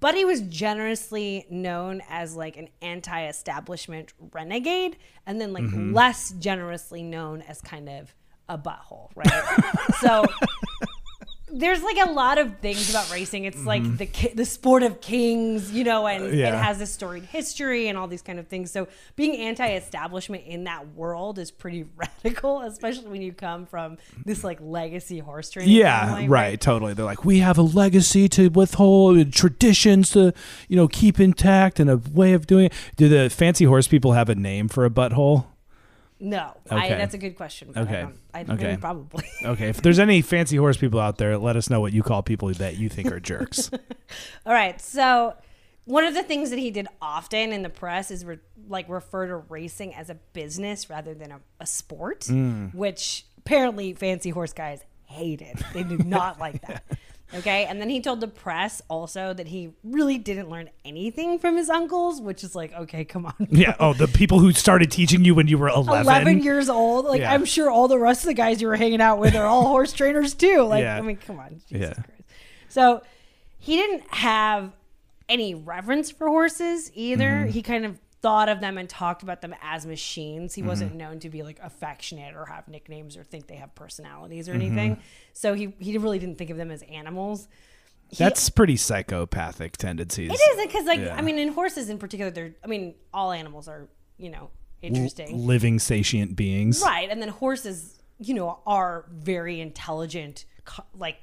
Buddy 0.00 0.24
was 0.24 0.40
generously 0.42 1.46
known 1.50 2.00
as 2.08 2.34
like 2.34 2.56
an 2.56 2.68
anti-establishment 2.80 4.14
renegade, 4.32 4.96
and 5.26 5.40
then 5.40 5.52
like 5.52 5.64
less 5.74 6.30
generously 6.30 7.02
known 7.02 7.42
as 7.42 7.60
kind 7.60 7.88
of 7.88 8.14
a 8.48 8.56
butthole, 8.56 9.10
right? 9.14 9.28
so 10.00 10.24
there's 11.58 11.82
like 11.82 11.98
a 12.08 12.12
lot 12.12 12.38
of 12.38 12.58
things 12.58 12.88
about 12.88 13.10
racing. 13.10 13.44
It's 13.44 13.64
like 13.64 13.82
mm-hmm. 13.82 13.96
the 13.96 14.06
ki- 14.06 14.32
the 14.34 14.44
sport 14.44 14.82
of 14.82 15.00
kings, 15.00 15.72
you 15.72 15.84
know, 15.84 16.06
and 16.06 16.24
uh, 16.24 16.26
it 16.28 16.34
Yeah. 16.34 16.62
has 16.62 16.80
a 16.80 16.86
storied 16.86 17.24
history 17.24 17.88
and 17.88 17.98
all 17.98 18.06
these 18.06 18.22
kind 18.22 18.38
of 18.38 18.46
things. 18.46 18.70
So 18.70 18.86
being 19.16 19.36
anti-establishment 19.36 20.44
in 20.46 20.64
that 20.64 20.94
world 20.94 21.38
is 21.38 21.50
pretty 21.50 21.84
radical, 21.96 22.62
especially 22.62 23.08
when 23.08 23.22
you 23.22 23.32
come 23.32 23.66
from 23.66 23.98
this 24.24 24.44
like 24.44 24.58
legacy 24.60 25.18
horse 25.18 25.50
training. 25.50 25.74
Yeah, 25.74 26.06
family, 26.06 26.28
right, 26.28 26.60
totally. 26.60 26.94
They're 26.94 27.04
like, 27.04 27.24
we 27.24 27.40
have 27.40 27.58
a 27.58 27.62
legacy 27.62 28.28
to 28.30 28.48
withhold, 28.48 29.32
traditions 29.32 30.10
to, 30.10 30.32
you 30.68 30.76
know, 30.76 30.86
keep 30.86 31.18
intact, 31.18 31.80
and 31.80 31.90
a 31.90 31.96
way 31.96 32.32
of 32.34 32.46
doing 32.46 32.66
it. 32.66 32.72
Do 32.96 33.08
the 33.08 33.28
fancy 33.30 33.64
horse 33.64 33.88
people 33.88 34.12
have 34.12 34.28
a 34.28 34.34
name 34.34 34.68
for 34.68 34.84
a 34.84 34.90
butthole? 34.90 35.46
No, 36.20 36.56
I, 36.70 36.88
that's 36.88 37.14
a 37.14 37.18
good 37.18 37.36
question. 37.36 37.72
Okay. 37.76 38.06
I 38.34 38.42
don't, 38.42 38.50
I, 38.50 38.54
Okay. 38.54 38.76
probably. 38.80 39.24
Okay, 39.44 39.68
if 39.68 39.80
there's 39.82 39.98
any 40.00 40.20
fancy 40.20 40.56
horse 40.56 40.76
people 40.76 40.98
out 40.98 41.16
there, 41.18 41.38
let 41.38 41.54
us 41.56 41.70
know 41.70 41.80
what 41.80 41.92
you 41.92 42.02
call 42.02 42.22
people 42.22 42.52
that 42.54 42.76
you 42.76 42.88
think 42.88 43.12
are 43.12 43.20
jerks. 43.20 43.70
All 44.46 44.52
right. 44.52 44.80
So 44.80 45.34
one 45.84 46.04
of 46.04 46.14
the 46.14 46.22
things 46.24 46.50
that 46.50 46.58
he 46.58 46.70
did 46.72 46.88
often 47.00 47.52
in 47.52 47.62
the 47.62 47.68
press 47.70 48.10
is 48.10 48.24
re- 48.24 48.38
like 48.68 48.88
refer 48.88 49.26
to 49.28 49.36
racing 49.36 49.94
as 49.94 50.10
a 50.10 50.16
business 50.32 50.90
rather 50.90 51.14
than 51.14 51.30
a, 51.30 51.40
a 51.60 51.66
sport, 51.66 52.22
Mm. 52.22 52.74
which 52.74 53.24
apparently 53.38 53.92
fancy 53.92 54.30
horse 54.30 54.52
guys 54.52 54.80
hated. 55.04 55.56
They 55.72 55.84
did 55.84 56.04
not 56.04 56.38
like 56.40 56.60
that. 56.66 56.84
Okay. 57.34 57.66
And 57.66 57.80
then 57.80 57.90
he 57.90 58.00
told 58.00 58.20
the 58.20 58.28
press 58.28 58.80
also 58.88 59.34
that 59.34 59.48
he 59.48 59.70
really 59.84 60.16
didn't 60.18 60.48
learn 60.48 60.70
anything 60.84 61.38
from 61.38 61.56
his 61.56 61.68
uncles, 61.68 62.20
which 62.20 62.42
is 62.42 62.54
like, 62.54 62.72
okay, 62.72 63.04
come 63.04 63.26
on. 63.26 63.34
yeah. 63.50 63.76
Oh, 63.78 63.92
the 63.92 64.08
people 64.08 64.38
who 64.38 64.52
started 64.52 64.90
teaching 64.90 65.24
you 65.24 65.34
when 65.34 65.46
you 65.46 65.58
were 65.58 65.68
11. 65.68 66.02
11 66.04 66.42
years 66.42 66.68
old. 66.70 67.04
Like, 67.04 67.20
Yeah. 67.20 67.32
I'm 67.32 67.44
sure 67.44 67.70
all 67.70 67.86
the 67.88 67.98
rest 67.98 68.22
of 68.22 68.28
the 68.28 68.34
guys 68.34 68.62
you 68.62 68.68
were 68.68 68.76
hanging 68.76 69.00
out 69.02 69.18
with 69.18 69.34
are 69.34 69.44
all 69.46 69.62
horse 69.68 69.92
trainers 69.92 70.32
too. 70.34 70.62
Like, 70.62 70.82
Yeah. 70.82 70.96
I 70.96 71.00
mean, 71.02 71.16
come 71.16 71.38
on. 71.38 71.60
Jesus 71.68 71.88
Yeah. 71.88 71.92
Christ. 71.92 72.10
So 72.70 73.02
he 73.58 73.76
didn't 73.76 74.04
have 74.14 74.72
any 75.28 75.54
reverence 75.54 76.10
for 76.10 76.28
horses 76.28 76.90
either. 76.94 77.28
Mm-hmm. 77.28 77.50
He 77.50 77.62
kind 77.62 77.84
of 77.84 77.98
thought 78.20 78.48
of 78.48 78.60
them 78.60 78.78
and 78.78 78.88
talked 78.88 79.22
about 79.22 79.40
them 79.40 79.54
as 79.62 79.86
machines. 79.86 80.54
He 80.54 80.62
wasn't 80.62 80.90
Mm-hmm. 80.90 80.98
known 80.98 81.20
to 81.20 81.30
be 81.30 81.42
like 81.42 81.58
affectionate 81.62 82.34
or 82.34 82.46
have 82.46 82.66
nicknames 82.68 83.16
or 83.16 83.22
think 83.24 83.46
they 83.46 83.56
have 83.56 83.74
personalities 83.74 84.48
or 84.48 84.52
Mm-hmm. 84.52 84.60
anything. 84.62 85.02
So 85.32 85.54
he, 85.54 85.74
he 85.78 85.96
really 85.98 86.18
didn't 86.18 86.36
think 86.38 86.50
of 86.50 86.56
them 86.56 86.70
as 86.70 86.82
animals. 86.82 87.46
He- 88.10 88.16
That's 88.16 88.48
pretty 88.50 88.76
psychopathic 88.76 89.76
tendencies. 89.76 90.30
it 90.32 90.34
is 90.34 90.66
because, 90.66 90.86
like, 90.86 91.00
Yeah. 91.00 91.14
I 91.14 91.22
mean, 91.22 91.38
in 91.38 91.48
horses 91.52 91.88
in 91.90 91.98
particular, 91.98 92.30
they're, 92.30 92.54
I 92.64 92.66
mean, 92.66 92.94
all 93.12 93.30
animals 93.32 93.68
are, 93.68 93.88
you 94.16 94.30
know, 94.30 94.50
interesting. 94.82 95.46
Living 95.46 95.78
sentient 95.78 96.34
beings. 96.34 96.82
Right. 96.84 97.08
And 97.10 97.20
then 97.22 97.28
horses, 97.28 98.00
you 98.18 98.34
know, 98.34 98.60
are 98.66 99.04
very 99.12 99.60
intelligent, 99.60 100.44
like 100.96 101.16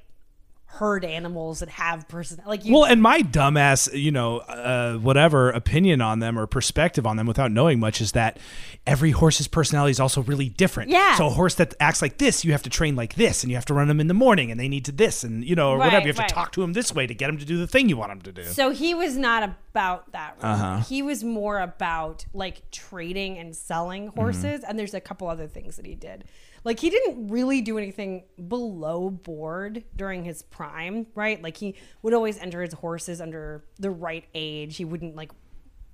herd 0.78 1.04
animals 1.04 1.60
that 1.60 1.68
have 1.68 2.06
person. 2.08 2.40
Like 2.46 2.64
you, 2.64 2.74
Well, 2.74 2.84
and 2.84 3.00
my 3.00 3.20
dumbass, 3.20 3.92
you 3.98 4.10
know, 4.10 4.38
uh, 4.38 4.96
whatever 4.96 5.50
opinion 5.50 6.00
on 6.00 6.20
them 6.20 6.38
or 6.38 6.46
perspective 6.46 7.06
on 7.06 7.16
them 7.16 7.26
without 7.26 7.50
knowing 7.50 7.80
much 7.80 8.00
is 8.00 8.12
that 8.12 8.38
every 8.86 9.10
horse's 9.10 9.48
personality 9.48 9.90
is 9.90 10.00
also 10.00 10.22
really 10.22 10.48
different. 10.48 10.90
Yeah. 10.90 11.16
So 11.16 11.26
a 11.26 11.30
horse 11.30 11.54
that 11.56 11.74
acts 11.80 12.02
like 12.02 12.18
this, 12.18 12.44
you 12.44 12.52
have 12.52 12.62
to 12.62 12.70
train 12.70 12.96
like 12.96 13.14
this, 13.14 13.42
and 13.42 13.50
you 13.50 13.56
have 13.56 13.64
to 13.66 13.74
run 13.74 13.88
them 13.88 14.00
in 14.00 14.06
the 14.06 14.14
morning, 14.14 14.50
and 14.50 14.60
they 14.60 14.68
need 14.68 14.84
to 14.86 14.92
this, 14.92 15.24
and 15.24 15.44
you 15.44 15.54
know, 15.54 15.70
or 15.70 15.78
whatever. 15.78 16.06
You 16.06 16.12
have 16.12 16.18
right. 16.18 16.28
to 16.28 16.34
talk 16.34 16.52
to 16.52 16.62
him 16.62 16.72
this 16.72 16.94
way 16.94 17.06
to 17.06 17.14
get 17.14 17.30
him 17.30 17.38
to 17.38 17.44
do 17.44 17.58
the 17.58 17.66
thing 17.66 17.88
you 17.88 17.96
want 17.96 18.12
him 18.12 18.22
to 18.22 18.32
do. 18.32 18.44
so 18.44 18.70
he 18.70 18.94
was 18.94 19.16
not 19.16 19.42
about 19.42 20.12
that. 20.12 20.36
Really. 20.42 20.54
Uh-huh. 20.54 20.76
He 20.78 21.02
was 21.02 21.24
more 21.24 21.60
about 21.60 22.24
like 22.32 22.70
trading 22.70 23.38
and 23.38 23.54
selling 23.54 24.08
horses. 24.08 24.60
Mm-hmm. 24.60 24.70
And 24.70 24.78
there's 24.78 24.94
a 24.94 25.00
couple 25.00 25.28
other 25.28 25.46
things 25.46 25.76
that 25.76 25.86
he 25.86 25.94
did. 25.94 26.24
Like 26.64 26.80
he 26.80 26.90
didn't 26.90 27.28
really 27.28 27.60
do 27.60 27.78
anything 27.78 28.24
below 28.48 29.10
board 29.10 29.84
during 29.94 30.24
his 30.24 30.42
prime, 30.42 31.06
right? 31.14 31.40
Like 31.42 31.56
he 31.56 31.74
would 32.02 32.14
always 32.14 32.38
enter 32.38 32.62
his 32.62 32.72
horses 32.72 33.20
under 33.20 33.64
the 33.78 33.90
right 33.90 34.24
age. 34.34 34.76
He 34.76 34.84
wouldn't 34.84 35.16
like, 35.16 35.30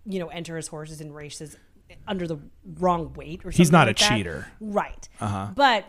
you 0.05 0.19
know, 0.19 0.29
enter 0.29 0.57
his 0.57 0.69
horses 0.69 1.01
in 1.01 1.13
races 1.13 1.57
under 2.07 2.27
the 2.27 2.39
wrong 2.79 3.13
weight 3.15 3.41
or 3.41 3.53
something. 3.53 3.59
He's 3.59 3.73
not 3.73 3.87
like 3.87 4.01
a 4.01 4.03
that. 4.03 4.17
cheater. 4.17 4.47
right? 4.61 5.09
Uh-huh. 5.21 5.49
But 5.55 5.85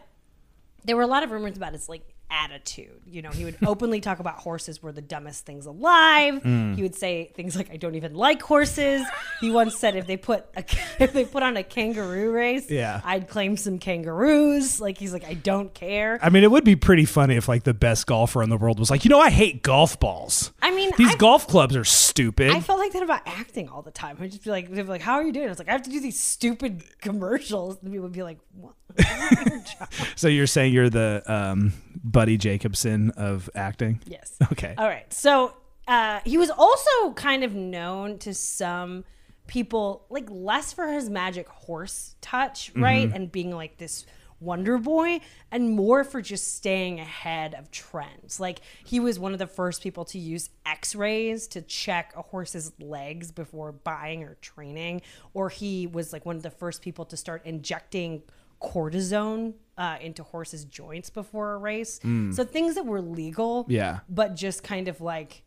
there 0.85 0.95
were 0.95 1.01
a 1.01 1.07
lot 1.07 1.23
of 1.23 1.31
rumors 1.31 1.55
about 1.57 1.73
his 1.73 1.87
like 1.87 2.12
attitude. 2.33 3.01
You 3.05 3.21
know, 3.21 3.29
he 3.29 3.45
would 3.45 3.57
openly 3.65 4.01
talk 4.01 4.19
about 4.19 4.35
horses 4.39 4.81
were 4.81 4.91
the 4.91 5.01
dumbest 5.01 5.45
things 5.45 5.65
alive. 5.67 6.41
Mm. 6.41 6.75
He 6.75 6.81
would 6.81 6.95
say 6.95 7.31
things 7.35 7.55
like, 7.55 7.69
"I 7.71 7.77
don't 7.77 7.95
even 7.95 8.15
like 8.15 8.41
horses." 8.41 9.03
He 9.39 9.51
once 9.51 9.77
said, 9.77 9.95
"If 9.95 10.07
they 10.07 10.17
put 10.17 10.45
a, 10.57 10.63
if 10.99 11.13
they 11.13 11.25
put 11.25 11.43
on 11.43 11.55
a 11.57 11.63
kangaroo 11.63 12.31
race, 12.31 12.69
Yeah. 12.71 13.01
I'd 13.05 13.27
claim 13.29 13.55
some 13.57 13.77
kangaroos." 13.79 14.81
Like 14.81 14.97
he's 14.97 15.13
like, 15.13 15.25
"I 15.25 15.35
don't 15.35 15.73
care." 15.73 16.19
I 16.21 16.29
mean, 16.29 16.43
it 16.43 16.51
would 16.51 16.63
be 16.63 16.75
pretty 16.75 17.05
funny 17.05 17.35
if 17.35 17.47
like 17.47 17.63
the 17.63 17.73
best 17.73 18.07
golfer 18.07 18.41
in 18.41 18.49
the 18.49 18.57
world 18.57 18.79
was 18.79 18.89
like, 18.89 19.05
you 19.05 19.09
know, 19.09 19.19
I 19.19 19.29
hate 19.29 19.61
golf 19.61 19.99
balls. 19.99 20.51
I 20.61 20.71
mean, 20.71 20.91
These 20.97 21.11
I- 21.13 21.17
golf 21.17 21.47
clubs 21.47 21.75
are 21.75 21.83
stupid. 21.85 22.49
I 22.51 22.59
felt 22.59 22.79
like 22.79 22.93
that 22.93 23.03
about 23.03 23.21
acting 23.27 23.69
all 23.69 23.81
the 23.83 23.91
time. 23.91 24.17
I'd 24.19 24.31
just 24.31 24.43
be 24.43 24.49
like, 24.49 24.69
they'd 24.71 24.81
be 24.81 24.87
like, 24.87 25.01
"How 25.01 25.13
are 25.15 25.23
you 25.23 25.31
doing?" 25.31 25.45
I 25.45 25.49
was 25.49 25.59
like, 25.59 25.69
"I 25.69 25.71
have 25.73 25.83
to 25.83 25.89
do 25.91 25.99
these 25.99 26.19
stupid 26.19 26.83
commercials." 27.01 27.77
And 27.81 27.91
people 27.91 28.03
would 28.03 28.11
be 28.13 28.23
like, 28.23 28.39
"What?" 28.55 28.73
so 30.15 30.27
you're 30.27 30.47
saying 30.47 30.73
you're 30.73 30.89
the 30.89 31.23
um, 31.25 31.73
Buddy 32.03 32.37
Jacobson 32.37 33.11
of 33.11 33.49
acting? 33.55 34.01
yes. 34.05 34.37
Okay. 34.51 34.75
All 34.77 34.87
right. 34.87 35.11
So 35.11 35.53
uh, 35.87 36.19
he 36.25 36.37
was 36.37 36.49
also 36.49 37.13
kind 37.15 37.43
of 37.43 37.53
known 37.55 38.19
to 38.19 38.33
some 38.33 39.03
people, 39.47 40.05
like 40.09 40.27
less 40.29 40.73
for 40.73 40.87
his 40.87 41.09
magic 41.09 41.47
horse 41.47 42.15
touch, 42.21 42.71
right? 42.75 43.09
And 43.13 43.31
being 43.31 43.51
like 43.51 43.77
this 43.77 44.05
wonder 44.43 44.77
boy 44.77 45.21
and 45.51 45.71
more 45.71 46.03
for 46.03 46.21
just 46.21 46.55
staying 46.55 46.99
ahead 46.99 47.55
of 47.55 47.71
trends. 47.71 48.39
Like 48.39 48.59
he 48.85 48.99
was 48.99 49.17
one 49.17 49.33
of 49.33 49.39
the 49.39 49.47
first 49.47 49.81
people 49.81 50.05
to 50.05 50.19
use 50.19 50.49
x-rays 50.65 51.47
to 51.47 51.61
check 51.61 52.13
a 52.15 52.21
horse's 52.21 52.71
legs 52.79 53.31
before 53.31 53.71
buying 53.71 54.23
or 54.23 54.35
training 54.41 55.01
or 55.33 55.49
he 55.49 55.87
was 55.87 56.11
like 56.11 56.25
one 56.25 56.35
of 56.35 56.43
the 56.43 56.49
first 56.49 56.81
people 56.81 57.05
to 57.05 57.17
start 57.17 57.45
injecting 57.45 58.21
cortisone 58.63 59.53
uh, 59.77 59.97
into 60.01 60.23
horses 60.23 60.65
joints 60.65 61.09
before 61.09 61.53
a 61.53 61.57
race. 61.57 61.99
So 62.31 62.43
things 62.43 62.75
that 62.75 62.85
were 62.85 63.01
legal 63.01 63.65
Yeah. 63.67 63.99
but 64.09 64.35
just 64.35 64.63
kind 64.63 64.87
of 64.87 65.01
like 65.01 65.43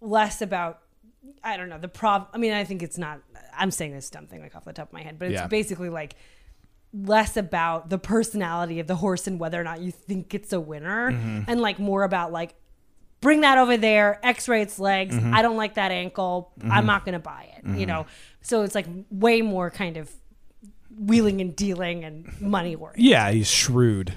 less 0.00 0.40
about 0.42 0.80
I 1.42 1.56
don't 1.56 1.70
know 1.70 1.78
the 1.78 1.88
prob. 1.88 2.28
I 2.34 2.38
mean, 2.38 2.52
I 2.52 2.64
think 2.64 2.82
it's 2.82 2.98
not. 2.98 3.20
I'm 3.56 3.70
saying 3.70 3.92
this 3.94 4.10
dumb 4.10 4.26
thing 4.26 4.42
like 4.42 4.54
off 4.54 4.64
the 4.66 4.74
top 4.74 4.88
of 4.88 4.92
my 4.92 5.00
head, 5.02 5.18
but 5.18 5.28
it's 5.30 5.40
Yeah. 5.40 5.46
basically 5.46 5.88
like 5.88 6.16
less 6.92 7.36
about 7.38 7.88
the 7.90 7.98
personality 7.98 8.78
of 8.78 8.86
the 8.86 8.96
horse 8.96 9.26
and 9.26 9.40
whether 9.40 9.58
or 9.60 9.64
not 9.64 9.80
you 9.80 9.90
think 9.90 10.34
it's 10.34 10.52
a 10.52 10.60
winner, 10.60 11.10
Mm-hmm. 11.12 11.40
and 11.48 11.60
like 11.62 11.78
more 11.78 12.02
about 12.04 12.30
like 12.30 12.54
bring 13.22 13.40
that 13.40 13.56
over 13.56 13.78
there, 13.78 14.20
X-ray 14.22 14.60
its 14.60 14.78
legs. 14.78 15.14
Mm-hmm. 15.16 15.34
I 15.34 15.40
don't 15.40 15.56
like 15.56 15.74
that 15.74 15.90
ankle. 15.90 16.52
I'm 16.70 16.84
not 16.84 17.06
gonna 17.06 17.18
buy 17.20 17.48
it. 17.56 17.78
You 17.78 17.86
know, 17.86 18.04
so 18.42 18.62
it's 18.62 18.74
like 18.74 18.86
way 19.10 19.40
more 19.40 19.70
kind 19.70 19.96
of 19.96 20.10
wheeling 20.98 21.40
and 21.40 21.54
dealing 21.54 22.04
and 22.04 22.40
money 22.40 22.76
work. 22.76 22.94
Yeah, 22.96 23.30
he's 23.30 23.50
shrewd. 23.50 24.14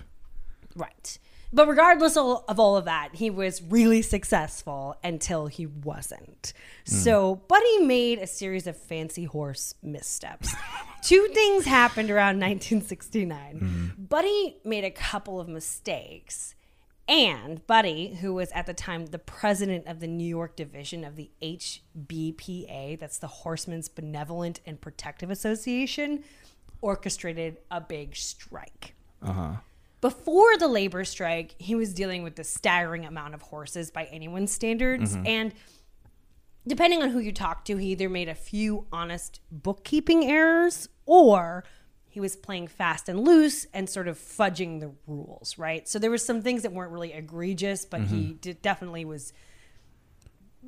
Right. 0.76 1.18
But 1.54 1.68
regardless 1.68 2.18
of 2.18 2.44
of 2.48 2.60
all 2.60 2.76
of 2.76 2.86
that, 2.86 3.10
he 3.14 3.30
was 3.30 3.62
really 3.62 4.02
successful 4.02 4.96
until 5.04 5.48
he 5.48 5.66
wasn't. 5.66 6.54
Hmm. 6.88 6.94
So, 6.94 7.36
Buddy 7.48 7.80
made 7.80 8.20
a 8.20 8.28
series 8.28 8.68
of 8.68 8.76
fancy 8.76 9.24
horse 9.24 9.74
missteps. 9.82 10.54
Two 11.04 11.30
things 11.34 11.66
happened 11.66 12.12
around 12.12 12.40
1969. 12.40 13.60
Hmm. 13.60 13.88
Buddy 13.98 14.58
made 14.66 14.84
a 14.84 14.92
couple 14.92 15.40
of 15.40 15.48
mistakes. 15.48 16.54
And 17.10 17.66
Buddy, 17.68 18.16
who 18.16 18.34
was 18.34 18.52
at 18.52 18.66
the 18.66 18.74
time 18.74 19.06
the 19.06 19.20
president 19.20 19.88
of 19.88 20.02
the 20.02 20.08
New 20.08 20.28
York 20.28 20.58
division 20.58 21.06
of 21.06 21.16
the 21.16 21.32
HBPA, 21.42 23.00
that's 23.00 23.20
the 23.20 23.28
Horsemen's 23.28 23.88
Benevolent 23.88 24.60
and 24.66 24.82
Protective 24.82 25.32
Association, 25.32 26.26
orchestrated 26.82 27.58
a 27.72 27.82
big 27.82 28.16
strike. 28.16 28.94
Uh-huh. 29.22 29.56
Before 30.02 30.58
the 30.58 30.68
labor 30.68 31.04
strike, 31.06 31.56
he 31.58 31.76
was 31.76 31.94
dealing 31.94 32.24
with 32.24 32.36
the 32.36 32.44
staggering 32.44 33.06
amount 33.06 33.34
of 33.34 33.42
horses 33.42 33.90
by 33.90 34.06
anyone's 34.06 34.52
standards. 34.52 35.16
Mm-hmm. 35.16 35.28
And 35.28 35.54
depending 36.68 37.02
on 37.02 37.10
who 37.10 37.20
you 37.20 37.32
talk 37.32 37.66
to, 37.66 37.78
he 37.78 37.88
either 37.94 38.10
made 38.10 38.30
a 38.30 38.36
few 38.36 38.86
honest 38.92 39.42
bookkeeping 39.52 40.26
errors 40.26 40.88
or 41.06 41.64
he 42.10 42.20
was 42.20 42.36
playing 42.36 42.68
fast 42.68 43.10
and 43.10 43.26
loose 43.26 43.66
and 43.74 43.90
sort 43.90 44.08
of 44.08 44.18
fudging 44.18 44.80
the 44.80 44.92
rules, 45.08 45.58
right? 45.58 45.88
So 45.88 46.00
there 46.00 46.12
was 46.12 46.26
some 46.26 46.42
things 46.42 46.64
that 46.64 46.72
weren't 46.72 46.92
really 46.92 47.14
egregious, 47.14 47.86
but 47.86 48.02
he 48.02 48.18
mm-hmm. 48.18 48.38
did, 48.38 48.62
definitely 48.62 49.06
was 49.06 49.34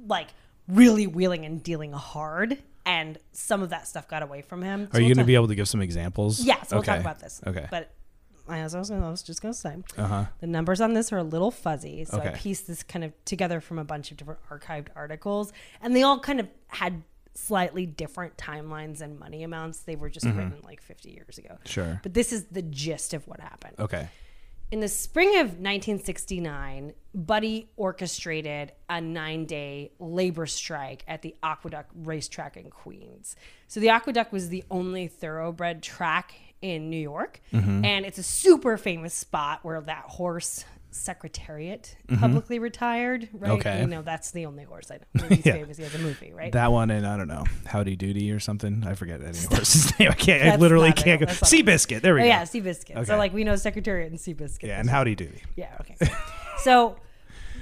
like 0.08 0.30
really 0.68 1.08
wheeling 1.08 1.46
and 1.46 1.62
dealing 1.64 1.92
hard. 1.92 2.58
And 2.90 3.18
some 3.32 3.62
of 3.62 3.70
that 3.70 3.88
stuff 3.88 4.08
got 4.08 4.24
away 4.24 4.42
from 4.42 4.62
him. 4.64 4.90
Are 4.94 5.00
you 5.00 5.08
going 5.08 5.18
to 5.18 5.24
be 5.24 5.36
able 5.36 5.48
to 5.48 5.56
give 5.56 5.68
some 5.70 5.82
examples? 5.82 6.40
Yeah, 6.42 6.62
so 6.64 6.78
we'll 6.78 6.84
talk 6.84 7.00
about 7.00 7.20
this. 7.20 7.40
Okay. 7.46 7.68
But 7.70 7.92
as 8.50 8.74
I 8.74 8.80
was, 8.80 8.90
I 8.90 8.98
was 8.98 9.22
just 9.22 9.42
going 9.44 9.54
to 9.54 9.60
say, 9.60 9.76
Uh-huh. 9.98 10.26
the 10.40 10.48
numbers 10.48 10.82
on 10.82 10.94
this 10.94 11.12
are 11.14 11.18
a 11.20 11.24
little 11.24 11.52
fuzzy. 11.52 12.04
So 12.06 12.20
I 12.20 12.30
pieced 12.30 12.66
this 12.68 12.82
kind 12.82 13.06
of 13.06 13.14
together 13.26 13.62
from 13.62 13.78
a 13.80 13.84
bunch 13.84 14.10
of 14.12 14.18
different 14.18 14.40
archived 14.50 14.88
articles, 14.96 15.54
and 15.82 15.96
they 15.96 16.02
all 16.04 16.20
kind 16.20 16.40
of 16.40 16.48
had 16.68 17.04
slightly 17.36 17.86
different 17.86 18.36
timelines 18.38 19.02
and 19.02 19.20
money 19.20 19.44
amounts. 19.44 19.80
They 19.80 19.96
were 19.96 20.10
just 20.10 20.26
written 20.26 20.60
like 20.64 20.82
50 20.82 21.12
years 21.12 21.38
ago. 21.38 21.50
Mm-hmm. 21.54 21.70
Sure. 21.70 22.00
But 22.02 22.14
this 22.16 22.34
is 22.34 22.46
the 22.46 22.64
gist 22.64 23.14
of 23.14 23.28
what 23.28 23.40
happened. 23.40 23.76
Okay. 23.80 24.10
In 24.72 24.82
the 24.82 24.88
spring 24.88 25.30
of 25.40 25.48
1969, 25.48 26.94
Buddy 27.16 27.72
orchestrated 27.76 28.72
a 28.88 29.02
nine 29.02 29.46
day 29.46 29.92
labor 29.98 30.46
strike 30.46 31.04
at 31.08 31.24
the 31.24 31.36
Aqueduct 31.42 31.90
racetrack 31.96 32.56
in 32.56 32.70
Queens. 32.70 33.36
So, 33.68 33.80
the 33.80 33.90
Aqueduct 33.90 34.32
was 34.32 34.50
the 34.50 34.64
only 34.70 35.08
thoroughbred 35.08 35.82
track 35.82 36.36
in 36.62 36.92
New 36.92 37.00
York, 37.00 37.42
mm-hmm. 37.52 37.84
and 37.84 38.06
it's 38.06 38.20
a 38.20 38.24
super 38.24 38.78
famous 38.78 39.16
spot 39.16 39.62
where 39.64 39.82
that 39.82 40.04
horse 40.04 40.66
secretariat 40.92 41.96
mm-hmm. 42.08 42.20
publicly 42.20 42.60
retired, 42.60 43.30
right? 43.34 43.52
Okay. 43.52 43.82
You 43.82 43.88
know, 43.88 44.02
that's 44.02 44.32
the 44.32 44.46
only 44.46 44.64
horse 44.64 44.92
I 44.92 44.98
know. 44.98 45.24
Maybe 45.30 45.42
Yeah. 45.46 45.54
famous. 45.54 45.78
He 45.78 45.84
has 45.84 45.96
a 45.96 46.00
movie, 46.00 46.34
right? 46.34 46.52
That 46.52 46.72
one 46.72 46.90
and 46.92 47.06
I 47.06 47.18
don't 47.18 47.28
know, 47.28 47.46
Howdy 47.66 47.96
Doody 47.96 48.32
or 48.32 48.40
something. 48.40 48.84
I 48.86 48.96
forget 48.96 49.22
any 49.22 49.38
horse's 49.38 49.98
name. 50.00 50.10
I 50.10 50.16
can't. 50.16 50.48
I 50.48 50.56
literally 50.56 50.92
can't 50.92 51.20
go. 51.20 51.26
Real. 51.26 51.36
Seabiscuit. 51.36 52.02
There 52.02 52.14
we 52.14 52.22
oh, 52.22 52.24
go. 52.24 52.28
yeah, 52.28 52.44
Seabiscuit. 52.44 52.92
Okay. 52.92 53.06
So, 53.06 53.18
like, 53.18 53.34
we 53.34 53.44
know 53.44 53.56
Secretariat 53.56 54.10
and 54.10 54.20
Seabiscuit. 54.20 54.64
Yeah, 54.64 54.80
and 54.80 54.90
Howdy 54.90 55.16
Doody. 55.16 55.42
Yeah, 55.56 55.76
okay. 55.82 55.96
so, 56.60 56.98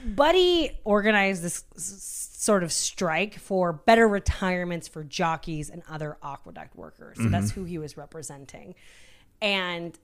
Buddy 0.06 0.80
organized 0.84 1.44
this 1.44 1.64
sort 1.76 2.64
of 2.64 2.72
strike 2.72 3.40
for 3.40 3.74
better 3.74 4.08
retirements 4.08 4.88
for 4.88 5.04
jockeys 5.04 5.70
and 5.70 5.84
other 5.90 6.18
aqueduct 6.24 6.76
workers. 6.76 7.18
So 7.18 7.28
that's 7.30 7.52
mm-hmm. 7.52 7.62
who 7.62 7.66
he 7.66 7.78
was 7.78 7.98
representing. 7.98 8.76
And 9.42 9.98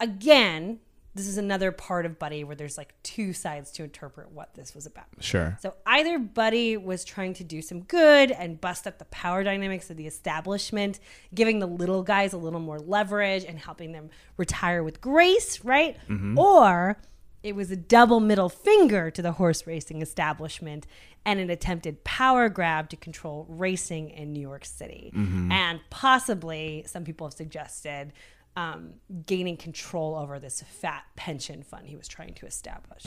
again, 0.00 0.80
this 1.16 1.26
is 1.26 1.38
another 1.38 1.72
part 1.72 2.04
of 2.04 2.18
Buddy 2.18 2.44
where 2.44 2.54
there's 2.54 2.76
like 2.76 2.94
two 3.02 3.32
sides 3.32 3.72
to 3.72 3.84
interpret 3.84 4.30
what 4.32 4.54
this 4.54 4.74
was 4.74 4.84
about. 4.84 5.06
Sure. 5.20 5.58
So 5.62 5.74
either 5.86 6.18
Buddy 6.18 6.76
was 6.76 7.04
trying 7.04 7.32
to 7.34 7.44
do 7.44 7.62
some 7.62 7.80
good 7.80 8.30
and 8.30 8.60
bust 8.60 8.86
up 8.86 8.98
the 8.98 9.06
power 9.06 9.42
dynamics 9.42 9.88
of 9.88 9.96
the 9.96 10.06
establishment, 10.06 11.00
giving 11.34 11.58
the 11.58 11.66
little 11.66 12.02
guys 12.02 12.34
a 12.34 12.36
little 12.36 12.60
more 12.60 12.78
leverage 12.78 13.44
and 13.44 13.58
helping 13.58 13.92
them 13.92 14.10
retire 14.36 14.82
with 14.82 15.00
grace, 15.00 15.64
right? 15.64 15.96
Mm-hmm. 16.08 16.38
Or 16.38 16.98
it 17.42 17.56
was 17.56 17.70
a 17.70 17.76
double 17.76 18.20
middle 18.20 18.50
finger 18.50 19.10
to 19.10 19.22
the 19.22 19.32
horse 19.32 19.66
racing 19.66 20.02
establishment 20.02 20.86
and 21.24 21.40
an 21.40 21.48
attempted 21.48 22.04
power 22.04 22.50
grab 22.50 22.90
to 22.90 22.96
control 22.96 23.46
racing 23.48 24.10
in 24.10 24.34
New 24.34 24.40
York 24.40 24.66
City. 24.66 25.12
Mm-hmm. 25.16 25.50
And 25.50 25.80
possibly, 25.88 26.84
some 26.86 27.04
people 27.04 27.26
have 27.26 27.34
suggested, 27.34 28.12
um, 28.56 28.94
gaining 29.26 29.56
control 29.56 30.14
over 30.16 30.38
this 30.38 30.62
fat 30.62 31.04
pension 31.14 31.62
fund 31.62 31.86
he 31.86 31.96
was 31.96 32.08
trying 32.08 32.34
to 32.34 32.46
establish. 32.46 33.04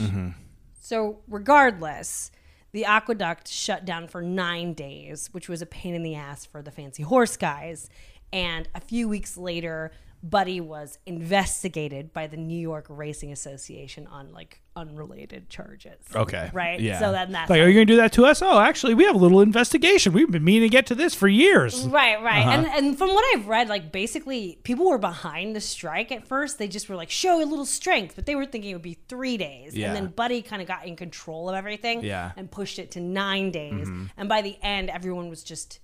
So, 0.80 1.20
regardless, 1.28 2.30
the 2.72 2.84
aqueduct 2.84 3.48
shut 3.48 3.84
down 3.84 4.06
for 4.08 4.22
nine 4.22 4.74
days, 4.74 5.28
which 5.32 5.48
was 5.48 5.60
a 5.60 5.66
pain 5.66 5.94
in 5.94 6.02
the 6.02 6.14
ass 6.14 6.46
for 6.46 6.62
the 6.62 6.70
fancy 6.70 7.02
horse 7.02 7.36
guys. 7.36 7.90
And 8.32 8.68
a 8.74 8.80
few 8.80 9.08
weeks 9.08 9.36
later, 9.36 9.90
Buddy 10.22 10.60
was 10.60 10.98
investigated 11.06 12.12
by 12.12 12.26
the 12.26 12.36
New 12.36 12.58
York 12.58 12.86
Racing 12.88 13.32
Association 13.32 14.06
on 14.06 14.32
like 14.32 14.60
unrelated 14.76 15.48
charges. 15.48 15.98
Okay. 16.14 16.50
Right? 16.52 16.78
Yeah. 16.78 16.98
So 16.98 17.10
then 17.10 17.32
that's 17.32 17.48
like, 17.48 17.60
are 17.60 17.68
you 17.68 17.74
going 17.74 17.86
to 17.86 17.92
do 17.92 17.96
that 17.96 18.12
to 18.12 18.26
us? 18.26 18.42
Oh, 18.42 18.60
actually, 18.60 18.92
we 18.94 19.04
have 19.04 19.14
a 19.14 19.18
little 19.18 19.40
investigation. 19.40 20.12
We've 20.12 20.30
been 20.30 20.44
meaning 20.44 20.68
to 20.68 20.68
get 20.68 20.86
to 20.86 20.94
this 20.94 21.14
for 21.14 21.26
years. 21.26 21.86
Right, 21.86 22.22
right. 22.22 22.40
Uh-huh. 22.42 22.50
And 22.50 22.66
and 22.66 22.98
from 22.98 23.08
what 23.08 23.24
I've 23.34 23.48
read, 23.48 23.68
like 23.68 23.92
basically 23.92 24.58
people 24.62 24.88
were 24.90 24.98
behind 24.98 25.56
the 25.56 25.60
strike 25.60 26.12
at 26.12 26.26
first. 26.26 26.58
They 26.58 26.68
just 26.68 26.88
were 26.88 26.96
like, 26.96 27.10
show 27.10 27.42
a 27.42 27.46
little 27.46 27.66
strength, 27.66 28.14
but 28.14 28.26
they 28.26 28.34
were 28.34 28.44
thinking 28.46 28.72
it 28.72 28.74
would 28.74 28.82
be 28.82 28.98
three 29.08 29.38
days. 29.38 29.74
Yeah. 29.74 29.88
And 29.88 29.96
then 29.96 30.06
Buddy 30.08 30.42
kind 30.42 30.60
of 30.60 30.68
got 30.68 30.86
in 30.86 30.96
control 30.96 31.48
of 31.48 31.54
everything 31.54 32.04
Yeah. 32.04 32.28
Mm-hmm. 32.28 32.40
and 32.40 32.50
pushed 32.50 32.78
it 32.78 32.90
to 32.92 33.00
nine 33.00 33.50
days. 33.50 33.88
And 34.16 34.28
by 34.28 34.42
the 34.42 34.58
end, 34.62 34.90
everyone 34.90 35.28
was 35.30 35.42
just 35.42 35.80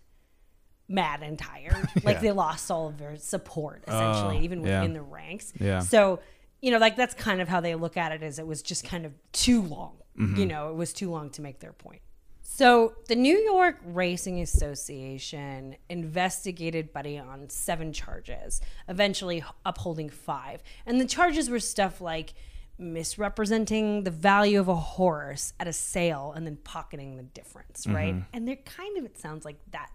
mad 0.89 1.23
and 1.23 1.39
tired. 1.39 1.89
Like 2.05 2.17
Yeah. 2.17 2.21
they 2.21 2.33
lost 2.33 2.71
all 2.71 2.89
of 2.89 2.99
their 2.99 3.17
support 3.17 3.85
essentially, 3.87 4.39
Oh, 4.39 4.43
even 4.43 4.65
yeah. 4.65 4.81
within 4.81 4.93
the 4.95 5.03
ranks. 5.03 5.53
Yeah. 5.59 5.81
So, 5.81 6.21
you 6.61 6.71
know, 6.71 6.79
like 6.79 6.97
that's 6.97 7.15
kind 7.15 7.41
of 7.41 7.49
how 7.49 7.61
they 7.61 7.75
look 7.75 7.97
at 7.97 8.13
it 8.13 8.23
is 8.23 8.39
it 8.39 8.47
was 8.47 8.63
just 8.63 8.85
kind 8.85 9.05
of 9.07 9.13
too 9.33 9.63
long. 9.63 9.97
Mm-hmm. 10.19 10.41
You 10.41 10.47
know, 10.47 10.71
it 10.71 10.77
was 10.77 10.93
too 10.93 11.11
long 11.11 11.31
to 11.31 11.43
make 11.43 11.61
their 11.61 11.73
point. 11.73 12.01
So, 12.43 12.95
the 13.09 13.17
New 13.17 13.37
York 13.37 13.77
Racing 13.85 14.41
Association 14.41 15.77
investigated 15.91 16.91
Buddy 16.93 17.19
on 17.19 17.51
seven 17.51 17.93
charges, 17.93 18.63
eventually 18.89 19.45
upholding 19.67 20.09
five. 20.09 20.63
And 20.87 20.99
the 20.99 21.05
charges 21.05 21.51
were 21.51 21.61
stuff 21.61 22.01
like 22.01 22.33
misrepresenting 22.79 24.05
the 24.05 24.11
value 24.11 24.59
of 24.61 24.69
a 24.69 24.75
horse 24.77 25.53
at 25.61 25.67
a 25.69 25.73
sale 25.73 26.33
and 26.35 26.47
then 26.47 26.57
pocketing 26.57 27.17
the 27.17 27.23
difference, 27.23 27.87
right? 27.87 28.15
And 28.33 28.47
they're 28.49 28.57
kind 28.57 28.97
of, 28.99 29.05
it 29.05 29.19
sounds 29.19 29.45
like 29.45 29.57
that 29.73 29.91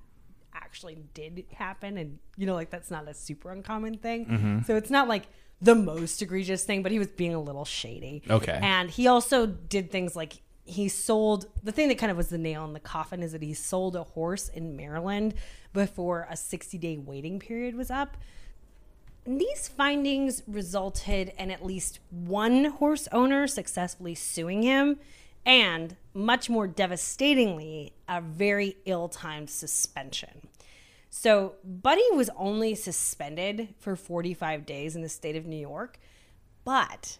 actually 0.53 0.97
did 1.13 1.45
happen. 1.53 1.97
And, 1.97 2.19
you 2.37 2.45
know, 2.45 2.55
like 2.55 2.69
that's 2.69 2.91
not 2.91 3.07
a 3.07 3.13
super 3.13 3.51
uncommon 3.51 3.97
thing. 3.97 4.25
Mm-hmm. 4.25 4.61
So, 4.61 4.75
it's 4.75 4.89
not 4.89 5.07
like 5.07 5.23
the 5.61 5.75
most 5.75 6.21
egregious 6.21 6.63
thing, 6.63 6.81
but 6.83 6.91
he 6.91 6.99
was 6.99 7.07
being 7.07 7.33
a 7.33 7.41
little 7.41 7.65
shady. 7.65 8.23
Okay. 8.29 8.59
And 8.61 8.89
he 8.89 9.07
also 9.07 9.45
did 9.45 9.91
things 9.91 10.15
like 10.15 10.41
he 10.63 10.87
sold 10.87 11.47
the 11.63 11.71
thing 11.71 11.87
that 11.89 11.97
kind 11.97 12.11
of 12.11 12.17
was 12.17 12.29
the 12.29 12.37
nail 12.37 12.63
in 12.65 12.73
the 12.73 12.79
coffin 12.79 13.23
is 13.23 13.31
that 13.31 13.41
he 13.41 13.53
sold 13.53 13.95
a 13.95 14.03
horse 14.03 14.47
in 14.49 14.75
Maryland 14.75 15.33
before 15.73 16.27
a 16.29 16.37
60 16.37 16.77
day 16.77 16.97
waiting 16.97 17.39
period 17.39 17.75
was 17.75 17.91
up. 17.91 18.17
And 19.25 19.39
these 19.39 19.67
findings 19.67 20.41
resulted 20.47 21.33
in 21.37 21.51
at 21.51 21.63
least 21.63 21.99
one 22.09 22.65
horse 22.65 23.07
owner 23.11 23.45
successfully 23.47 24.15
suing 24.15 24.63
him, 24.63 24.97
and 25.45 25.95
much 26.13 26.49
more 26.49 26.67
devastatingly, 26.67 27.93
a 28.07 28.21
very 28.21 28.77
ill 28.85 29.09
timed 29.09 29.49
suspension. 29.49 30.47
So 31.09 31.55
Buddy 31.63 32.05
was 32.13 32.29
only 32.37 32.75
suspended 32.75 33.75
for 33.79 33.95
45 33.95 34.65
days 34.65 34.95
in 34.95 35.01
the 35.01 35.09
state 35.09 35.35
of 35.35 35.45
New 35.45 35.57
York, 35.57 35.99
but 36.63 37.19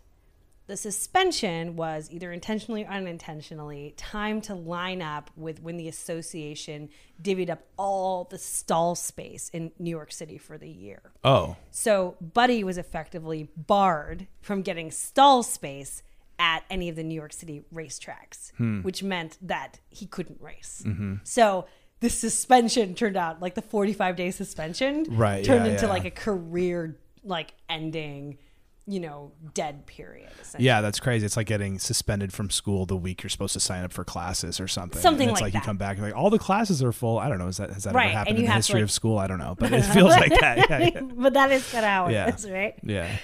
the 0.67 0.77
suspension 0.77 1.75
was 1.75 2.07
either 2.11 2.31
intentionally 2.31 2.85
or 2.85 2.87
unintentionally 2.87 3.93
timed 3.97 4.45
to 4.45 4.55
line 4.55 5.01
up 5.01 5.29
with 5.35 5.61
when 5.61 5.75
the 5.75 5.89
association 5.89 6.87
divvied 7.21 7.49
up 7.49 7.67
all 7.77 8.23
the 8.23 8.37
stall 8.37 8.95
space 8.95 9.49
in 9.49 9.73
New 9.79 9.89
York 9.89 10.13
City 10.13 10.37
for 10.37 10.57
the 10.57 10.69
year. 10.69 11.01
Oh. 11.25 11.57
So 11.71 12.15
Buddy 12.21 12.63
was 12.63 12.77
effectively 12.77 13.49
barred 13.57 14.27
from 14.39 14.61
getting 14.61 14.91
stall 14.91 15.43
space 15.43 16.03
at 16.41 16.63
any 16.71 16.89
of 16.89 16.95
the 16.95 17.03
New 17.03 17.13
York 17.13 17.31
City 17.31 17.61
racetracks, 17.71 18.51
hmm. 18.57 18.81
which 18.81 19.03
meant 19.03 19.37
that 19.43 19.79
he 19.89 20.07
couldn't 20.07 20.41
race. 20.41 20.81
Mm-hmm. 20.83 21.17
So 21.23 21.67
the 21.99 22.09
suspension 22.09 22.95
turned 22.95 23.15
out 23.15 23.39
like 23.43 23.53
the 23.53 23.61
45 23.61 24.15
day 24.15 24.31
suspension 24.31 25.05
Right, 25.07 25.45
turned 25.45 25.67
yeah, 25.67 25.73
into 25.73 25.85
yeah. 25.85 25.91
like 25.91 26.05
a 26.05 26.09
career 26.11 26.97
like 27.23 27.53
ending, 27.69 28.39
you 28.87 28.99
know, 28.99 29.33
dead 29.53 29.85
period. 29.85 30.31
Yeah, 30.57 30.81
that's 30.81 30.99
crazy. 30.99 31.27
It's 31.27 31.37
like 31.37 31.45
getting 31.45 31.77
suspended 31.77 32.33
from 32.33 32.49
school 32.49 32.87
the 32.87 32.97
week 32.97 33.21
you're 33.21 33.29
supposed 33.29 33.53
to 33.53 33.59
sign 33.59 33.83
up 33.83 33.93
for 33.93 34.03
classes 34.03 34.59
or 34.59 34.67
something. 34.67 34.99
Something 34.99 35.27
and 35.29 35.33
it's 35.37 35.41
like 35.41 35.53
like, 35.53 35.61
you 35.61 35.63
come 35.63 35.77
back 35.77 35.97
and 35.97 36.05
like 36.07 36.15
all 36.15 36.31
the 36.31 36.39
classes 36.39 36.81
are 36.81 36.91
full. 36.91 37.19
I 37.19 37.29
don't 37.29 37.37
know. 37.37 37.49
Is 37.49 37.57
that 37.57 37.69
has 37.69 37.83
that 37.83 37.93
Right, 37.93 38.05
ever 38.07 38.17
happened 38.17 38.39
in 38.39 38.45
the 38.45 38.51
history 38.51 38.79
like- 38.79 38.85
of 38.85 38.91
school? 38.91 39.19
I 39.19 39.27
don't 39.27 39.37
know, 39.37 39.53
but 39.59 39.71
it 39.71 39.83
feels 39.93 40.09
like 40.09 40.31
that. 40.39 40.57
Yeah, 40.71 40.79
yeah. 40.95 41.01
but 41.01 41.33
that 41.33 41.51
is 41.51 41.71
kind 41.71 41.85
of 41.85 41.91
how 41.91 42.07
it 42.07 42.13
Yeah. 42.13 42.33
is, 42.33 42.49
right? 42.49 42.73
yeah. 42.81 43.15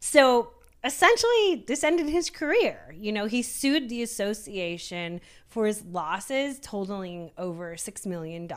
So 0.00 0.50
essentially, 0.84 1.64
this 1.66 1.82
ended 1.82 2.08
his 2.08 2.30
career. 2.30 2.94
You 2.96 3.12
know, 3.12 3.26
he 3.26 3.42
sued 3.42 3.88
the 3.88 4.02
association 4.02 5.20
for 5.46 5.66
his 5.66 5.84
losses 5.84 6.58
totaling 6.60 7.30
over 7.38 7.74
$6 7.74 8.06
million. 8.06 8.50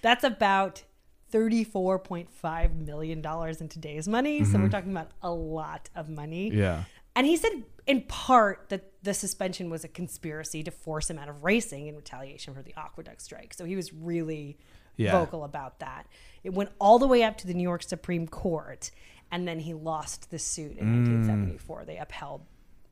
That's 0.00 0.24
about 0.24 0.82
$34.5 1.32 2.86
million 2.86 3.24
in 3.60 3.68
today's 3.68 4.08
money. 4.08 4.44
So 4.44 4.52
we're 4.52 4.64
mm-hmm. 4.64 4.70
talking 4.70 4.90
about 4.90 5.10
a 5.22 5.30
lot 5.30 5.88
of 5.94 6.08
money. 6.08 6.50
Yeah. 6.50 6.84
And 7.14 7.26
he 7.26 7.36
said, 7.36 7.64
in 7.86 8.02
part, 8.02 8.68
that 8.70 8.92
the 9.02 9.12
suspension 9.12 9.68
was 9.68 9.84
a 9.84 9.88
conspiracy 9.88 10.62
to 10.62 10.70
force 10.70 11.10
him 11.10 11.18
out 11.18 11.28
of 11.28 11.44
racing 11.44 11.88
in 11.88 11.96
retaliation 11.96 12.54
for 12.54 12.62
the 12.62 12.74
aqueduct 12.76 13.20
strike. 13.20 13.54
So 13.54 13.64
he 13.64 13.76
was 13.76 13.92
really 13.92 14.58
Yeah. 14.96 15.12
vocal 15.12 15.44
about 15.44 15.80
that. 15.80 16.06
It 16.44 16.54
went 16.54 16.70
all 16.78 16.98
the 16.98 17.06
way 17.06 17.22
up 17.22 17.36
to 17.38 17.46
the 17.46 17.54
New 17.54 17.62
York 17.62 17.82
Supreme 17.82 18.28
Court, 18.28 18.90
and 19.32 19.48
then 19.48 19.58
he 19.58 19.72
lost 19.74 20.30
the 20.30 20.38
suit 20.38 20.76
in 20.76 20.92
1974. 20.92 21.84
They 21.86 21.96
upheld, 21.96 22.42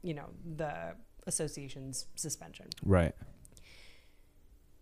you 0.03 0.15
know, 0.15 0.31
the 0.57 0.95
association's 1.27 2.07
suspension. 2.17 2.67
Right. 2.85 3.15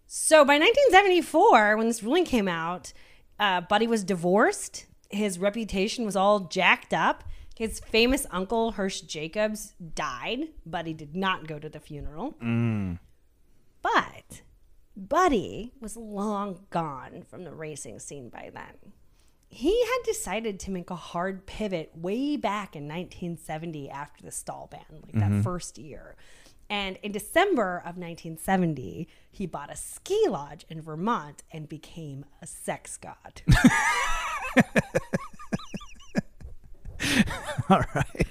So 0.07 0.45
by 0.45 0.55
1974, 0.55 1.77
when 1.77 1.89
this 1.89 2.03
ruling 2.03 2.25
came 2.25 2.49
out, 2.49 2.93
uh, 3.41 3.61
Buddy 3.63 3.87
was 3.89 4.05
divorced. 4.05 4.87
His 5.11 5.39
reputation 5.39 6.07
was 6.07 6.17
all 6.17 6.41
jacked 6.41 6.95
up. 6.95 7.25
His 7.57 7.81
famous 7.81 8.25
uncle, 8.31 8.73
Hirsch 8.73 9.01
Jacobs, 9.01 9.75
died. 9.95 10.51
Buddy 10.65 10.95
did 10.95 11.17
not 11.17 11.49
go 11.49 11.59
to 11.59 11.69
the 11.69 11.81
funeral. 11.81 12.37
But 13.83 14.43
Buddy 14.97 15.73
was 15.81 15.97
long 15.97 16.67
gone 16.71 17.25
from 17.29 17.43
the 17.43 17.53
racing 17.53 17.99
scene 17.99 18.29
by 18.29 18.51
then. 18.55 18.93
He 19.49 19.83
had 19.85 19.99
decided 20.05 20.61
to 20.61 20.71
make 20.71 20.91
a 20.91 20.97
hard 20.97 21.47
pivot 21.47 21.91
way 21.95 22.37
back 22.37 22.77
in 22.77 22.85
1970 22.85 23.91
after 23.91 24.23
the 24.23 24.31
stall 24.31 24.69
ban, 24.71 25.03
like 25.03 25.15
that 25.15 25.43
first 25.43 25.79
year. 25.79 26.17
And 26.71 26.99
in 27.03 27.13
December 27.13 27.79
of 27.79 27.97
1970, 27.97 29.09
he 29.31 29.47
bought 29.47 29.73
a 29.73 29.77
ski 29.77 30.27
lodge 30.29 30.67
in 30.69 30.83
Vermont 30.83 31.43
and 31.51 31.67
became 31.69 32.27
a 32.43 32.47
sex 32.47 32.99
god. 32.99 33.41
All 37.71 37.85
right. 37.95 38.27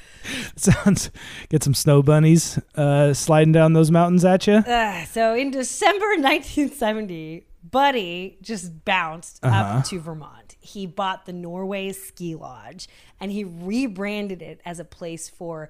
Sounds. 0.56 1.10
Get 1.50 1.64
some 1.64 1.74
snow 1.74 2.04
bunnies 2.04 2.60
uh, 2.76 3.14
sliding 3.14 3.54
down 3.54 3.74
those 3.74 3.90
mountains 3.92 4.24
at 4.26 4.46
you. 4.46 4.56
Uh, 4.56 5.06
so 5.06 5.34
in 5.34 5.50
December 5.52 6.06
1970, 6.18 7.47
Buddy 7.72 8.38
just 8.42 8.86
bounced 8.86 9.44
up 9.44 9.52
uh-huh. 9.52 9.82
to 9.84 10.00
Vermont. 10.00 10.56
He 10.60 10.86
bought 10.86 11.26
the 11.26 11.34
Norway 11.34 11.92
Ski 11.92 12.36
Lodge 12.36 12.88
and 13.20 13.32
he 13.32 13.44
rebranded 13.44 14.42
it 14.42 14.62
as 14.66 14.80
a 14.80 14.86
place 14.86 15.30
for 15.30 15.70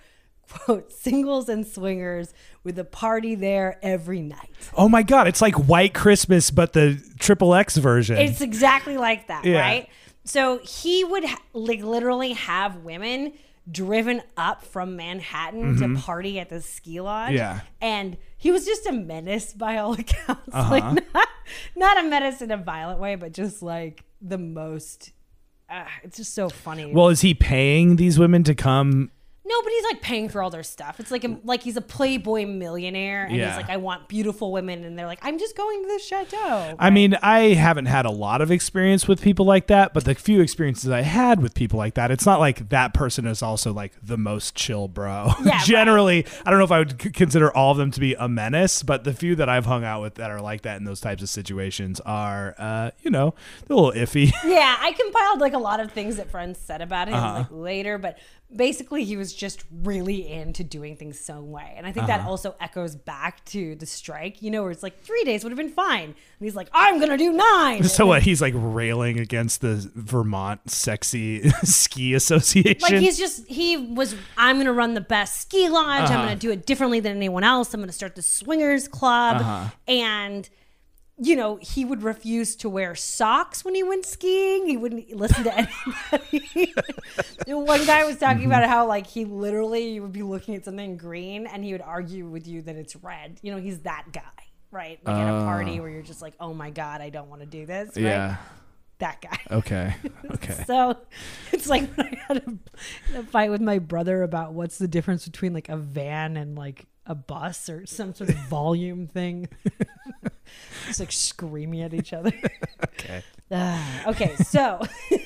quote 0.49 0.91
singles 0.91 1.49
and 1.49 1.65
swingers 1.65 2.33
with 2.63 2.77
a 2.79 2.83
party 2.83 3.35
there 3.35 3.79
every 3.81 4.21
night. 4.21 4.51
Oh 4.75 4.89
my 4.89 5.03
God! 5.03 5.27
It's 5.27 5.41
like 5.41 5.55
White 5.55 5.93
Christmas, 5.93 6.51
but 6.51 6.73
the 6.73 7.01
triple 7.19 7.53
X 7.53 7.77
version. 7.77 8.17
It's 8.17 8.41
exactly 8.41 8.97
like 8.97 9.27
that, 9.27 9.45
Yeah. 9.45 9.59
right? 9.59 9.89
So 10.23 10.59
he 10.59 11.03
would 11.03 11.23
ha- 11.23 11.41
like 11.53 11.81
literally 11.81 12.33
have 12.33 12.77
women 12.77 13.33
driven 13.69 14.21
up 14.35 14.63
from 14.63 14.95
Manhattan 14.95 15.77
to 15.77 15.99
party 16.01 16.39
at 16.39 16.49
the 16.49 16.61
ski 16.61 17.01
lodge. 17.01 17.29
Mm-hmm. 17.29 17.37
Yeah. 17.37 17.59
And 17.81 18.17
he 18.37 18.51
was 18.51 18.65
just 18.65 18.85
a 18.85 18.91
menace 18.91 19.53
by 19.53 19.77
all 19.77 19.93
accounts. 19.99 20.53
Like 20.53 20.83
not, 21.13 21.27
not 21.75 21.99
a 21.99 22.03
menace 22.03 22.41
in 22.41 22.51
a 22.51 22.57
violent 22.57 22.99
way, 22.99 23.15
but 23.15 23.33
just 23.33 23.61
like 23.61 24.03
the 24.21 24.37
most 24.37 25.11
uh, 25.69 25.83
it's 26.03 26.17
just 26.17 26.33
so 26.33 26.49
funny. 26.49 26.93
well, 26.93 27.09
is 27.09 27.21
he 27.21 27.33
paying 27.33 27.97
these 27.97 28.17
women 28.17 28.43
to 28.43 28.55
come? 28.55 29.11
No, 29.47 29.61
but 29.63 29.71
he's 29.71 29.83
like 29.85 30.01
paying 30.01 30.29
for 30.29 30.41
all 30.43 30.49
their 30.49 30.63
stuff. 30.63 30.99
It's 30.99 31.11
like 31.11 31.23
a, 31.23 31.37
like 31.43 31.63
he's 31.63 31.77
a 31.77 31.81
playboy 31.81 32.45
millionaire 32.45 33.25
and 33.25 33.35
Yeah. 33.35 33.47
he's 33.47 33.57
like 33.57 33.69
I 33.69 33.77
want 33.77 34.07
beautiful 34.07 34.51
women 34.51 34.83
and 34.83 34.97
they're 34.99 35.05
like 35.05 35.19
I'm 35.21 35.39
just 35.39 35.55
going 35.55 35.81
to 35.83 35.87
the 35.87 35.99
chateau. 35.99 36.75
I 36.79 36.89
mean, 36.89 37.15
I 37.21 37.53
haven't 37.53 37.85
had 37.85 38.05
a 38.05 38.11
lot 38.11 38.41
of 38.41 38.51
experience 38.51 39.07
with 39.07 39.21
people 39.21 39.45
like 39.45 39.67
that, 39.67 39.93
but 39.93 40.03
the 40.05 40.15
few 40.15 40.41
experiences 40.41 40.89
I 40.89 41.01
had 41.01 41.41
with 41.41 41.53
people 41.53 41.77
like 41.77 41.93
that, 41.93 42.11
it's 42.11 42.25
not 42.25 42.39
like 42.39 42.69
that 42.69 42.93
person 42.93 43.25
is 43.25 43.41
also 43.41 43.71
like 43.73 43.93
the 44.03 44.17
most 44.17 44.55
chill 44.55 44.87
bro. 44.87 45.31
Yeah, 45.45 45.63
Generally, 45.63 46.25
I 46.45 46.49
don't 46.49 46.59
know 46.59 46.65
if 46.65 46.71
I 46.71 46.79
would 46.79 47.01
c- 47.01 47.09
consider 47.11 47.55
all 47.55 47.71
of 47.71 47.77
them 47.77 47.91
to 47.91 47.99
be 47.99 48.15
a 48.15 48.27
menace, 48.27 48.83
but 48.83 49.03
the 49.05 49.13
few 49.13 49.35
that 49.35 49.47
I've 49.47 49.65
hung 49.65 49.83
out 49.85 50.01
with 50.01 50.15
that 50.15 50.29
are 50.29 50.41
like 50.41 50.63
that 50.63 50.77
in 50.77 50.83
those 50.83 50.99
types 50.99 51.23
of 51.23 51.29
situations 51.29 52.01
are, 52.01 52.53
uh, 52.57 52.91
you 53.01 53.11
know, 53.11 53.33
a 53.69 53.73
little 53.73 53.91
iffy. 53.93 54.31
yeah, 54.43 54.75
I 54.79 54.91
compiled 54.91 55.39
like 55.39 55.53
a 55.53 55.57
lot 55.57 55.79
of 55.79 55.91
things 55.91 56.17
that 56.17 56.29
friends 56.29 56.59
said 56.59 56.81
about 56.81 57.07
him 57.07 57.13
Uh-huh. 57.13 57.37
like 57.39 57.47
later, 57.51 57.97
but 57.97 58.17
basically 58.55 59.03
he 59.03 59.17
was 59.17 59.33
just 59.33 59.65
really 59.83 60.31
into 60.31 60.63
doing 60.63 60.95
things 60.95 61.19
some 61.19 61.51
way. 61.51 61.73
And 61.75 61.85
I 61.85 61.91
think 61.91 62.07
that 62.07 62.21
Uh-huh. 62.21 62.29
also 62.29 62.55
echoes 62.61 62.95
back 62.95 63.43
to 63.45 63.75
the 63.75 63.85
strike, 63.85 64.41
you 64.41 64.49
know, 64.49 64.61
where 64.61 64.71
it's 64.71 64.83
like 64.83 65.03
three 65.03 65.23
days 65.25 65.43
would 65.43 65.51
have 65.51 65.57
been 65.57 65.69
fine. 65.69 66.05
And 66.05 66.15
he's 66.39 66.55
like, 66.55 66.69
I'm 66.71 66.97
gonna 66.99 67.17
do 67.17 67.33
nine. 67.33 67.83
so 67.97 68.05
what? 68.05 68.23
He's 68.23 68.41
like 68.41 68.53
railing 68.55 69.19
against 69.19 69.59
the 69.61 69.91
Vermont 69.95 70.69
Sexy 70.71 71.49
Ski 71.63 72.13
Association. 72.13 72.79
like 72.81 72.93
he's 72.93 73.17
just 73.17 73.45
he 73.47 73.75
was 73.75 74.15
I'm 74.37 74.57
gonna 74.57 74.71
run 74.73 74.93
the 74.93 75.01
best 75.01 75.41
ski 75.41 75.67
lodge. 75.67 76.03
Uh-huh. 76.09 76.13
I'm 76.13 76.25
gonna 76.27 76.35
do 76.37 76.51
it 76.51 76.65
differently 76.65 76.99
than 77.01 77.17
anyone 77.17 77.43
else. 77.43 77.73
I'm 77.73 77.81
gonna 77.81 77.91
start 77.91 78.15
the 78.15 78.21
swingers 78.21 78.87
club. 78.87 79.41
Uh-huh. 79.41 79.69
And 79.89 80.49
you 81.19 81.35
know, 81.35 81.57
he 81.61 81.83
would 81.83 82.03
refuse 82.03 82.55
to 82.57 82.69
wear 82.69 82.93
socks 82.95 83.65
when 83.65 83.73
he 83.73 83.81
went 83.83 84.05
skiing. 84.05 84.67
He 84.67 84.77
wouldn't 84.77 85.11
listen 85.15 85.43
to 85.45 85.57
anybody. 86.21 86.73
One 87.47 87.85
guy 87.85 88.05
was 88.05 88.17
talking 88.17 88.43
Mm-hmm. 88.43 88.51
about 88.51 88.69
how 88.69 88.85
like 88.87 89.07
he 89.07 89.25
literally 89.25 89.99
would 89.99 90.11
be 90.13 90.21
looking 90.23 90.55
at 90.55 90.63
something 90.65 90.95
green 90.97 91.47
and 91.47 91.63
he 91.63 91.71
would 91.71 91.81
argue 91.81 92.27
with 92.27 92.47
you 92.47 92.61
that 92.63 92.75
it's 92.75 92.95
red. 92.95 93.39
You 93.41 93.51
know, 93.53 93.59
he's 93.59 93.79
that 93.79 94.05
guy, 94.11 94.21
right? 94.71 94.99
Like 95.03 95.15
at 95.15 95.27
a 95.27 95.43
party 95.43 95.79
where 95.79 95.89
you're 95.89 96.01
just 96.03 96.21
like, 96.21 96.33
oh 96.39 96.53
my 96.53 96.69
god, 96.69 97.01
I 97.01 97.09
don't 97.09 97.29
want 97.29 97.41
to 97.41 97.47
do 97.47 97.65
this. 97.65 97.89
Right? 97.95 98.05
Uh. 98.05 98.07
yeah. 98.07 98.37
that 98.99 99.21
guy. 99.21 99.39
Okay. 99.51 99.95
Okay. 100.31 100.63
So 100.67 100.97
it's 101.51 101.67
like 101.67 101.89
when 101.95 102.07
I 102.07 102.21
had 102.27 102.37
a, 102.37 103.19
a 103.19 103.23
fight 103.23 103.49
with 103.49 103.61
my 103.61 103.79
brother 103.79 104.21
about 104.23 104.53
what's 104.53 104.77
the 104.77 104.87
difference 104.87 105.25
between 105.25 105.53
like 105.53 105.69
a 105.69 105.77
van 105.77 106.37
and 106.37 106.55
like 106.55 106.85
a 107.05 107.15
bus 107.15 107.69
or 107.69 107.85
some 107.87 108.13
sort 108.13 108.29
of 108.29 108.35
volume 108.49 109.07
thing. 109.07 109.47
Just 110.85 110.99
like 110.99 111.11
screaming 111.11 111.81
at 111.81 111.93
each 111.93 112.13
other. 112.13 112.33
okay. 112.83 113.23
Ah, 113.51 114.09
okay, 114.09 114.35
so 114.35 114.81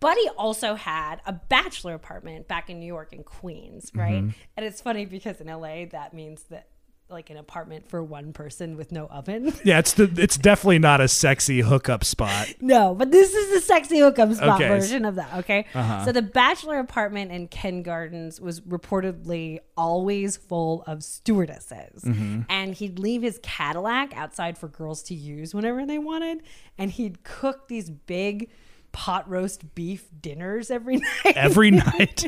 Buddy 0.00 0.28
also 0.36 0.74
had 0.74 1.20
a 1.26 1.32
bachelor 1.32 1.94
apartment 1.94 2.48
back 2.48 2.70
in 2.70 2.80
New 2.80 2.86
York 2.86 3.12
in 3.12 3.22
Queens, 3.22 3.92
right? 3.94 4.22
Mm-hmm. 4.22 4.30
And 4.56 4.66
it's 4.66 4.80
funny 4.80 5.06
because 5.06 5.40
in 5.40 5.46
LA 5.46 5.86
that 5.90 6.12
means 6.12 6.42
that 6.50 6.68
like 7.08 7.30
an 7.30 7.36
apartment 7.36 7.88
for 7.88 8.02
one 8.02 8.32
person 8.32 8.76
with 8.76 8.90
no 8.92 9.06
oven. 9.06 9.52
Yeah, 9.64 9.78
it's 9.78 9.94
the 9.94 10.12
it's 10.16 10.36
definitely 10.36 10.78
not 10.78 11.00
a 11.00 11.08
sexy 11.08 11.60
hookup 11.60 12.04
spot. 12.04 12.54
No, 12.60 12.94
but 12.94 13.10
this 13.10 13.32
is 13.34 13.54
the 13.54 13.60
sexy 13.60 13.98
hookup 13.98 14.32
spot 14.34 14.60
Okay. 14.60 14.68
version 14.68 15.04
of 15.04 15.16
that. 15.16 15.38
Okay, 15.38 15.66
uh-huh. 15.74 16.04
so 16.04 16.12
the 16.12 16.22
bachelor 16.22 16.78
apartment 16.78 17.32
in 17.32 17.48
Kew 17.48 17.82
Gardens 17.82 18.40
was 18.40 18.60
reportedly 18.60 19.58
always 19.76 20.36
full 20.36 20.84
of 20.86 21.02
stewardesses, 21.02 22.02
mm-hmm. 22.04 22.42
and 22.48 22.74
he'd 22.74 22.98
leave 22.98 23.22
his 23.22 23.40
Cadillac 23.42 24.16
outside 24.16 24.56
for 24.58 24.68
girls 24.68 25.02
to 25.04 25.14
use 25.14 25.54
whenever 25.54 25.84
they 25.86 25.98
wanted, 25.98 26.42
and 26.78 26.90
he'd 26.92 27.24
cook 27.24 27.68
these 27.68 27.90
big 27.90 28.50
pot 28.92 29.28
roast 29.28 29.74
beef 29.74 30.08
dinners 30.20 30.70
every 30.70 30.96
night, 31.24 31.36
Every 31.36 31.70
night. 31.70 32.26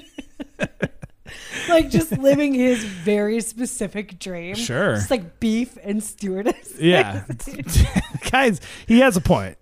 like 1.68 1.90
just 1.90 2.12
living 2.18 2.54
his 2.54 2.84
very 2.84 3.40
specific 3.40 4.18
dream. 4.18 4.54
Sure. 4.54 4.94
just 4.96 5.10
like 5.10 5.40
beef 5.40 5.76
and 5.82 6.02
stewardess. 6.02 6.74
Yeah. 6.78 7.24
Guys, 8.30 8.60
he 8.86 9.00
has 9.00 9.16
a 9.16 9.20
point. 9.20 9.58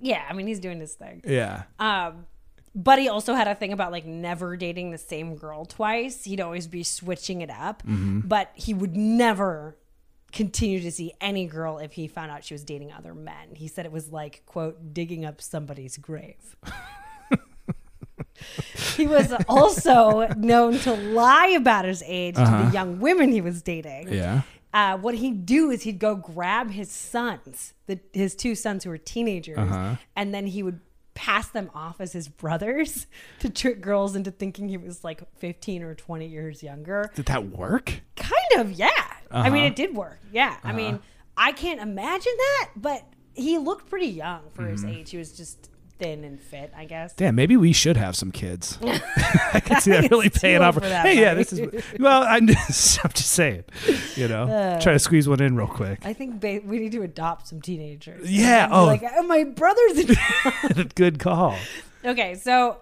Yeah, 0.00 0.24
I 0.28 0.32
mean 0.32 0.46
he's 0.46 0.60
doing 0.60 0.80
his 0.80 0.94
thing. 0.94 1.22
Yeah. 1.26 1.64
Um, 1.78 2.26
but 2.74 2.98
he 2.98 3.08
also 3.08 3.34
had 3.34 3.46
a 3.48 3.54
thing 3.54 3.72
about 3.72 3.92
like 3.92 4.06
never 4.06 4.56
dating 4.56 4.90
the 4.90 4.98
same 4.98 5.36
girl 5.36 5.64
twice. 5.66 6.24
He'd 6.24 6.40
always 6.40 6.66
be 6.66 6.82
switching 6.82 7.40
it 7.42 7.50
up, 7.50 7.82
but 7.84 8.50
he 8.54 8.72
would 8.72 8.96
never 8.96 9.76
continue 10.32 10.80
to 10.80 10.90
see 10.92 11.12
any 11.20 11.46
girl 11.46 11.78
if 11.78 11.92
he 11.92 12.06
found 12.06 12.30
out 12.30 12.44
she 12.44 12.54
was 12.54 12.62
dating 12.64 12.92
other 12.92 13.14
men. 13.14 13.54
He 13.54 13.66
said 13.68 13.84
it 13.84 13.92
was 13.92 14.10
like 14.12 14.42
quote 14.46 14.94
digging 14.94 15.24
up 15.24 15.40
somebody's 15.42 15.96
grave. 15.98 16.56
He 18.96 19.06
was 19.06 19.32
also 19.48 20.28
known 20.36 20.78
to 20.80 20.94
lie 20.94 21.48
about 21.48 21.84
his 21.84 22.02
age 22.06 22.34
to 22.34 22.40
the 22.40 22.46
uh-huh. 22.46 22.70
young 22.72 23.00
women 23.00 23.32
he 23.32 23.40
was 23.40 23.62
dating. 23.62 24.12
Yeah. 24.12 24.42
Uh, 24.72 24.96
what 24.98 25.16
he'd 25.16 25.46
do 25.46 25.70
is 25.70 25.82
he'd 25.82 25.98
go 25.98 26.14
grab 26.14 26.70
his 26.70 26.90
sons, 26.90 27.74
the, 27.86 27.98
his 28.12 28.36
two 28.36 28.54
sons 28.54 28.84
who 28.84 28.90
were 28.90 28.98
teenagers, 28.98 29.58
uh-huh. 29.58 29.96
and 30.14 30.32
then 30.32 30.46
he 30.46 30.62
would 30.62 30.80
pass 31.14 31.48
them 31.48 31.70
off 31.74 32.00
as 32.00 32.12
his 32.12 32.28
brothers 32.28 33.06
to 33.40 33.50
trick 33.50 33.80
girls 33.80 34.14
into 34.14 34.30
thinking 34.30 34.68
he 34.68 34.76
was 34.76 35.02
like 35.02 35.22
15 35.38 35.82
or 35.82 35.94
20 35.94 36.26
years 36.26 36.62
younger. 36.62 37.10
Did 37.14 37.26
that 37.26 37.48
work? 37.48 38.00
Kind 38.16 38.36
of, 38.56 38.72
yeah. 38.72 38.88
I 39.30 39.50
mean, 39.50 39.62
uh-huh. 39.62 39.66
it 39.66 39.76
did 39.76 39.94
work. 39.94 40.18
Yeah. 40.32 40.56
I 40.62 40.72
mean, 40.72 41.00
I 41.36 41.52
can't 41.52 41.80
imagine 41.80 42.32
that, 42.36 42.70
but 42.76 43.04
he 43.34 43.58
looked 43.58 43.88
pretty 43.88 44.08
young 44.08 44.42
for 44.52 44.66
his 44.66 44.84
mm-hmm. 44.84 45.00
age. 45.00 45.10
He 45.10 45.18
was 45.18 45.36
just 45.36 45.69
thin 46.00 46.24
and 46.24 46.40
fit, 46.40 46.72
I 46.76 46.86
guess. 46.86 47.14
Damn, 47.14 47.34
maybe 47.34 47.56
we 47.56 47.72
should 47.72 47.96
have 47.96 48.16
some 48.16 48.32
kids. 48.32 48.78
I 48.82 49.60
can 49.60 49.80
see 49.80 49.92
that 49.92 50.10
really 50.10 50.30
paying 50.30 50.62
off. 50.62 50.74
for 50.74 50.80
hey, 50.80 51.20
yeah, 51.20 51.34
this 51.34 51.52
is 51.52 51.82
well. 51.98 52.24
I'm 52.24 52.46
just, 52.46 52.98
I'm 53.04 53.12
just 53.12 53.30
saying, 53.30 53.64
you 54.16 54.26
know, 54.26 54.44
uh. 54.44 54.80
try 54.80 54.94
to 54.94 54.98
squeeze 54.98 55.28
one 55.28 55.40
in 55.40 55.54
real 55.54 55.66
quick. 55.66 56.00
I 56.02 56.12
think 56.12 56.40
ba- 56.40 56.62
we 56.64 56.78
need 56.78 56.92
to 56.92 57.02
adopt 57.02 57.48
some 57.48 57.60
teenagers. 57.60 58.28
Yeah, 58.28 58.68
oh. 58.70 58.86
Like, 58.86 59.02
oh, 59.04 59.22
my 59.22 59.44
brother's 59.44 60.10
A- 60.74 60.84
Good 60.94 61.18
call. 61.18 61.56
Okay, 62.04 62.34
so 62.34 62.78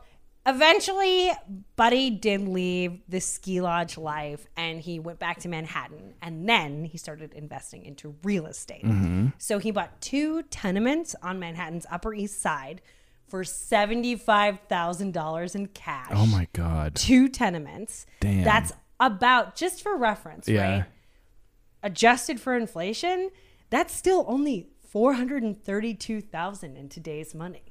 eventually 0.47 1.31
Buddy 1.77 2.11
did 2.11 2.49
leave 2.49 3.01
the 3.09 3.21
ski 3.21 3.61
lodge 3.61 3.99
life 3.99 4.47
and 4.57 4.81
he 4.81 4.99
went 4.99 5.19
back 5.19 5.41
to 5.41 5.49
Manhattan 5.49 6.15
and 6.23 6.49
then 6.49 6.85
he 6.85 6.97
started 6.97 7.35
investing 7.35 7.85
into 7.85 8.15
real 8.23 8.47
estate. 8.47 8.85
Mm-hmm. 8.85 9.29
So 9.39 9.59
he 9.59 9.71
bought 9.71 10.01
two 10.01 10.43
tenements 10.45 11.15
on 11.23 11.39
Manhattan's 11.39 11.87
Upper 11.91 12.15
East 12.15 12.41
Side 12.41 12.81
for 13.29 13.43
$75,000 13.45 15.55
in 15.55 15.67
cash. 15.69 16.09
Oh 16.13 16.27
my 16.27 16.47
god. 16.53 16.95
Two 16.95 17.29
tenements. 17.29 18.05
Damn. 18.21 18.45
That's 18.45 18.73
about, 19.01 19.55
just 19.57 19.83
for 19.83 19.97
reference, 19.97 20.47
Yeah. 20.49 20.71
right? 20.79 20.85
Adjusted 21.83 22.41
for 22.41 22.57
inflation, 22.57 23.31
that's 23.71 23.95
still 23.95 24.25
only 24.29 24.69
432,000 24.91 26.77
in 26.77 26.89
today's 26.89 27.35
money 27.35 27.63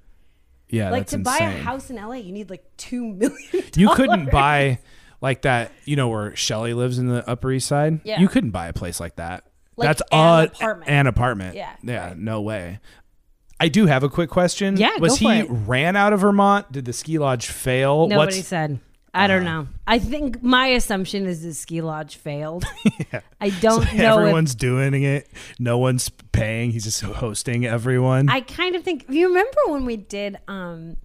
Yeah, 0.69 0.91
like 0.91 1.07
to 1.07 1.17
buy 1.17 1.37
insane. 1.39 1.59
a 1.59 1.63
house 1.63 1.89
in 1.89 1.95
LA, 1.97 2.13
you 2.15 2.31
need 2.31 2.49
like 2.49 2.63
two 2.77 3.05
million. 3.13 3.63
You 3.75 3.89
couldn't 3.95 4.31
buy 4.31 4.79
like 5.21 5.41
that. 5.43 5.71
You 5.85 5.95
know 5.95 6.09
where 6.09 6.35
Shelly 6.35 6.73
lives 6.73 6.97
in 6.99 7.07
the 7.07 7.27
Upper 7.27 7.51
East 7.51 7.67
Side. 7.67 8.01
Yeah. 8.03 8.19
You 8.21 8.27
couldn't 8.27 8.51
buy 8.51 8.67
a 8.67 8.73
place 8.73 8.99
like 8.99 9.15
that. 9.17 9.43
Like 9.75 9.87
That's 9.89 10.01
an 10.11 10.19
a- 10.19 10.43
apartment. 10.45 10.89
An 10.89 11.07
apartment. 11.07 11.55
Yeah, 11.55 11.75
Yeah. 11.83 12.07
right. 12.09 12.17
No 12.17 12.41
way. 12.41 12.79
I 13.59 13.69
do 13.69 13.85
have 13.87 14.03
a 14.03 14.09
quick 14.09 14.29
question. 14.29 14.77
Yeah, 14.77 14.97
Was 14.99 15.17
he 15.17 15.27
it. 15.39 15.47
ran 15.49 15.95
out 15.95 16.13
of 16.13 16.19
Vermont? 16.19 16.71
Did 16.71 16.85
the 16.85 16.93
ski 16.93 17.17
lodge 17.17 17.47
fail? 17.47 18.07
Nobody 18.07 18.37
What's 18.37 18.47
said. 18.47 18.79
I 19.13 19.25
don't 19.25 19.45
know. 19.45 19.67
I 19.87 19.97
think 19.97 20.43
my 20.43 20.67
assumption 20.67 21.25
is 21.25 21.41
the 21.41 21.53
ski 21.55 21.81
lodge 21.81 22.17
failed. 22.17 22.65
I 23.41 23.49
don't 23.49 23.83
know. 23.85 23.91
If, 23.91 23.99
everyone's 23.99 24.53
doing 24.53 25.01
it. 25.01 25.27
No 25.57 25.79
one's 25.79 26.09
paying. 26.09 26.69
He's 26.69 26.83
just 26.83 27.01
hosting 27.01 27.65
everyone. 27.65 28.29
I 28.29 28.41
kind 28.41 28.75
of 28.75 28.83
think. 28.83 29.05
You 29.09 29.29
remember 29.29 29.57
when 29.67 29.85
we 29.85 29.97
did? 29.97 30.37
um 30.47 30.97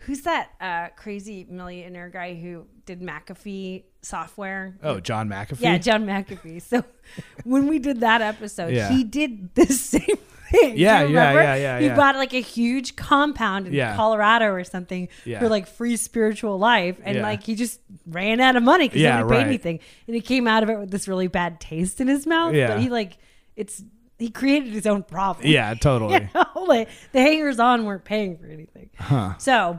Who's 0.00 0.20
that 0.22 0.50
uh 0.60 0.88
crazy 0.96 1.46
millionaire 1.48 2.10
guy 2.10 2.34
who 2.34 2.66
did 2.84 3.00
McAfee 3.00 3.84
software? 4.02 4.76
oh, 4.82 5.00
John 5.00 5.28
McAfee. 5.30 5.60
Yeah, 5.60 5.78
John 5.78 6.04
McAfee. 6.04 6.60
So 6.60 6.84
when 7.44 7.68
we 7.68 7.78
did 7.78 8.00
that 8.00 8.20
episode, 8.20 8.74
Yeah. 8.74 8.90
he 8.90 9.02
did 9.02 9.54
the 9.54 9.64
same 9.72 10.18
thing. 10.50 10.76
Yeah, 10.78 11.02
you 11.04 11.14
yeah, 11.14 11.32
yeah, 11.32 11.54
yeah, 11.56 11.78
He 11.80 11.86
yeah. 11.86 11.96
bought 11.96 12.16
like 12.16 12.32
a 12.34 12.40
huge 12.40 12.96
compound 12.96 13.66
in 13.66 13.72
Yeah. 13.72 13.94
Colorado 13.96 14.46
or 14.52 14.64
something 14.64 15.08
Yeah. 15.24 15.38
for 15.40 15.48
like 15.48 15.66
free 15.66 15.96
spiritual 15.96 16.58
life, 16.58 16.98
and 17.04 17.16
Yeah. 17.16 17.22
like 17.22 17.42
he 17.42 17.54
just 17.54 17.80
ran 18.06 18.40
out 18.40 18.56
of 18.56 18.62
money 18.62 18.88
because 18.88 19.00
Yeah, 19.02 19.18
nobody 19.18 19.34
paid 19.36 19.38
right. 19.38 19.46
anything, 19.48 19.80
and 20.06 20.14
he 20.14 20.20
came 20.20 20.46
out 20.46 20.62
of 20.62 20.70
it 20.70 20.78
with 20.78 20.90
this 20.90 21.06
really 21.08 21.28
bad 21.28 21.60
taste 21.60 22.00
in 22.00 22.08
his 22.08 22.26
mouth. 22.26 22.54
Yeah. 22.54 22.68
But 22.68 22.80
he 22.80 22.88
like 22.88 23.18
it's 23.56 23.82
he 24.18 24.30
created 24.30 24.72
his 24.72 24.86
own 24.86 25.02
problem. 25.02 25.46
Yeah, 25.46 25.74
totally. 25.74 26.14
You 26.34 26.44
know, 26.54 26.62
like, 26.64 26.88
the 27.12 27.20
hangers 27.20 27.58
on 27.60 27.84
weren't 27.84 28.04
paying 28.04 28.38
for 28.38 28.46
anything. 28.46 28.88
Huh. 28.98 29.34
So 29.38 29.78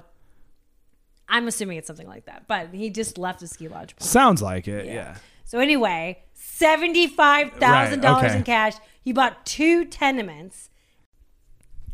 I'm 1.27 1.47
assuming 1.47 1.77
it's 1.77 1.87
something 1.87 2.07
like 2.07 2.25
that. 2.25 2.47
But 2.47 2.69
he 2.73 2.89
just 2.89 3.17
left 3.17 3.39
the 3.39 3.47
ski 3.47 3.67
lodge. 3.67 3.95
behind. 3.95 4.09
Sounds 4.09 4.41
like 4.41 4.67
it. 4.67 4.85
Yeah. 4.85 5.15
So 5.43 5.59
anyway, 5.59 6.19
seventy-five 6.33 7.53
thousand 7.53 8.01
dollars 8.01 8.21
Right, 8.23 8.29
okay. 8.31 8.37
in 8.37 8.43
cash. 8.43 8.73
He 9.07 9.13
bought 9.13 9.45
two 9.45 9.85
tenements 9.85 10.69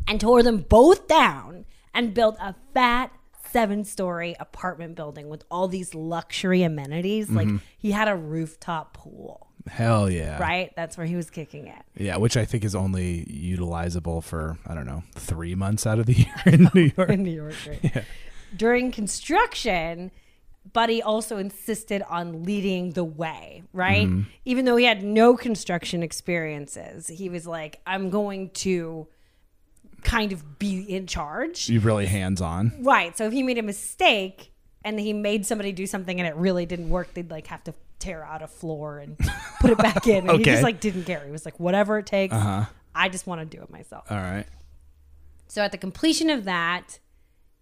and 0.08 0.20
tore 0.20 0.42
them 0.42 0.66
both 0.68 1.06
down 1.06 1.64
and 1.94 2.12
built 2.12 2.36
a 2.40 2.56
fat 2.74 3.12
seven-story 3.52 4.34
apartment 4.40 4.96
building 4.96 5.28
with 5.28 5.44
all 5.48 5.68
these 5.68 5.94
luxury 5.94 6.64
amenities. 6.64 7.28
Mm-hmm. 7.28 7.36
Like 7.36 7.62
he 7.78 7.92
had 7.92 8.08
a 8.08 8.16
rooftop 8.16 8.94
pool, 8.94 9.46
Hell 9.68 10.10
yeah. 10.10 10.42
right? 10.42 10.72
That's 10.74 10.96
where 10.98 11.06
he 11.06 11.14
was 11.14 11.30
kicking 11.30 11.68
it. 11.68 11.82
Yeah, 11.96 12.16
which 12.16 12.36
I 12.36 12.44
think 12.44 12.64
is 12.64 12.74
only 12.74 13.24
utilizable 13.26 14.20
for 14.20 14.58
I 14.66 14.74
don't 14.74 14.86
know 14.86 15.04
three 15.14 15.54
months 15.54 15.86
out 15.86 16.00
of 16.00 16.06
the 16.06 16.14
year 16.14 16.42
in 16.46 16.68
New 16.74 16.90
York. 16.96 17.10
in 17.10 17.22
New 17.22 17.30
York. 17.30 17.54
Right? 17.64 18.04
During 18.56 18.90
construction, 18.90 20.10
Buddy 20.72 21.02
also 21.02 21.36
insisted 21.36 22.02
on 22.08 22.42
leading 22.42 22.90
the 22.92 23.04
way, 23.04 23.62
right? 23.72 24.06
Mm-hmm. 24.08 24.22
Even 24.44 24.64
though 24.64 24.76
he 24.76 24.84
had 24.84 25.02
no 25.04 25.36
construction 25.36 26.02
experiences, 26.02 27.06
he 27.08 27.28
was 27.28 27.46
like, 27.46 27.80
I'm 27.86 28.10
going 28.10 28.50
to 28.50 29.06
kind 30.02 30.32
of 30.32 30.58
be 30.58 30.80
in 30.82 31.06
charge. 31.06 31.68
You 31.68 31.80
really 31.80 32.06
hands 32.06 32.40
on. 32.40 32.72
Right. 32.82 33.16
So 33.16 33.26
if 33.26 33.32
he 33.32 33.42
made 33.42 33.58
a 33.58 33.62
mistake 33.62 34.52
and 34.84 34.98
he 34.98 35.12
made 35.12 35.46
somebody 35.46 35.72
do 35.72 35.86
something 35.86 36.18
and 36.20 36.26
it 36.26 36.34
really 36.36 36.66
didn't 36.66 36.90
work, 36.90 37.14
they'd 37.14 37.30
like 37.30 37.46
have 37.48 37.62
to 37.64 37.74
tear 37.98 38.24
out 38.24 38.42
a 38.42 38.46
floor 38.48 38.98
and 38.98 39.16
put 39.60 39.70
it 39.70 39.78
back 39.78 40.06
in. 40.06 40.28
And 40.28 40.38
he 40.38 40.44
just 40.44 40.62
like 40.62 40.80
didn't 40.80 41.04
care. 41.04 41.22
He 41.24 41.30
was 41.30 41.44
like, 41.44 41.58
whatever 41.60 41.98
it 41.98 42.06
takes, 42.06 42.34
Uh-huh. 42.34 42.64
I 42.94 43.08
just 43.08 43.26
want 43.26 43.40
to 43.40 43.56
do 43.56 43.62
it 43.62 43.70
myself. 43.70 44.10
All 44.10 44.16
right. 44.18 44.46
So 45.46 45.62
at 45.62 45.72
the 45.72 45.78
completion 45.78 46.30
of 46.30 46.44
that, 46.44 46.98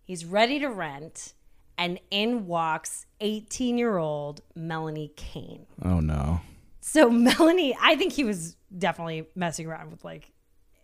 he's 0.05 0.25
ready 0.25 0.59
to 0.61 0.69
rent, 0.69 1.35
and 1.79 1.99
in 2.11 2.47
walks 2.47 3.07
18 3.21 3.79
year 3.79 3.97
old 3.99 4.43
Melanie 4.55 5.13
Cain. 5.17 5.67
Oh 5.85 6.01
no. 6.01 6.41
So 6.81 7.11
Melanie, 7.11 7.77
I 7.81 7.97
think 7.97 8.13
he 8.13 8.25
was 8.25 8.57
definitely 8.77 9.27
messing 9.35 9.67
around 9.67 9.91
with 9.91 10.05
like 10.05 10.31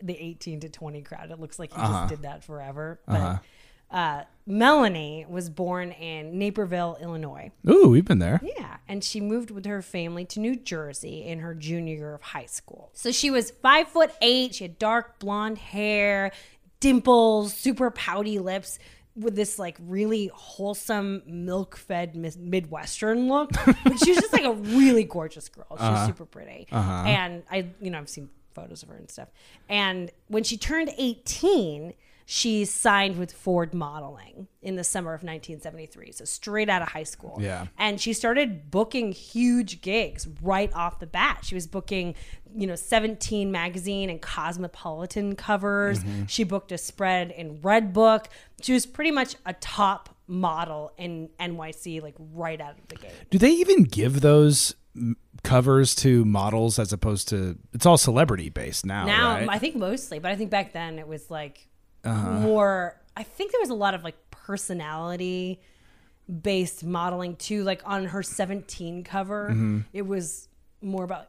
the 0.02 0.16
18 0.16 0.60
to 0.60 0.68
20 0.68 1.02
crowd. 1.02 1.30
It 1.30 1.40
looks 1.40 1.58
like 1.58 1.72
he 1.72 1.78
just 1.80 2.08
did 2.08 2.22
that 2.22 2.44
forever. 2.44 3.00
But 3.06 3.42
uh, 3.90 4.24
Melanie 4.46 5.26
was 5.28 5.48
born 5.48 5.92
in 5.92 6.38
Naperville, 6.38 6.98
Illinois. 7.00 7.50
Ooh, 7.68 7.88
we've 7.88 8.04
been 8.04 8.18
there. 8.18 8.40
Yeah, 8.42 8.76
and 8.86 9.02
she 9.02 9.20
moved 9.20 9.50
with 9.50 9.64
her 9.66 9.82
family 9.82 10.24
to 10.26 10.40
New 10.40 10.56
Jersey 10.56 11.24
in 11.24 11.40
her 11.40 11.54
junior 11.54 11.94
year 11.94 12.14
of 12.14 12.22
high 12.22 12.46
school. 12.46 12.90
So 12.92 13.10
she 13.10 13.30
was 13.30 13.50
five 13.50 13.88
foot 13.88 14.10
eight. 14.20 14.56
She 14.56 14.64
had 14.64 14.78
dark 14.78 15.18
blonde 15.18 15.58
hair, 15.58 16.32
dimples, 16.80 17.54
super 17.54 17.90
pouty 17.90 18.38
lips, 18.38 18.78
with 19.18 19.34
this 19.34 19.58
like 19.58 19.76
really 19.80 20.30
wholesome, 20.32 21.22
milk-fed 21.26 22.14
Midwestern 22.16 23.28
look. 23.28 23.50
but 23.64 23.98
she 23.98 24.10
was 24.10 24.20
just 24.20 24.32
like 24.32 24.44
a 24.44 24.52
really 24.52 25.04
gorgeous 25.04 25.48
girl. 25.48 25.66
She 25.70 25.74
was 25.74 25.80
uh-huh. 25.82 26.06
super 26.06 26.24
pretty, 26.24 26.66
uh-huh. 26.70 27.04
and 27.06 27.42
I, 27.50 27.68
you 27.80 27.90
know, 27.90 27.98
I've 27.98 28.08
seen 28.08 28.30
photos 28.54 28.82
of 28.82 28.88
her 28.88 28.96
and 28.96 29.10
stuff. 29.10 29.28
And 29.68 30.10
when 30.28 30.44
she 30.44 30.56
turned 30.56 30.92
eighteen 30.98 31.94
she 32.30 32.66
signed 32.66 33.16
with 33.16 33.32
Ford 33.32 33.72
Modeling 33.72 34.48
in 34.60 34.76
the 34.76 34.84
summer 34.84 35.14
of 35.14 35.22
1973. 35.22 36.12
So 36.12 36.26
straight 36.26 36.68
out 36.68 36.82
of 36.82 36.88
high 36.88 37.04
school. 37.04 37.38
Yeah. 37.40 37.68
And 37.78 37.98
she 37.98 38.12
started 38.12 38.70
booking 38.70 39.12
huge 39.12 39.80
gigs 39.80 40.28
right 40.42 40.70
off 40.74 40.98
the 40.98 41.06
bat. 41.06 41.38
She 41.42 41.54
was 41.54 41.66
booking, 41.66 42.14
you 42.54 42.66
know, 42.66 42.74
17 42.74 43.50
magazine 43.50 44.10
and 44.10 44.20
Cosmopolitan 44.20 45.36
covers. 45.36 46.00
Mm-hmm. 46.00 46.26
She 46.26 46.44
booked 46.44 46.70
a 46.70 46.76
spread 46.76 47.30
in 47.30 47.60
Redbook. 47.60 48.26
She 48.60 48.74
was 48.74 48.84
pretty 48.84 49.10
much 49.10 49.34
a 49.46 49.54
top 49.54 50.14
model 50.26 50.92
in 50.98 51.30
NYC 51.40 52.02
like 52.02 52.16
right 52.18 52.60
out 52.60 52.72
of 52.78 52.88
the 52.88 52.96
gate. 52.96 53.12
Do 53.30 53.38
they 53.38 53.52
even 53.52 53.84
give 53.84 54.20
those 54.20 54.74
covers 55.44 55.94
to 55.94 56.26
models 56.26 56.78
as 56.78 56.92
opposed 56.92 57.28
to? 57.28 57.56
It's 57.72 57.86
all 57.86 57.96
celebrity 57.96 58.50
based 58.50 58.84
now. 58.84 59.06
now 59.06 59.34
right? 59.36 59.48
I 59.48 59.58
think 59.58 59.76
mostly, 59.76 60.18
but 60.18 60.30
I 60.30 60.36
think 60.36 60.50
back 60.50 60.74
then 60.74 60.98
it 60.98 61.08
was 61.08 61.30
like 61.30 61.67
Uh-huh. 62.04 62.30
more. 62.40 63.00
I 63.16 63.22
think 63.22 63.52
there 63.52 63.60
was 63.60 63.70
a 63.70 63.74
lot 63.74 63.94
of 63.94 64.04
like 64.04 64.16
personality 64.30 65.60
based 66.28 66.84
modeling 66.84 67.36
too. 67.36 67.64
Like 67.64 67.82
on 67.84 68.06
her 68.06 68.22
17 68.22 69.04
cover, 69.04 69.48
mm-hmm. 69.50 69.80
it 69.92 70.06
was 70.06 70.48
more 70.80 71.04
about 71.04 71.28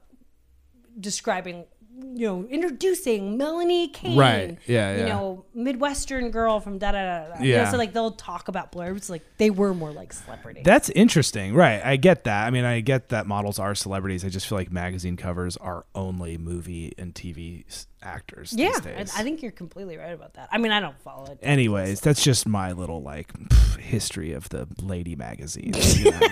describing 1.00 1.66
you 1.98 2.28
know, 2.28 2.46
introducing 2.50 3.38
Melanie 3.38 3.90
Cain. 3.90 4.18
Right. 4.18 4.58
Yeah, 4.68 4.94
You 4.94 5.00
yeah. 5.00 5.06
know, 5.08 5.46
Midwestern 5.54 6.32
girl 6.32 6.60
from 6.60 6.78
da 6.78 6.92
da 6.92 7.02
da. 7.04 7.28
da. 7.36 7.44
You 7.44 7.54
know, 7.54 7.60
Yeah. 7.62 7.72
so 7.72 7.78
like 7.78 7.94
they'll 7.94 8.12
talk 8.12 8.48
about 8.48 8.72
blurbs 8.72 9.10
like 9.10 9.24
they 9.38 9.50
were 9.50 9.74
more 9.74 9.92
like 9.92 10.14
celebrities. 10.14 10.64
That's 10.64 10.90
interesting. 10.90 11.54
Right. 11.54 11.82
I 11.84 11.98
get 11.98 12.24
that. 12.26 12.46
I 12.48 12.50
mean, 12.52 12.66
I 12.66 12.80
get 12.82 13.10
that 13.10 13.28
models 13.28 13.60
are 13.60 13.76
celebrities. 13.76 14.24
I 14.24 14.30
just 14.30 14.48
feel 14.48 14.58
like 14.58 14.72
magazine 14.72 15.18
covers 15.18 15.58
are 15.58 15.86
only 15.96 16.38
movie 16.38 16.94
and 16.98 17.14
TV 17.14 17.66
actors 18.02 18.54
yeah, 18.56 18.80
these 18.80 19.14
I. 19.16 19.20
I 19.22 19.24
think 19.24 19.42
you're 19.42 19.52
completely 19.52 19.98
right 19.98 20.14
about 20.14 20.36
that. 20.36 20.48
I 20.52 20.58
mean, 20.58 20.72
I 20.72 20.80
don't 20.80 21.00
follow 21.02 21.26
it. 21.26 21.40
Anyways, 21.42 22.00
that's 22.00 22.24
just 22.24 22.48
my 22.48 22.72
little 22.72 23.02
like 23.02 23.34
pff, 23.34 23.78
history 23.78 24.32
of 24.34 24.48
the 24.50 24.68
lady 24.82 25.16
magazines. 25.16 26.00
You 26.00 26.12
know? 26.12 26.20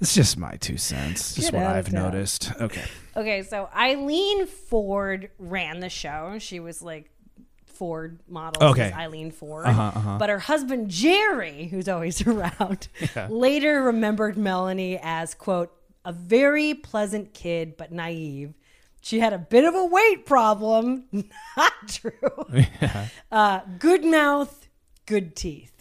it's 0.00 0.14
just 0.14 0.36
my 0.38 0.56
two 0.56 0.76
cents. 0.76 1.34
Just 1.34 1.50
Get 1.52 1.60
what 1.60 1.66
I've 1.70 1.90
town. 1.90 2.02
noticed. 2.02 2.52
Okay. 2.60 2.84
Okay, 3.16 3.42
so 3.42 3.68
Eileen 3.76 4.46
Ford 4.46 5.30
ran 5.38 5.80
the 5.80 5.88
show. 5.90 6.36
She 6.38 6.60
was 6.60 6.80
like 6.82 7.10
Ford 7.66 8.20
model. 8.28 8.62
Okay. 8.70 8.88
is 8.88 8.92
Eileen 8.92 9.30
Ford. 9.30 9.66
Uh-huh, 9.66 9.92
uh-huh. 9.94 10.16
But 10.18 10.30
her 10.30 10.38
husband 10.38 10.88
Jerry, 10.88 11.66
who's 11.66 11.88
always 11.88 12.20
around, 12.26 12.88
later 13.28 13.82
remembered 13.82 14.38
Melanie 14.38 14.98
as 15.02 15.34
quote 15.34 15.72
a 16.04 16.12
very 16.12 16.74
pleasant 16.74 17.34
kid 17.34 17.76
but 17.76 17.92
naive. 17.92 18.54
She 19.04 19.18
had 19.18 19.32
a 19.32 19.38
bit 19.38 19.64
of 19.64 19.74
a 19.74 19.84
weight 19.84 20.26
problem. 20.26 21.04
Not 21.56 21.72
true. 21.88 22.12
Uh, 23.32 23.60
good 23.78 24.04
mouth, 24.04 24.68
good 25.06 25.34
teeth. 25.34 25.72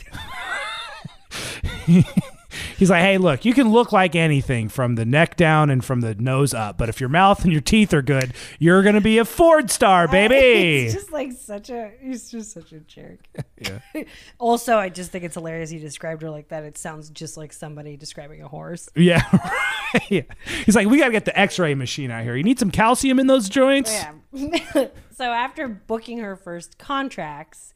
He's 2.81 2.89
like, 2.89 3.03
hey, 3.03 3.19
look, 3.19 3.45
you 3.45 3.53
can 3.53 3.71
look 3.71 3.91
like 3.91 4.15
anything 4.15 4.67
from 4.67 4.95
the 4.95 5.05
neck 5.05 5.37
down 5.37 5.69
and 5.69 5.85
from 5.85 6.01
the 6.01 6.15
nose 6.15 6.51
up, 6.51 6.79
but 6.79 6.89
if 6.89 6.99
your 6.99 7.09
mouth 7.09 7.43
and 7.43 7.51
your 7.51 7.61
teeth 7.61 7.93
are 7.93 8.01
good, 8.01 8.33
you're 8.57 8.81
gonna 8.81 8.99
be 8.99 9.19
a 9.19 9.23
Ford 9.23 9.69
star, 9.69 10.07
baby. 10.11 10.85
he's 10.85 10.95
just 10.95 11.11
like 11.11 11.31
such 11.31 11.69
a. 11.69 11.91
He's 12.01 12.31
just 12.31 12.53
such 12.53 12.71
a 12.71 12.79
jerk. 12.79 13.19
yeah. 13.59 13.81
Also, 14.39 14.77
I 14.77 14.89
just 14.89 15.11
think 15.11 15.23
it's 15.23 15.35
hilarious 15.35 15.71
you 15.71 15.79
described 15.79 16.23
her 16.23 16.31
like 16.31 16.47
that. 16.47 16.63
It 16.63 16.75
sounds 16.75 17.11
just 17.11 17.37
like 17.37 17.53
somebody 17.53 17.97
describing 17.97 18.41
a 18.41 18.47
horse. 18.47 18.89
Yeah. 18.95 19.21
yeah. 20.09 20.23
He's 20.65 20.75
like, 20.75 20.87
we 20.87 20.97
gotta 20.97 21.11
get 21.11 21.25
the 21.25 21.39
X-ray 21.39 21.75
machine 21.75 22.09
out 22.09 22.23
here. 22.23 22.35
You 22.35 22.41
need 22.41 22.57
some 22.57 22.71
calcium 22.71 23.19
in 23.19 23.27
those 23.27 23.47
joints. 23.47 23.93
Oh, 23.93 24.15
yeah. 24.33 24.87
so 25.15 25.25
after 25.25 25.67
booking 25.67 26.17
her 26.17 26.35
first 26.35 26.79
contracts, 26.79 27.75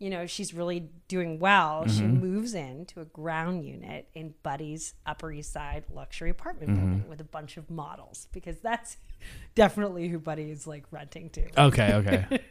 you 0.00 0.08
know, 0.08 0.26
she's 0.26 0.52
really 0.54 0.88
doing 1.08 1.38
well. 1.38 1.86
She 1.86 2.00
mm-hmm. 2.00 2.20
moves 2.20 2.54
into 2.54 3.00
a 3.00 3.04
ground 3.04 3.64
unit 3.66 4.08
in 4.14 4.34
Buddy's 4.42 4.94
Upper 5.04 5.30
East 5.30 5.52
Side 5.52 5.84
luxury 5.92 6.30
apartment 6.30 6.72
mm-hmm. 6.72 6.80
building 6.80 7.08
with 7.08 7.20
a 7.20 7.24
bunch 7.24 7.58
of 7.58 7.70
models 7.70 8.26
because 8.32 8.58
that's 8.60 8.96
definitely 9.54 10.08
who 10.08 10.18
Buddy 10.18 10.50
is 10.50 10.66
like 10.66 10.84
renting 10.90 11.28
to. 11.30 11.62
Okay. 11.62 11.92
Okay. 11.94 12.40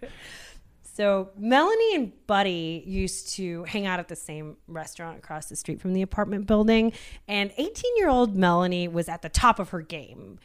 So 0.91 1.29
Melanie 1.37 1.95
and 1.95 2.27
Buddy 2.27 2.83
used 2.85 3.29
to 3.35 3.63
hang 3.63 3.85
out 3.85 3.99
at 4.01 4.09
the 4.09 4.17
same 4.17 4.57
restaurant 4.67 5.17
across 5.17 5.45
the 5.45 5.55
street 5.55 5.79
from 5.79 5.93
the 5.93 6.01
apartment 6.01 6.45
building, 6.45 6.91
and 7.25 7.51
18-year-old 7.51 8.35
Melanie 8.35 8.89
was 8.89 9.07
at 9.07 9.21
the 9.21 9.29
top 9.29 9.59
of 9.59 9.69
her 9.69 9.79
game. 9.79 10.39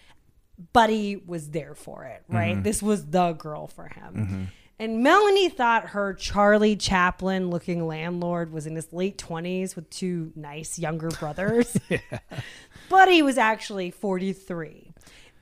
Buddy 0.73 1.17
was 1.17 1.51
there 1.51 1.75
for 1.75 2.05
it, 2.05 2.23
right? 2.29 2.55
Mm-hmm. 2.55 2.63
This 2.63 2.85
was 2.85 3.07
the 3.07 3.33
girl 3.33 3.67
for 3.67 3.89
him. 3.89 4.53
And 4.79 5.03
Melanie 5.05 5.49
thought 5.49 5.89
her 5.91 6.15
Charlie 6.15 6.75
Chaplin 6.77 7.49
looking 7.49 7.87
landlord 7.87 8.53
was 8.53 8.67
in 8.67 8.75
his 8.75 8.93
late 8.93 9.19
20s 9.19 9.77
with 9.77 9.89
two 9.89 10.33
nice 10.35 10.79
younger 10.79 11.11
brothers. 11.11 11.77
but 12.89 13.09
he 13.09 13.23
was 13.23 13.39
actually 13.39 13.91
43. 13.93 14.93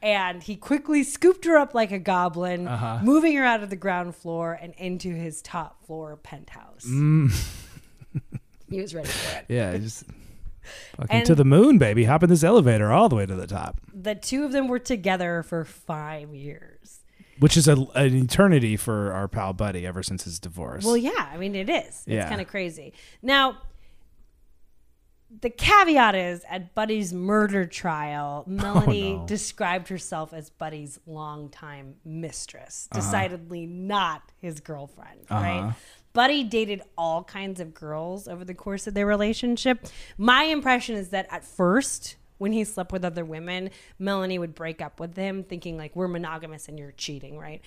And 0.02 0.42
he 0.42 0.56
quickly 0.56 1.02
scooped 1.04 1.44
her 1.44 1.56
up 1.56 1.74
like 1.74 1.92
a 1.92 1.98
goblin, 1.98 2.66
uh-huh. 2.68 3.00
moving 3.04 3.34
her 3.36 3.44
out 3.44 3.62
of 3.62 3.70
the 3.70 3.76
ground 3.76 4.16
floor 4.16 4.58
and 4.60 4.74
into 4.76 5.14
his 5.14 5.40
top 5.40 5.86
floor 5.86 6.16
penthouse. 6.16 6.84
Mm. 6.86 7.32
he 8.68 8.80
was 8.80 8.94
ready 8.94 9.08
for 9.08 9.38
it. 9.38 9.46
yeah. 9.48 9.76
Just 9.78 10.04
fucking 10.96 11.08
And- 11.10 11.26
to 11.26 11.34
the 11.34 11.44
moon, 11.44 11.78
baby. 11.78 12.04
Hop 12.04 12.22
in 12.22 12.28
this 12.28 12.44
elevator 12.44 12.92
all 12.92 13.08
the 13.08 13.16
way 13.16 13.24
to 13.26 13.34
the 13.34 13.46
top, 13.46 13.80
The 13.94 14.14
two 14.16 14.44
of 14.44 14.52
them 14.52 14.68
were 14.68 14.78
together 14.80 15.42
for 15.42 15.64
five 15.64 16.34
years. 16.34 16.98
Which 17.42 17.56
is 17.56 17.66
a, 17.68 17.72
an 17.94 18.14
eternity 18.14 18.76
for 18.76 19.12
our 19.12 19.26
pal 19.28 19.52
Buddy 19.52 19.86
ever 19.86 20.02
since 20.02 20.24
his 20.24 20.38
divorce. 20.38 20.84
Well, 20.84 20.96
yeah, 20.96 21.28
I 21.32 21.36
mean, 21.36 21.54
it 21.54 21.68
is. 21.68 21.86
It's 21.86 22.06
Yeah. 22.06 22.28
kind 22.28 22.40
of 22.40 22.46
crazy. 22.46 22.92
Now, 23.20 23.58
the 25.40 25.48
caveat 25.50 26.14
is 26.14 26.44
at 26.50 26.74
Buddy's 26.74 27.12
murder 27.12 27.64
trial, 27.66 28.44
Melanie 28.46 29.14
Oh, 29.16 29.20
no. 29.20 29.26
described 29.26 29.88
herself 29.88 30.32
as 30.34 30.50
Buddy's 30.50 30.98
longtime 31.06 31.94
mistress, 32.04 32.88
Uh-huh. 32.92 33.00
decidedly 33.00 33.66
not 33.66 34.22
his 34.38 34.60
girlfriend, 34.60 35.20
right? 35.30 35.74
Buddy 36.12 36.44
dated 36.44 36.82
all 36.98 37.24
kinds 37.24 37.58
of 37.60 37.72
girls 37.72 38.28
over 38.28 38.44
the 38.44 38.52
course 38.54 38.86
of 38.86 38.92
their 38.92 39.06
relationship. 39.06 39.86
My 40.18 40.44
impression 40.44 40.94
is 40.96 41.08
that 41.08 41.26
at 41.30 41.42
first, 41.42 42.16
when 42.42 42.52
he 42.52 42.64
slept 42.64 42.90
with 42.92 43.04
other 43.04 43.24
women, 43.24 43.70
Melanie 43.98 44.38
would 44.38 44.54
break 44.54 44.82
up 44.82 44.98
with 45.00 45.16
him, 45.16 45.44
thinking 45.44 45.76
like 45.78 45.94
we're 45.96 46.08
monogamous 46.08 46.68
and 46.68 46.78
you're 46.78 46.92
cheating, 46.92 47.38
right? 47.38 47.60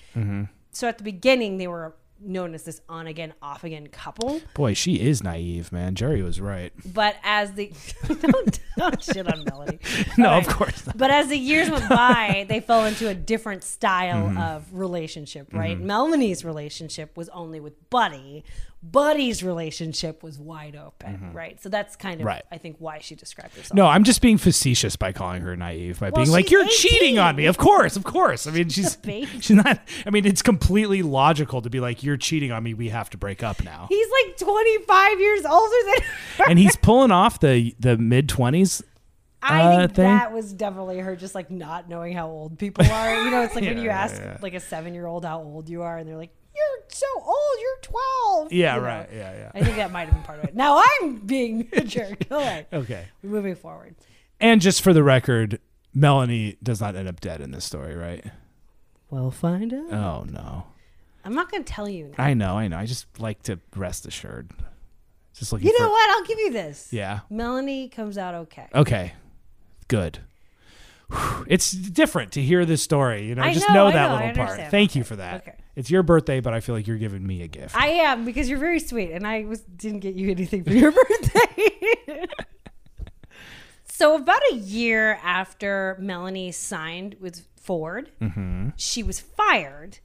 So 0.70 0.86
at 0.86 0.98
the 0.98 1.04
beginning, 1.04 1.56
they 1.56 1.66
were 1.66 1.96
known 2.18 2.54
as 2.54 2.62
this 2.64 2.80
on 2.88 3.06
again, 3.06 3.34
off 3.42 3.62
again 3.64 3.86
couple. 3.88 4.40
Boy, 4.54 4.72
she 4.72 4.94
is 5.00 5.22
naive, 5.22 5.70
man. 5.70 5.94
Jerry 5.94 6.22
was 6.22 6.40
right. 6.40 6.72
But 6.94 7.16
as 7.22 7.52
the 7.52 7.72
don't, 8.08 8.58
don't 8.78 9.02
shit 9.02 9.26
on 9.30 9.44
Melanie. 9.44 9.78
No, 10.18 10.30
All 10.30 10.38
of 10.38 10.46
course 10.48 10.86
not. 10.86 10.96
But 10.96 11.10
as 11.10 11.28
the 11.28 11.36
years 11.38 11.68
went 11.70 11.88
by, 11.90 12.46
they 12.48 12.60
fell 12.60 12.84
into 12.86 13.08
a 13.08 13.14
different 13.14 13.64
style 13.64 14.28
Mm-hmm. 14.28 14.38
of 14.38 14.64
relationship, 14.72 15.52
right? 15.52 15.78
Melanie's 15.78 16.42
relationship 16.44 17.16
was 17.18 17.28
only 17.30 17.60
with 17.60 17.74
Buddy. 17.90 18.44
Buddy's 18.90 19.42
relationship 19.42 20.22
was 20.22 20.38
wide 20.38 20.76
open, 20.76 21.32
right? 21.32 21.60
So 21.60 21.68
that's 21.68 21.96
kind 21.96 22.14
of, 22.14 22.26
Mm-hmm. 22.26 22.26
Right. 22.26 22.42
I 22.50 22.58
think, 22.58 22.76
why 22.78 22.98
she 22.98 23.14
described 23.14 23.54
herself. 23.56 23.76
No, 23.76 23.86
I'm 23.86 24.04
just 24.04 24.20
being 24.20 24.38
facetious 24.38 24.96
by 24.96 25.12
calling 25.12 25.42
her 25.42 25.54
naive 25.56 26.00
by 26.00 26.10
Well, 26.10 26.24
being 26.24 26.32
like, 26.32 26.50
"You're 26.50 26.64
18." 26.64 26.76
cheating 26.76 27.18
on 27.18 27.36
me." 27.36 27.46
Of 27.46 27.56
course, 27.58 27.96
of 27.96 28.04
course. 28.04 28.46
I 28.46 28.50
mean, 28.52 28.68
she's 28.68 28.96
she's 29.40 29.50
not. 29.50 29.80
I 30.06 30.10
mean, 30.10 30.24
it's 30.26 30.42
completely 30.42 31.02
logical 31.02 31.62
to 31.62 31.70
be 31.70 31.80
like, 31.80 32.02
"You're 32.02 32.16
cheating 32.16 32.52
on 32.52 32.62
me. 32.62 32.74
We 32.74 32.88
have 32.88 33.10
to 33.10 33.18
break 33.18 33.42
up 33.42 33.62
now." 33.62 33.86
He's 33.88 34.06
like 34.24 34.36
25 34.38 35.20
years 35.20 35.44
older 35.44 35.76
than 35.86 36.04
her. 36.38 36.44
and 36.50 36.58
he's 36.58 36.76
pulling 36.76 37.10
off 37.10 37.40
the 37.40 37.74
the 37.78 37.96
mid 37.96 38.28
twenties. 38.28 38.82
I 39.42 39.60
uh, 39.60 39.78
think 39.80 39.94
thing? 39.94 40.04
that 40.06 40.32
was 40.32 40.52
definitely 40.52 40.98
her 40.98 41.14
just 41.14 41.34
like 41.34 41.50
not 41.50 41.88
knowing 41.88 42.14
how 42.14 42.28
old 42.28 42.58
people 42.58 42.84
are. 42.90 43.22
You 43.22 43.30
know, 43.30 43.42
it's 43.42 43.54
like 43.54 43.64
when 43.64 43.78
you 43.78 43.90
ask 43.90 44.20
yeah. 44.20 44.38
like 44.42 44.54
a 44.54 44.60
seven 44.60 44.94
year 44.94 45.06
old 45.06 45.24
how 45.24 45.40
old 45.40 45.68
you 45.68 45.82
are, 45.82 45.98
and 45.98 46.08
they're 46.08 46.16
like, 46.16 46.34
"You're 46.56 46.84
so 46.88 47.06
old. 47.16 47.36
You're 47.60 47.78
12." 47.82 48.52
Yeah, 48.52 48.74
You 48.76 48.80
know? 48.80 48.86
right. 48.86 49.08
Yeah, 49.12 49.32
yeah. 49.36 49.50
I 49.54 49.62
think 49.64 49.76
that 49.76 49.92
might 49.92 50.06
have 50.08 50.14
been 50.14 50.22
part 50.22 50.38
of 50.40 50.46
it. 50.46 50.54
Now 50.54 50.82
I'm 51.00 51.16
being 51.18 51.68
a 51.72 51.82
jerk. 51.82 52.24
All 52.30 52.38
right, 52.38 52.66
Okay. 52.72 53.06
we're 53.22 53.30
moving 53.30 53.54
forward. 53.56 53.94
And 54.40 54.60
just 54.60 54.82
for 54.82 54.92
the 54.92 55.02
record, 55.02 55.60
Melanie 55.94 56.56
does 56.62 56.80
not 56.80 56.94
end 56.96 57.08
up 57.08 57.20
dead 57.20 57.40
in 57.40 57.50
this 57.52 57.64
story, 57.64 57.94
right? 57.94 58.24
We'll 59.10 59.30
find 59.30 59.72
out. 59.72 59.92
Oh 59.92 60.24
no. 60.30 60.64
I'm 61.24 61.34
not 61.34 61.50
going 61.50 61.64
to 61.64 61.72
tell 61.72 61.88
you 61.88 62.12
now. 62.16 62.24
I 62.24 62.34
know, 62.34 62.56
I 62.56 62.68
know. 62.68 62.76
I 62.78 62.86
just 62.86 63.06
like 63.18 63.42
to 63.44 63.58
rest 63.74 64.06
assured. 64.06 64.50
Just 65.34 65.52
looking 65.52 65.66
You 65.68 65.76
for 65.76 65.82
know 65.82 65.90
what? 65.90 66.10
I'll 66.10 66.24
give 66.24 66.38
you 66.38 66.52
this. 66.52 66.92
Yeah. 66.92 67.20
Melanie 67.28 67.88
comes 67.88 68.16
out 68.16 68.34
okay. 68.34 68.68
Okay. 68.74 69.12
Good. 69.88 70.20
Whew. 71.10 71.18
It's 71.48 71.70
different 71.70 72.32
to 72.32 72.42
hear 72.42 72.64
this 72.64 72.82
story. 72.82 73.26
You 73.26 73.36
know, 73.36 73.42
I 73.42 73.54
just 73.54 73.68
know, 73.68 73.86
know, 73.86 73.92
that 73.92 74.08
know, 74.08 74.16
little 74.16 74.34
part. 74.34 74.38
understand. 74.50 74.70
Thank 74.72 74.96
you 74.96 75.04
for 75.04 75.14
that. 75.16 75.46
Okay. 75.46 75.56
It's 75.76 75.90
your 75.90 76.02
birthday, 76.02 76.40
but 76.40 76.54
I 76.54 76.60
feel 76.60 76.74
like 76.74 76.86
you're 76.86 76.96
giving 76.96 77.24
me 77.24 77.42
a 77.42 77.48
gift. 77.48 77.76
I 77.76 77.88
am 77.88 78.24
because 78.24 78.48
you're 78.48 78.58
very 78.58 78.80
sweet, 78.80 79.12
and 79.12 79.26
I 79.26 79.44
was 79.44 79.60
didn't 79.60 80.00
get 80.00 80.14
you 80.14 80.30
anything 80.30 80.64
for 80.64 80.72
your 80.72 80.90
birthday. 81.08 82.26
so 83.84 84.16
about 84.16 84.40
a 84.50 84.56
year 84.56 85.20
after 85.22 85.96
Melanie 86.00 86.50
signed 86.50 87.16
with 87.20 87.46
Ford, 87.60 88.10
mm-hmm. 88.20 88.70
she 88.76 89.02
was 89.02 89.20
fired 89.20 89.98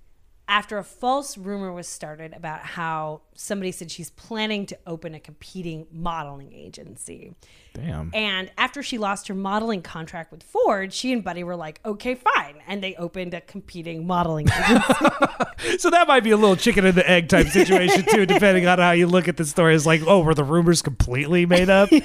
after 0.51 0.77
a 0.77 0.83
false 0.83 1.37
rumor 1.37 1.71
was 1.71 1.87
started 1.87 2.33
about 2.33 2.59
how 2.59 3.21
somebody 3.35 3.71
said 3.71 3.89
she's 3.89 4.09
planning 4.09 4.65
to 4.65 4.77
open 4.85 5.15
a 5.15 5.19
competing 5.19 5.87
modeling 5.93 6.51
agency. 6.51 7.33
Damn. 7.73 8.11
And 8.13 8.51
after 8.57 8.83
she 8.83 8.97
lost 8.97 9.27
her 9.29 9.35
modeling 9.35 9.81
contract 9.81 10.31
with 10.31 10.43
Ford, 10.43 10.93
she 10.93 11.13
and 11.13 11.23
Buddy 11.23 11.43
were 11.43 11.55
like, 11.55 11.79
okay, 11.85 12.15
fine. 12.15 12.61
And 12.67 12.83
they 12.83 12.95
opened 12.95 13.33
a 13.33 13.41
competing 13.41 14.05
modeling 14.05 14.47
agency. 14.69 15.77
So 15.77 15.89
that 15.89 16.07
might 16.07 16.23
be 16.23 16.31
a 16.31 16.37
little 16.37 16.55
chicken 16.55 16.85
and 16.85 16.95
the 16.95 17.09
egg 17.09 17.29
type 17.29 17.47
situation 17.47 18.03
too, 18.09 18.25
depending 18.25 18.67
on 18.67 18.79
how 18.79 18.91
you 18.91 19.07
look 19.07 19.27
at 19.27 19.37
the 19.37 19.45
story. 19.45 19.75
It's 19.75 19.85
like, 19.85 20.01
oh, 20.05 20.21
were 20.21 20.33
the 20.33 20.43
rumors 20.43 20.81
completely 20.81 21.45
made 21.45 21.69
up? 21.69 21.89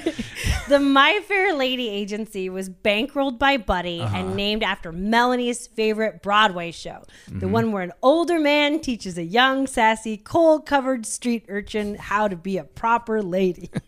The 0.67 0.79
My 0.79 1.21
Fair 1.25 1.55
Lady 1.55 1.87
agency 1.87 2.49
was 2.49 2.69
bankrolled 2.69 3.39
by 3.39 3.55
Buddy 3.55 4.01
and 4.01 4.09
uh-huh. 4.09 4.33
named 4.33 4.63
after 4.63 4.91
Melanie's 4.91 5.65
favorite 5.65 6.21
Broadway 6.21 6.71
show, 6.71 7.03
the 7.27 7.33
mm-hmm. 7.33 7.51
one 7.51 7.71
where 7.71 7.83
an 7.83 7.93
older 8.01 8.37
man 8.37 8.81
teaches 8.81 9.17
a 9.17 9.23
young, 9.23 9.65
sassy, 9.65 10.17
coal 10.17 10.59
covered 10.59 11.05
street 11.05 11.45
urchin 11.47 11.95
how 11.95 12.27
to 12.27 12.35
be 12.35 12.57
a 12.57 12.65
proper 12.65 13.21
lady. 13.23 13.71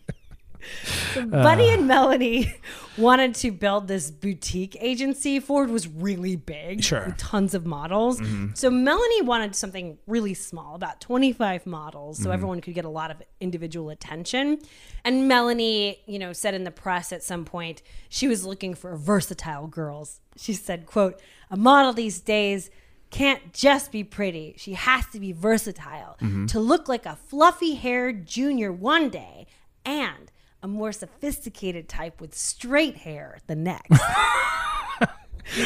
So 1.14 1.26
Buddy 1.26 1.68
and 1.70 1.86
Melanie 1.86 2.54
wanted 2.98 3.34
to 3.36 3.50
build 3.50 3.88
this 3.88 4.10
boutique 4.10 4.76
agency. 4.80 5.40
Ford 5.40 5.70
was 5.70 5.88
really 5.88 6.36
big, 6.36 6.82
Sure. 6.82 7.06
with 7.06 7.16
tons 7.16 7.54
of 7.54 7.66
models. 7.66 8.20
Mm-hmm. 8.20 8.54
So 8.54 8.70
Melanie 8.70 9.22
wanted 9.22 9.54
something 9.56 9.98
really 10.06 10.34
small, 10.34 10.74
about 10.74 11.00
25 11.00 11.66
models, 11.66 12.18
so 12.18 12.24
mm-hmm. 12.24 12.32
everyone 12.32 12.60
could 12.60 12.74
get 12.74 12.84
a 12.84 12.90
lot 12.90 13.10
of 13.10 13.22
individual 13.40 13.90
attention. 13.90 14.58
And 15.04 15.28
Melanie, 15.28 16.00
you 16.06 16.18
know, 16.18 16.32
said 16.32 16.54
in 16.54 16.64
the 16.64 16.70
press 16.70 17.12
at 17.12 17.22
some 17.22 17.44
point 17.44 17.82
she 18.08 18.28
was 18.28 18.44
looking 18.44 18.74
for 18.74 18.96
versatile 18.96 19.66
girls. 19.66 20.20
She 20.36 20.52
said, 20.52 20.86
"quote 20.86 21.20
A 21.50 21.56
model 21.56 21.92
these 21.92 22.20
days." 22.20 22.70
Can't 23.10 23.52
just 23.52 23.90
be 23.90 24.04
pretty. 24.04 24.54
She 24.56 24.74
has 24.74 25.04
to 25.08 25.18
be 25.18 25.32
versatile 25.32 26.16
mm-hmm. 26.20 26.46
to 26.46 26.60
look 26.60 26.88
like 26.88 27.06
a 27.06 27.16
fluffy 27.16 27.74
haired 27.74 28.24
junior 28.24 28.72
one 28.72 29.08
day 29.08 29.48
and 29.84 30.30
a 30.62 30.68
more 30.68 30.92
sophisticated 30.92 31.88
type 31.88 32.20
with 32.20 32.34
straight 32.34 32.96
hair 32.98 33.38
the 33.46 33.56
next. 33.56 34.00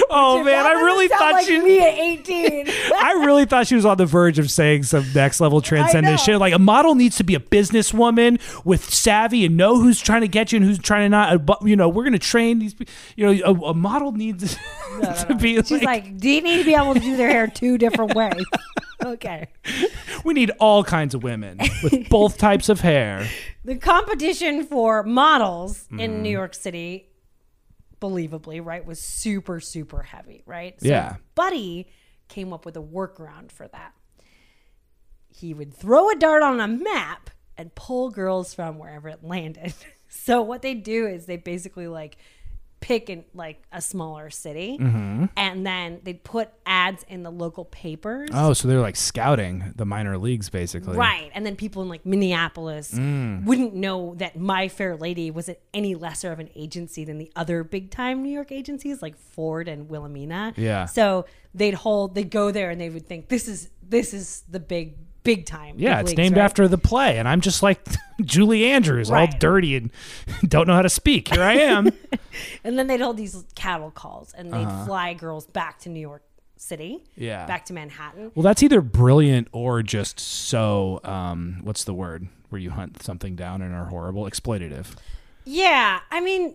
Oh 0.09 0.43
man, 0.43 0.65
I 0.65 0.73
really 0.73 1.09
thought 1.09 1.33
like 1.33 1.47
she. 1.47 1.59
me 1.61 1.79
at 1.79 1.99
18. 1.99 2.67
I 2.97 3.23
really 3.23 3.45
thought 3.45 3.67
she 3.67 3.75
was 3.75 3.85
on 3.85 3.99
the 3.99 4.07
verge 4.07 4.39
of 4.39 4.51
saying 4.51 4.85
some 4.85 5.05
next 5.15 5.43
level 5.43 5.61
transcendent 5.61 6.21
shit. 6.21 6.39
Like 6.39 6.55
a 6.55 6.59
model 6.59 6.95
needs 6.95 7.17
to 7.17 7.25
be 7.25 7.35
a 7.35 7.39
businesswoman 7.41 8.41
with 8.65 8.83
savvy 8.95 9.45
and 9.45 9.59
know 9.59 9.79
who's 9.79 10.01
trying 10.01 10.23
to 10.23 10.29
get 10.29 10.53
you 10.53 10.57
and 10.57 10.65
who's 10.65 10.79
trying 10.79 11.05
to 11.05 11.09
not. 11.11 11.33
uh, 11.35 11.39
But 11.39 11.67
you 11.69 11.77
know, 11.77 11.91
we're 11.91 12.05
gonna 12.05 12.19
train 12.19 12.61
these. 12.61 12.75
You 13.17 13.35
know, 13.35 13.45
a, 13.45 13.71
a 13.71 13.75
model 13.75 14.13
needs 14.13 14.57
to 15.27 15.35
be. 15.39 15.57
She's 15.63 15.83
like, 15.83 16.17
do 16.17 16.31
you 16.31 16.41
need 16.41 16.59
to 16.61 16.65
be 16.65 16.75
able 16.75 16.95
to 16.95 17.01
do 17.01 17.19
their 17.19 17.29
hair 17.29 17.47
two 17.47 17.77
different 17.77 18.15
ways? 18.15 18.43
Okay. 19.05 19.49
we 20.25 20.35
need 20.35 20.51
all 20.59 20.83
kinds 20.85 21.15
of 21.15 21.23
women 21.23 21.59
with 21.83 22.09
both 22.09 22.39
types 22.39 22.69
of 22.69 22.81
hair. 22.81 23.27
The 23.67 23.77
competition 23.77 24.65
for 24.67 25.03
models 25.03 25.85
Mm-hmm. 25.85 26.01
in 26.01 26.23
New 26.23 26.29
York 26.31 26.55
City, 26.55 27.09
believably, 27.99 28.63
right, 28.63 28.85
was 28.85 29.01
super, 29.01 29.59
super 29.59 30.03
heavy, 30.03 30.43
right? 30.45 30.79
So 30.83 30.89
Yeah. 30.89 31.17
Buddy 31.35 31.89
came 32.29 32.53
up 32.53 32.67
with 32.67 32.77
a 32.77 32.83
workaround 32.83 33.51
for 33.51 33.67
that. 33.69 33.95
He 35.29 35.55
would 35.55 35.73
throw 35.75 36.11
a 36.11 36.15
dart 36.17 36.43
on 36.43 36.61
a 36.61 36.69
map 36.69 37.31
and 37.57 37.75
pull 37.75 38.11
girls 38.11 38.53
from 38.53 38.79
wherever 38.79 39.09
it 39.09 39.23
landed. 39.25 39.73
So 40.17 40.43
what 40.43 40.63
they 40.63 40.75
do 40.75 41.09
is 41.09 41.27
they 41.27 41.39
basically 41.39 41.89
like 41.89 42.19
pick 42.85 43.09
in 43.09 43.25
like 43.33 43.63
a 43.73 43.81
smaller 43.81 44.29
city 44.29 44.77
Mm-hmm. 44.79 45.25
and 45.39 45.67
then 45.67 46.01
they'd 46.03 46.23
put 46.23 46.51
ads 46.67 47.03
in 47.09 47.23
the 47.23 47.31
local 47.31 47.65
papers. 47.65 48.29
Oh, 48.35 48.53
so 48.53 48.69
they're 48.69 48.83
like 48.83 48.95
scouting 48.97 49.73
the 49.75 49.87
minor 49.87 50.19
leagues, 50.19 50.51
basically. 50.51 50.95
Right. 50.95 51.31
And 51.35 51.47
then 51.47 51.57
people 51.57 51.81
in 51.81 51.89
like 51.89 52.05
Minneapolis 52.05 52.93
Mm. 52.93 53.47
wouldn't 53.47 53.75
know 53.75 54.15
that 54.19 54.37
My 54.39 54.69
Fair 54.69 54.97
Lady 54.97 55.31
was 55.31 55.49
any 55.73 55.95
lesser 55.95 56.31
of 56.31 56.41
an 56.41 56.51
agency 56.55 57.07
than 57.07 57.17
the 57.17 57.33
other 57.35 57.65
big 57.65 57.91
time 57.91 58.23
New 58.23 58.29
York 58.31 58.53
agencies 58.53 59.01
like 59.01 59.17
Ford 59.17 59.67
and 59.67 59.89
Wilhelmina. 59.89 60.53
Yeah. 60.59 60.85
So 60.85 61.25
they'd 61.55 61.73
hold, 61.75 62.15
they'd 62.15 62.31
go 62.31 62.51
there 62.51 62.69
and 62.69 62.79
they 62.79 62.91
would 62.91 63.07
think 63.07 63.29
this 63.31 63.49
is, 63.49 63.71
this 63.83 64.13
is 64.13 64.43
the 64.51 64.61
big, 64.61 64.97
big 65.25 65.47
time. 65.47 65.77
Yeah, 65.79 65.97
big 65.97 66.01
it's 66.01 66.09
leagues, 66.11 66.19
named 66.19 66.37
right? 66.37 66.45
after 66.45 66.69
the 66.69 66.79
play, 66.79 67.19
and 67.19 67.27
I'm 67.27 67.41
just 67.41 67.63
like 67.63 67.81
Julie 68.23 68.67
Andrews, 68.67 69.11
all 69.11 69.27
dirty 69.39 69.77
and 69.77 69.91
don't 70.49 70.67
know 70.67 70.75
how 70.75 70.83
to 70.83 70.89
speak. 70.89 71.29
Here 71.35 71.43
I 71.43 71.55
am. 71.55 71.91
And 72.65 72.77
then 72.77 72.89
they'd 72.89 73.01
hold 73.01 73.17
these 73.17 73.45
cattle 73.55 73.93
calls 73.93 74.33
and 74.33 74.53
they'd 74.53 74.85
fly 74.87 75.15
girls 75.15 75.47
back 75.47 75.79
to 75.81 75.89
New 75.89 76.01
York 76.01 76.23
City. 76.57 76.95
Uh-huh. 76.97 77.11
Yeah. 77.17 77.47
Back 77.47 77.65
to 77.67 77.73
Manhattan. 77.73 78.33
Well, 78.35 78.43
that's 78.43 78.61
either 78.63 78.81
brilliant 78.81 79.47
or 79.53 79.85
just 79.85 80.19
so 80.19 81.01
um, 81.05 81.61
what's 81.63 81.85
the 81.85 81.95
word 81.95 82.27
where 82.49 82.61
you 82.61 82.71
hunt 82.71 83.03
something 83.05 83.37
down 83.37 83.63
and 83.63 83.73
are 83.73 83.85
horrible, 83.85 84.25
exploitative. 84.25 84.97
Yeah, 85.45 86.01
I 86.11 86.21
mean, 86.21 86.55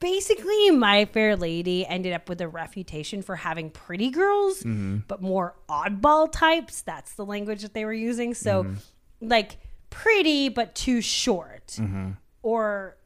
basically, 0.00 0.70
My 0.70 1.04
Fair 1.06 1.36
Lady 1.36 1.86
ended 1.86 2.12
up 2.12 2.28
with 2.28 2.40
a 2.40 2.48
reputation 2.48 3.22
for 3.22 3.36
having 3.36 3.70
pretty 3.70 4.10
girls, 4.10 4.58
mm-hmm. 4.58 4.98
but 5.08 5.22
more 5.22 5.54
oddball 5.68 6.30
types. 6.30 6.82
That's 6.82 7.14
the 7.14 7.24
language 7.24 7.62
that 7.62 7.74
they 7.74 7.84
were 7.84 7.92
using. 7.92 8.34
So, 8.34 8.64
mm-hmm. 8.64 9.28
like, 9.28 9.58
pretty 9.90 10.48
but 10.48 10.74
too 10.74 11.00
short, 11.00 11.66
mm-hmm. 11.78 12.12
or 12.42 12.96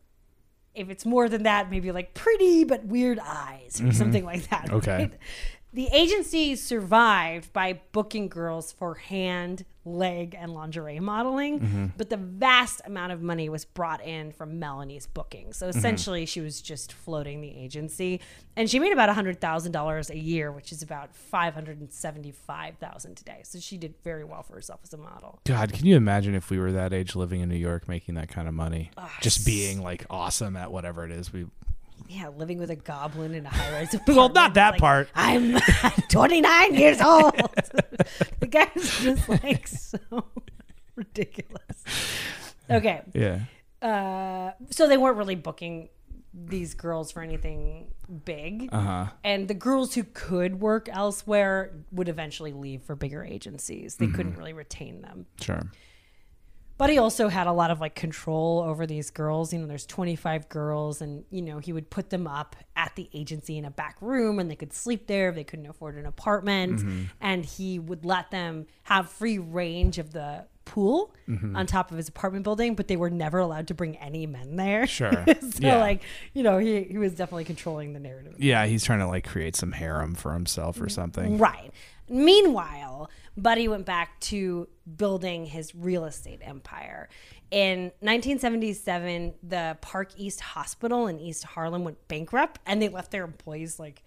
if 0.74 0.90
it's 0.90 1.04
more 1.06 1.28
than 1.28 1.42
that, 1.44 1.70
maybe 1.70 1.90
like 1.90 2.14
pretty 2.14 2.64
but 2.64 2.84
weird 2.84 3.18
eyes 3.18 3.80
or 3.82 3.92
something 3.92 4.24
like 4.24 4.48
that. 4.50 4.70
Okay. 4.70 4.96
right? 4.96 5.12
The 5.72 5.88
agency 5.92 6.54
survived 6.54 7.52
by 7.52 7.80
booking 7.92 8.28
girls 8.28 8.72
for 8.72 8.94
hand, 8.94 9.64
leg, 9.86 10.36
and 10.38 10.52
lingerie 10.52 11.00
modeling, 11.00 11.60
mm-hmm. 11.60 11.86
but 11.96 12.10
the 12.10 12.16
vast 12.16 12.82
amount 12.84 13.12
of 13.12 13.22
money 13.22 13.48
was 13.48 13.64
brought 13.64 14.04
in 14.04 14.32
from 14.32 14.58
Melanie's 14.58 15.06
booking. 15.06 15.52
So 15.52 15.66
mm-hmm. 15.66 15.78
essentially, 15.78 16.26
she 16.26 16.40
was 16.40 16.60
just 16.60 16.92
floating 16.92 17.40
the 17.40 17.56
agency, 17.56 18.20
and 18.56 18.68
she 18.68 18.78
made 18.78 18.92
about 18.92 19.08
hundred 19.14 19.40
thousand 19.40 19.72
dollars 19.72 20.10
a 20.10 20.18
year, 20.18 20.50
which 20.50 20.72
is 20.72 20.82
about 20.82 21.14
five 21.14 21.54
hundred 21.54 21.80
and 21.80 21.92
seventy-five 21.92 22.76
thousand 22.78 23.16
today. 23.16 23.40
So 23.44 23.58
she 23.60 23.78
did 23.78 23.94
very 24.02 24.24
well 24.24 24.42
for 24.42 24.54
herself 24.54 24.80
as 24.82 24.92
a 24.92 24.98
model. 24.98 25.40
God, 25.44 25.72
can 25.72 25.86
you 25.86 25.96
imagine 25.96 26.34
if 26.34 26.50
we 26.50 26.58
were 26.58 26.72
that 26.72 26.92
age 26.92 27.14
living 27.14 27.40
in 27.40 27.48
New 27.48 27.56
York 27.56 27.88
making 27.88 28.16
that 28.16 28.28
kind 28.28 28.48
of 28.48 28.54
money? 28.54 28.90
Ah, 28.98 29.16
just 29.20 29.46
being 29.46 29.82
like 29.82 30.04
awesome 30.10 30.56
at 30.56 30.72
whatever 30.72 31.04
it 31.04 31.12
is 31.12 31.32
we 31.32 31.46
Yeah, 32.08 32.28
living 32.28 32.58
with 32.58 32.70
a 32.70 32.76
goblin 32.76 33.34
in 33.34 33.46
a 33.46 33.48
high-rise. 33.48 33.94
apartment. 33.94 34.16
Well, 34.16 34.28
not 34.30 34.54
that 34.54 34.72
like, 34.72 34.80
part. 34.80 35.08
I'm 35.14 35.58
29 36.10 36.74
years 36.74 37.00
old. 37.00 37.34
the 38.40 38.46
guy's 38.46 39.00
just 39.00 39.28
like 39.28 39.66
so 39.66 39.98
ridiculous. 40.94 41.84
Okay, 42.70 43.02
Yeah. 43.14 43.40
uh, 43.82 44.52
so 44.70 44.88
they 44.88 44.96
weren't 44.96 45.16
really 45.16 45.34
booking 45.36 45.88
these 46.34 46.74
girls 46.74 47.12
for 47.12 47.22
anything 47.22 47.88
big, 48.24 48.68
Uh-huh. 48.72 49.06
and 49.24 49.48
the 49.48 49.54
girls 49.54 49.94
who 49.94 50.04
could 50.04 50.60
work 50.60 50.88
elsewhere 50.92 51.72
would 51.92 52.08
eventually 52.08 52.52
leave 52.52 52.82
for 52.82 52.94
bigger 52.94 53.24
agencies. 53.24 53.96
They 53.96 54.08
couldn't 54.08 54.34
really 54.36 54.52
retain 54.52 55.00
them. 55.02 55.26
Sure. 55.40 55.62
But 56.78 56.90
he 56.90 56.98
also 56.98 57.28
had 57.28 57.46
a 57.46 57.52
lot 57.52 57.70
of 57.70 57.80
like 57.80 57.94
control 57.94 58.60
over 58.60 58.86
these 58.86 59.10
girls. 59.10 59.52
You 59.52 59.60
know, 59.60 59.66
there's 59.66 59.86
25 59.86 60.48
girls, 60.48 61.00
and 61.00 61.24
you 61.30 61.42
know, 61.42 61.58
he 61.58 61.72
would 61.72 61.88
put 61.88 62.10
them 62.10 62.26
up 62.26 62.56
at 62.76 62.94
the 62.96 63.08
agency 63.14 63.56
in 63.56 63.64
a 63.64 63.70
back 63.70 63.96
room 64.00 64.38
and 64.38 64.50
they 64.50 64.56
could 64.56 64.72
sleep 64.72 65.06
there 65.06 65.30
if 65.30 65.34
they 65.34 65.44
couldn't 65.44 65.66
afford 65.66 65.96
an 65.96 66.06
apartment. 66.06 66.80
Mm-hmm. 66.80 67.02
And 67.20 67.44
he 67.44 67.78
would 67.78 68.04
let 68.04 68.30
them 68.30 68.66
have 68.84 69.08
free 69.08 69.38
range 69.38 69.98
of 69.98 70.12
the 70.12 70.44
pool 70.66 71.14
mm-hmm. 71.26 71.56
on 71.56 71.66
top 71.66 71.90
of 71.90 71.96
his 71.96 72.08
apartment 72.08 72.44
building, 72.44 72.74
but 72.74 72.88
they 72.88 72.96
were 72.96 73.08
never 73.08 73.38
allowed 73.38 73.68
to 73.68 73.74
bring 73.74 73.96
any 73.96 74.26
men 74.26 74.56
there. 74.56 74.86
Sure. 74.86 75.24
so, 75.40 75.58
Yeah. 75.58 75.78
like, 75.78 76.02
you 76.34 76.42
know, 76.42 76.58
he, 76.58 76.82
he 76.82 76.98
was 76.98 77.14
definitely 77.14 77.44
controlling 77.44 77.94
the 77.94 78.00
narrative. 78.00 78.34
Yeah, 78.38 78.66
he's 78.66 78.84
trying 78.84 78.98
to 78.98 79.06
like 79.06 79.26
create 79.26 79.56
some 79.56 79.72
harem 79.72 80.14
for 80.14 80.34
himself 80.34 80.76
or 80.76 80.80
mm-hmm. 80.80 80.88
something. 80.90 81.38
Right. 81.38 81.72
Meanwhile, 82.08 83.10
Buddy 83.36 83.68
went 83.68 83.84
back 83.86 84.18
to 84.20 84.68
building 84.96 85.46
his 85.46 85.74
real 85.74 86.04
estate 86.04 86.40
empire. 86.42 87.08
In 87.50 87.92
1977, 88.00 89.34
the 89.42 89.76
Park 89.80 90.12
East 90.16 90.40
Hospital 90.40 91.06
in 91.06 91.18
East 91.20 91.44
Harlem 91.44 91.84
went 91.84 92.08
bankrupt, 92.08 92.60
and 92.66 92.80
they 92.80 92.88
left 92.88 93.10
their 93.10 93.24
employees 93.24 93.78
like 93.78 94.02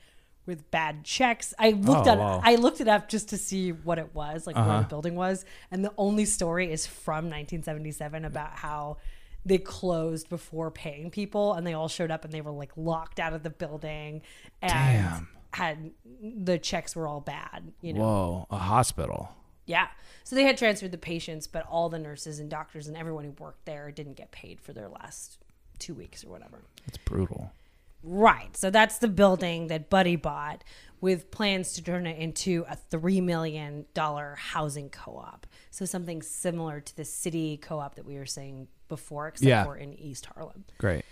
with 0.46 0.70
bad 0.72 1.04
checks. 1.04 1.54
I 1.60 1.72
looked 1.72 2.08
Oh, 2.08 2.12
at 2.12 2.18
wow. 2.18 2.42
I 2.44 2.56
looked 2.56 2.82
it 2.82 2.88
up 2.88 3.08
just 3.08 3.30
to 3.30 3.38
see 3.38 3.72
what 3.72 4.00
it 4.00 4.14
was, 4.16 4.48
like 4.48 4.56
where 4.56 4.66
Uh-huh. 4.66 4.82
the 4.82 4.88
building 4.88 5.16
was, 5.16 5.46
and 5.72 5.86
the 5.86 5.94
only 5.98 6.26
story 6.26 6.72
is 6.72 6.88
from 6.88 7.30
1977 7.30 8.26
about 8.26 8.52
how 8.54 8.98
they 9.46 9.58
closed 9.58 10.28
before 10.28 10.72
paying 10.72 11.12
people, 11.12 11.54
and 11.54 11.66
they 11.68 11.74
all 11.74 11.88
showed 11.88 12.12
up 12.12 12.26
and 12.26 12.34
they 12.34 12.42
were 12.42 12.52
like 12.52 12.72
locked 12.76 13.20
out 13.20 13.34
of 13.34 13.44
the 13.44 13.50
building, 13.50 14.22
and 14.62 14.72
Damn. 14.72 15.28
Had 15.54 15.92
the 16.22 16.58
checks 16.60 16.96
were 16.96 17.08
all 17.08 17.22
bad, 17.22 17.72
you 17.82 17.94
know. 17.94 18.02
Whoa, 18.02 18.48
a 18.52 18.58
hospital. 18.58 19.36
Yeah. 19.66 19.88
So 20.24 20.36
they 20.36 20.44
had 20.44 20.58
transferred 20.58 20.92
the 20.92 20.98
patients, 20.98 21.48
but 21.48 21.66
all 21.68 21.90
the 21.90 22.00
nurses 22.00 22.40
and 22.40 22.50
doctors 22.50 22.88
and 22.88 22.96
everyone 22.98 23.24
who 23.26 23.32
worked 23.32 23.66
there 23.66 23.92
didn't 23.92 24.16
get 24.16 24.32
paid 24.32 24.60
for 24.62 24.74
their 24.74 24.88
last 24.90 25.38
two 25.80 25.94
weeks 25.94 26.24
or 26.24 26.30
whatever. 26.30 26.62
That's 26.86 26.98
brutal. 26.98 27.52
Right. 28.02 28.56
So 28.56 28.70
that's 28.70 28.98
the 29.00 29.08
building 29.08 29.68
that 29.68 29.90
Buddy 29.90 30.16
bought 30.16 30.64
with 31.02 31.32
plans 31.32 31.74
to 31.74 31.84
turn 31.84 32.08
it 32.08 32.18
into 32.18 32.66
a 32.70 32.78
$3 32.92 33.22
million 33.24 33.86
housing 33.96 34.90
co 34.90 35.18
op. 35.18 35.46
So 35.72 35.86
something 35.86 36.22
similar 36.22 36.80
to 36.80 36.96
the 36.96 37.06
city 37.06 37.58
co 37.58 37.80
op 37.80 37.96
that 37.96 38.06
we 38.06 38.18
were 38.18 38.26
saying 38.26 38.68
before, 38.88 39.28
except 39.28 39.48
Yeah. 39.48 39.64
for 39.66 39.78
in 39.78 39.94
East 39.94 40.28
Harlem. 40.28 40.66
Great. 40.78 41.06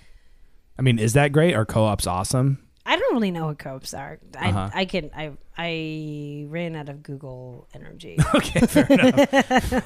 I 0.80 0.82
mean, 0.82 1.00
is 1.00 1.14
that 1.14 1.32
great? 1.32 1.54
Are 1.56 1.66
co-ops 1.66 2.06
awesome? 2.06 2.66
I 2.90 2.96
don't 2.96 3.14
really 3.14 3.32
know 3.32 3.48
what 3.48 3.60
co-ops 3.60 3.94
are. 3.94 4.18
I, 4.40 4.50
Uh-huh. 4.50 4.70
I 4.74 4.86
can 4.86 5.12
I 5.16 5.32
I 5.58 6.46
ran 6.48 6.76
out 6.76 6.88
of 6.90 7.04
Google 7.04 7.68
energy. 7.74 8.18
Okay, 8.36 8.60
fair 8.62 8.86
enough. 8.88 9.84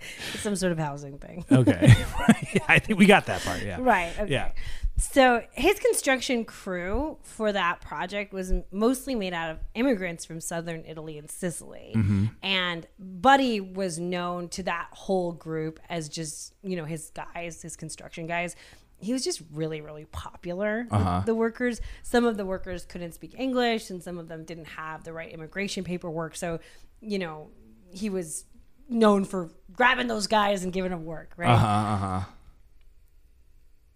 Some 0.40 0.56
sort 0.56 0.72
of 0.72 0.78
housing 0.78 1.18
thing. 1.18 1.44
Okay. 1.52 1.94
I 2.68 2.78
think 2.78 2.98
we 2.98 3.06
got 3.06 3.26
that 3.26 3.42
part. 3.42 3.62
Yeah. 3.62 3.78
Right. 3.80 4.12
Okay. 4.18 4.32
Yeah. 4.32 4.52
So 4.96 5.42
his 5.52 5.78
construction 5.80 6.44
crew 6.44 7.16
for 7.22 7.52
that 7.52 7.80
project 7.80 8.32
was 8.34 8.52
mostly 8.70 9.14
made 9.14 9.32
out 9.32 9.50
of 9.50 9.58
immigrants 9.74 10.24
from 10.26 10.40
southern 10.40 10.84
Italy 10.86 11.16
and 11.18 11.30
Sicily. 11.30 11.94
And 12.42 12.86
Buddy 12.98 13.60
was 13.60 13.98
known 13.98 14.48
to 14.50 14.62
that 14.64 14.88
whole 14.92 15.32
group 15.32 15.80
as 15.88 16.08
just, 16.10 16.54
you 16.62 16.76
know, 16.76 16.84
his 16.84 17.10
guys, 17.14 17.62
his 17.62 17.76
construction 17.76 18.26
guys. 18.26 18.56
He 19.00 19.12
was 19.12 19.24
just 19.24 19.40
really, 19.52 19.80
really 19.80 20.04
popular 20.04 20.86
with 20.90 21.26
the 21.26 21.34
workers. 21.34 21.80
Some 22.02 22.24
of 22.24 22.36
the 22.36 22.44
workers 22.44 22.84
couldn't 22.84 23.12
speak 23.12 23.34
English 23.38 23.90
and 23.90 24.02
some 24.02 24.18
of 24.18 24.28
them 24.28 24.44
didn't 24.44 24.66
have 24.66 25.04
the 25.04 25.12
right 25.12 25.32
immigration 25.32 25.84
paperwork. 25.84 26.36
So, 26.36 26.60
you 27.00 27.18
know, 27.18 27.48
he 27.90 28.10
was 28.10 28.44
known 28.88 29.24
for 29.24 29.50
grabbing 29.72 30.08
those 30.08 30.26
guys 30.26 30.64
and 30.64 30.72
giving 30.72 30.90
them 30.90 31.04
work, 31.04 31.32
right? 31.36 31.50
Uh 31.50 31.56
huh. 31.56 31.66
Uh 31.66 31.96
huh. 31.96 32.20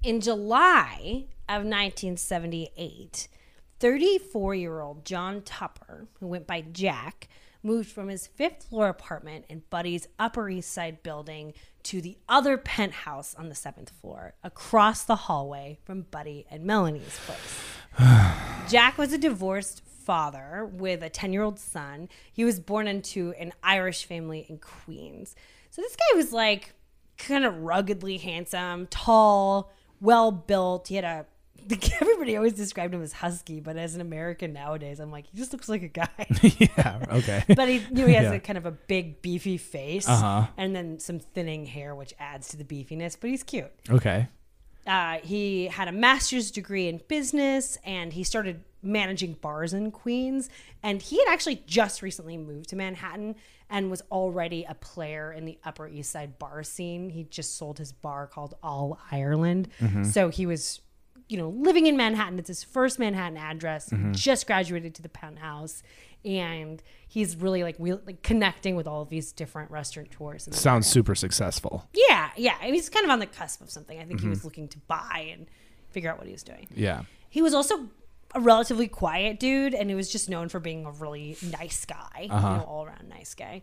In 0.03 0.21
July 0.21 1.27
of 1.49 1.65
1978, 1.65 3.29
34 3.81 4.55
year 4.55 4.81
old 4.81 5.05
John 5.05 5.43
Tupper, 5.43 6.09
who 6.21 6.27
went 6.27 6.47
by 6.47 6.63
Jack, 6.63 7.29
moved 7.65 7.91
from 7.91 8.09
his 8.09 8.27
fifth 8.27 8.65
floor 8.65 8.89
apartment 8.89 9.47
in 9.49 9.63
Buddy's 9.71 10.07
Upper 10.19 10.49
East 10.49 10.71
Side 10.71 11.03
building 11.03 11.55
to 11.85 12.01
the 12.01 12.17
other 12.29 12.57
penthouse 12.57 13.35
on 13.35 13.49
the 13.49 13.55
seventh 13.55 13.91
floor, 13.91 14.35
across 14.43 15.05
the 15.05 15.17
hallway 15.17 15.79
from 15.85 16.03
Buddy 16.03 16.47
and 16.51 16.65
Melanie's 16.65 17.19
place. 17.25 17.39
Jack 18.71 18.99
was 18.99 19.13
a 19.13 19.19
divorced 19.19 19.83
father 20.05 20.71
with 20.73 21.03
a 21.03 21.09
10 21.09 21.33
year 21.33 21.43
old 21.43 21.59
son. 21.59 22.09
He 22.33 22.45
was 22.45 22.61
born 22.61 22.87
into 22.87 23.33
an 23.39 23.53
Irish 23.63 24.05
family 24.05 24.47
in 24.49 24.59
Queens. 24.59 25.35
So 25.71 25.83
this 25.83 25.97
guy 25.97 26.17
was 26.17 26.33
like 26.33 26.75
kind 27.17 27.45
of 27.45 27.57
ruggedly 27.59 28.19
handsome, 28.19 28.87
tall, 28.89 29.73
well 30.01 30.31
built. 30.31 30.89
He 30.89 30.97
had 30.97 31.05
a 31.05 31.27
everybody 32.01 32.37
always 32.37 32.53
described 32.53 32.95
him 32.95 33.03
as 33.03 33.13
husky, 33.13 33.61
but 33.61 33.77
as 33.77 33.95
an 33.95 34.01
American 34.01 34.53
nowadays, 34.53 35.01
I'm 35.01 35.11
like, 35.11 35.27
he 35.27 35.37
just 35.39 35.53
looks 35.53 35.69
like 35.69 35.83
a 35.83 35.89
guy. 35.89 36.09
yeah. 36.59 37.05
Okay. 37.11 37.45
but 37.57 37.69
he, 37.69 37.77
you 37.79 37.91
know, 37.91 38.07
he 38.07 38.15
has 38.15 38.25
Yeah. 38.25 38.33
a 38.35 38.41
kind 38.41 38.59
of 38.59 38.67
a 38.67 38.71
big, 38.73 39.23
beefy 39.23 39.57
face, 39.59 40.09
Uh-huh. 40.09 40.47
and 40.57 40.75
then 40.75 40.99
some 40.99 41.19
thinning 41.19 41.67
hair, 41.67 41.95
which 41.95 42.15
adds 42.19 42.49
to 42.49 42.57
the 42.57 42.65
beefiness. 42.65 43.17
But 43.21 43.31
he's 43.31 43.43
cute. 43.43 43.71
okay. 43.91 44.29
Uh, 44.87 45.17
he 45.23 45.67
had 45.69 45.89
a 45.89 45.93
master's 45.93 46.51
degree 46.51 46.89
in 46.89 47.01
business 47.09 47.79
and 47.87 48.13
he 48.13 48.23
started 48.23 48.63
managing 48.83 49.33
bars 49.33 49.73
in 49.73 49.91
Queens. 49.91 50.51
And 50.83 51.01
he 51.01 51.17
had 51.21 51.29
actually 51.33 51.63
just 51.67 52.03
recently 52.03 52.37
moved 52.37 52.69
to 52.69 52.77
Manhattan 52.77 53.37
and 53.71 53.91
was 53.91 54.03
already 54.13 54.67
a 54.69 54.75
player 54.75 55.33
in 55.33 55.47
the 55.47 55.57
Upper 55.65 55.89
East 55.89 56.11
Side 56.11 56.39
bar 56.39 56.63
scene. 56.63 57.09
He 57.09 57.25
just 57.25 57.57
sold 57.57 57.79
his 57.79 57.93
bar 57.93 58.27
called 58.27 58.57
All 58.63 58.99
Ireland. 59.11 59.69
So 60.13 60.29
he 60.29 60.45
was, 60.45 60.83
you 61.29 61.37
know, 61.37 61.49
living 61.49 61.87
in 61.87 61.97
Manhattan. 61.97 62.39
It's 62.39 62.49
his 62.49 62.63
first 62.63 62.99
Manhattan 62.99 63.39
address. 63.39 63.91
He 63.91 63.97
mm-hmm. 63.97 64.13
Just 64.13 64.47
graduated 64.47 64.95
to 64.97 65.03
the 65.03 65.09
penthouse. 65.09 65.83
And 66.25 66.83
he's 67.07 67.37
really 67.37 67.63
like, 67.63 67.77
wheel- 67.77 68.01
like 68.07 68.23
connecting 68.23 68.77
with 68.77 68.87
all 68.87 69.03
of 69.03 69.11
these 69.11 69.33
different 69.33 69.71
restaurateurs. 69.71 70.47
the 70.47 70.55
Sounds 70.55 70.87
super 70.87 71.15
successful. 71.15 71.89
yeah, 72.09 72.31
yeah. 72.37 72.57
I 72.61 72.67
mean, 72.67 72.75
he's 72.75 72.89
kind 72.89 73.05
of 73.05 73.11
on 73.11 73.19
the 73.19 73.27
cusp 73.27 73.61
of 73.61 73.71
something. 73.71 73.99
I 73.99 74.05
think 74.05 74.21
he 74.21 74.29
was 74.29 74.39
mm-hmm. 74.39 74.47
looking 74.47 74.69
to 74.69 74.79
buy 74.87 75.31
and 75.33 75.47
figure 75.91 76.11
out 76.11 76.19
what 76.19 76.27
he 76.27 76.33
was 76.33 76.43
doing. 76.43 76.67
Yeah. 76.75 77.03
He 77.29 77.43
was 77.43 77.53
also 77.53 77.89
a 78.35 78.41
relatively 78.41 78.89
quiet 78.89 79.39
dude, 79.39 79.75
and 79.75 79.89
he 79.89 79.95
was 79.95 80.11
just 80.11 80.29
known 80.29 80.49
for 80.49 80.61
being 80.61 80.87
a 80.87 80.91
really 80.91 81.37
nice 81.59 81.85
guy, 81.85 82.23
you 82.23 82.33
uh-huh. 82.33 82.57
know, 82.57 82.63
all 82.65 82.85
around 82.85 83.09
nice 83.09 83.35
guy. 83.35 83.63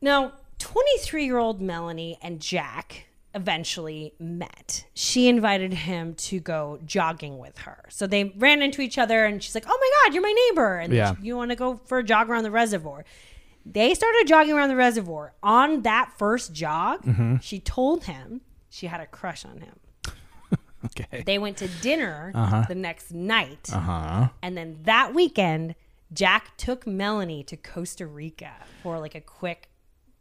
Now, 0.00 0.32
23 0.58 1.24
year 1.24 1.38
old 1.38 1.60
Melanie 1.60 2.18
and 2.22 2.40
Jack 2.40 3.06
eventually 3.34 4.14
met. 4.18 4.86
She 4.94 5.28
invited 5.28 5.72
him 5.74 6.14
to 6.14 6.40
go 6.40 6.78
jogging 6.86 7.38
with 7.38 7.58
her. 7.58 7.84
So 7.90 8.06
they 8.06 8.32
ran 8.36 8.62
into 8.62 8.80
each 8.80 8.98
other, 8.98 9.24
and 9.24 9.42
she's 9.42 9.54
like, 9.54 9.64
Oh 9.66 9.78
my 9.80 9.90
God, 10.08 10.14
you're 10.14 10.22
my 10.22 10.34
neighbor. 10.50 10.78
And 10.78 10.92
Yeah. 10.92 11.14
you 11.20 11.36
want 11.36 11.50
to 11.50 11.56
go 11.56 11.80
for 11.86 11.98
a 11.98 12.04
jog 12.04 12.30
around 12.30 12.44
the 12.44 12.50
reservoir. 12.50 13.04
They 13.66 13.94
started 13.94 14.26
jogging 14.26 14.52
around 14.54 14.68
the 14.68 14.76
reservoir. 14.76 15.32
On 15.42 15.82
that 15.82 16.12
first 16.18 16.52
jog, 16.52 17.06
she 17.42 17.60
told 17.60 18.04
him 18.04 18.42
she 18.68 18.86
had 18.88 19.00
a 19.00 19.06
crush 19.06 19.44
on 19.44 19.60
him. 19.60 19.78
Okay. 20.86 21.22
They 21.24 21.38
went 21.38 21.56
to 21.58 21.68
dinner 21.80 22.30
the 22.68 22.74
next 22.74 23.10
night. 23.10 23.70
Uh 23.72 23.78
huh. 23.80 24.28
And 24.42 24.54
then 24.54 24.80
that 24.82 25.14
weekend, 25.14 25.76
Jack 26.12 26.58
took 26.58 26.86
Melanie 26.86 27.42
to 27.44 27.56
Costa 27.56 28.06
Rica 28.06 28.52
for 28.82 28.98
like 29.00 29.14
a 29.14 29.22
quick, 29.22 29.70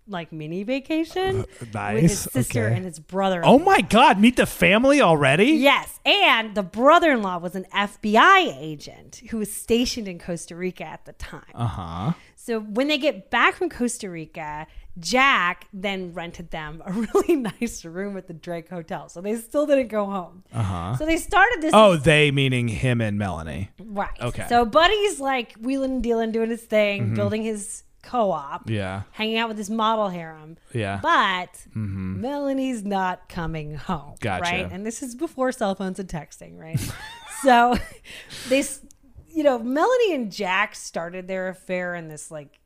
like 0.07 0.31
mini 0.31 0.63
vacation 0.63 1.45
with 1.59 1.73
nice. 1.73 2.01
his 2.01 2.19
sister 2.19 2.65
Okay. 2.65 2.75
and 2.75 2.85
his 2.85 2.99
brother. 2.99 3.41
Oh 3.43 3.59
my 3.59 3.81
God! 3.81 4.19
Meet 4.19 4.35
the 4.35 4.45
family 4.45 5.01
already. 5.01 5.45
Yes, 5.45 5.99
and 6.05 6.55
the 6.55 6.63
brother-in-law 6.63 7.37
was 7.39 7.55
an 7.55 7.65
FBI 7.73 8.55
agent 8.59 9.21
who 9.29 9.37
was 9.37 9.51
stationed 9.51 10.07
in 10.07 10.19
Costa 10.19 10.55
Rica 10.55 10.83
at 10.85 11.05
the 11.05 11.13
time. 11.13 11.43
Uh 11.53 11.67
huh. 11.67 12.11
So 12.35 12.59
when 12.59 12.89
they 12.89 12.97
get 12.97 13.29
back 13.29 13.55
from 13.55 13.69
Costa 13.69 14.09
Rica, 14.09 14.67
Jack 14.99 15.67
then 15.71 16.13
rented 16.13 16.51
them 16.51 16.83
a 16.85 16.91
really 17.13 17.35
nice 17.37 17.85
room 17.85 18.17
at 18.17 18.27
the 18.27 18.33
Drake 18.33 18.69
Hotel. 18.69 19.07
So 19.07 19.21
they 19.21 19.35
still 19.37 19.65
didn't 19.65 19.87
go 19.87 20.05
home. 20.05 20.43
Uh-huh. 20.53 20.97
So 20.97 21.05
they 21.05 21.15
started 21.17 21.61
this. 21.61 21.71
Oh, 21.73 21.95
they 21.95 22.31
meaning 22.31 22.67
him 22.67 22.99
and 22.99 23.17
Melanie. 23.17 23.69
right. 23.79 24.11
okay. 24.21 24.45
So 24.49 24.65
Buddy's 24.65 25.21
like 25.21 25.53
wheeling 25.61 25.91
and 25.93 26.03
dealing, 26.03 26.31
doing 26.33 26.49
his 26.49 26.61
thing, 26.63 27.13
building 27.13 27.43
his 27.43 27.83
co-op, 28.03 28.61
Mm-hmm. 28.65 28.73
Yeah. 28.73 29.01
hanging 29.11 29.37
out 29.37 29.47
with 29.47 29.57
his 29.57 29.69
model 29.71 30.09
harem. 30.09 30.57
Yeah. 30.73 30.99
But 31.01 31.65
Melanie's 31.73 32.83
not 32.83 33.27
coming 33.29 33.75
home. 33.75 34.15
Gotcha. 34.19 34.43
Right. 34.43 34.69
And 34.71 34.85
this 34.85 35.01
is 35.01 35.15
before 35.15 35.51
cell 35.51 35.73
phones 35.73 35.99
and 35.99 36.07
texting, 36.07 36.59
right? 36.59 36.79
so 37.41 37.75
they, 38.49 38.63
you 39.29 39.43
know, 39.43 39.57
Melanie 39.57 40.13
and 40.13 40.31
Jack 40.31 40.75
started 40.75 41.27
their 41.27 41.47
affair 41.49 41.95
in 41.95 42.07
this 42.09 42.29
like 42.29 42.59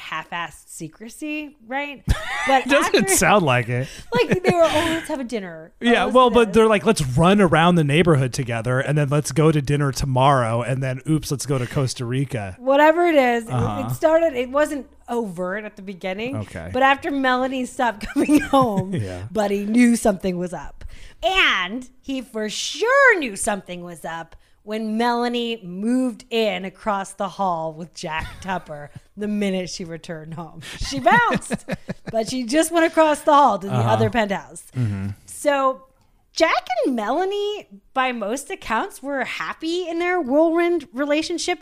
half-assed 0.00 0.68
secrecy, 0.68 1.56
right? 1.66 2.02
But 2.46 2.66
Doesn't 2.68 2.96
after, 2.96 3.14
sound 3.16 3.44
like 3.44 3.68
it. 3.68 3.86
like 4.14 4.42
they 4.42 4.50
were, 4.50 4.62
oh, 4.62 4.86
let's 4.88 5.08
have 5.08 5.20
a 5.20 5.24
dinner. 5.24 5.72
Oh, 5.80 5.84
Yeah, 5.84 6.06
well, 6.06 6.30
but 6.30 6.54
they're 6.54 6.66
like, 6.66 6.86
let's 6.86 7.02
run 7.02 7.38
around 7.40 7.74
the 7.74 7.84
neighborhood 7.84 8.32
together, 8.32 8.80
and 8.80 8.96
then 8.96 9.08
let's 9.10 9.30
go 9.30 9.52
to 9.52 9.60
dinner 9.60 9.92
tomorrow, 9.92 10.62
and 10.62 10.82
then 10.82 11.00
oops, 11.08 11.30
let's 11.30 11.44
go 11.44 11.58
to 11.58 11.66
Costa 11.66 12.04
Rica. 12.06 12.56
whatever 12.58 13.06
it 13.06 13.14
is, 13.14 13.44
it- 13.44 13.50
Uh-huh. 13.52 13.86
it 13.88 13.94
started. 13.94 14.32
It 14.32 14.50
wasn't 14.50 14.86
overt 15.08 15.64
at 15.64 15.76
the 15.76 15.82
beginning. 15.82 16.36
Okay. 16.36 16.70
But 16.72 16.82
after 16.82 17.10
Melanie 17.10 17.66
stopped 17.66 18.06
coming 18.14 18.40
home, 18.40 18.94
Yeah. 18.94 19.26
Buddy 19.30 19.66
knew 19.66 19.96
something 19.96 20.38
was 20.38 20.54
up, 20.54 20.84
and 21.22 21.90
he 22.00 22.22
for 22.22 22.48
sure 22.48 23.18
knew 23.18 23.36
something 23.36 23.84
was 23.84 24.04
up 24.04 24.34
when 24.62 24.96
Melanie 24.98 25.60
moved 25.62 26.24
in 26.30 26.64
across 26.64 27.12
the 27.14 27.28
hall 27.28 27.72
with 27.72 27.94
Jack 27.94 28.26
Tupper 28.40 28.90
the 29.16 29.28
minute 29.28 29.70
she 29.70 29.84
returned 29.84 30.34
home. 30.34 30.60
She 30.88 31.00
bounced, 31.00 31.66
but 32.10 32.28
she 32.28 32.44
just 32.44 32.70
went 32.70 32.86
across 32.86 33.20
the 33.22 33.32
hall 33.32 33.58
to 33.58 33.66
the 33.66 33.72
Uh-huh. 33.74 33.90
other 33.90 34.10
penthouse. 34.10 34.64
Mm-hmm. 34.76 35.08
So 35.26 35.86
Jack 36.32 36.66
and 36.84 36.94
Melanie, 36.94 37.68
by 37.94 38.12
most 38.12 38.50
accounts, 38.50 39.02
were 39.02 39.24
happy 39.24 39.88
in 39.88 39.98
their 39.98 40.20
whirlwind 40.20 40.88
relationship. 40.92 41.60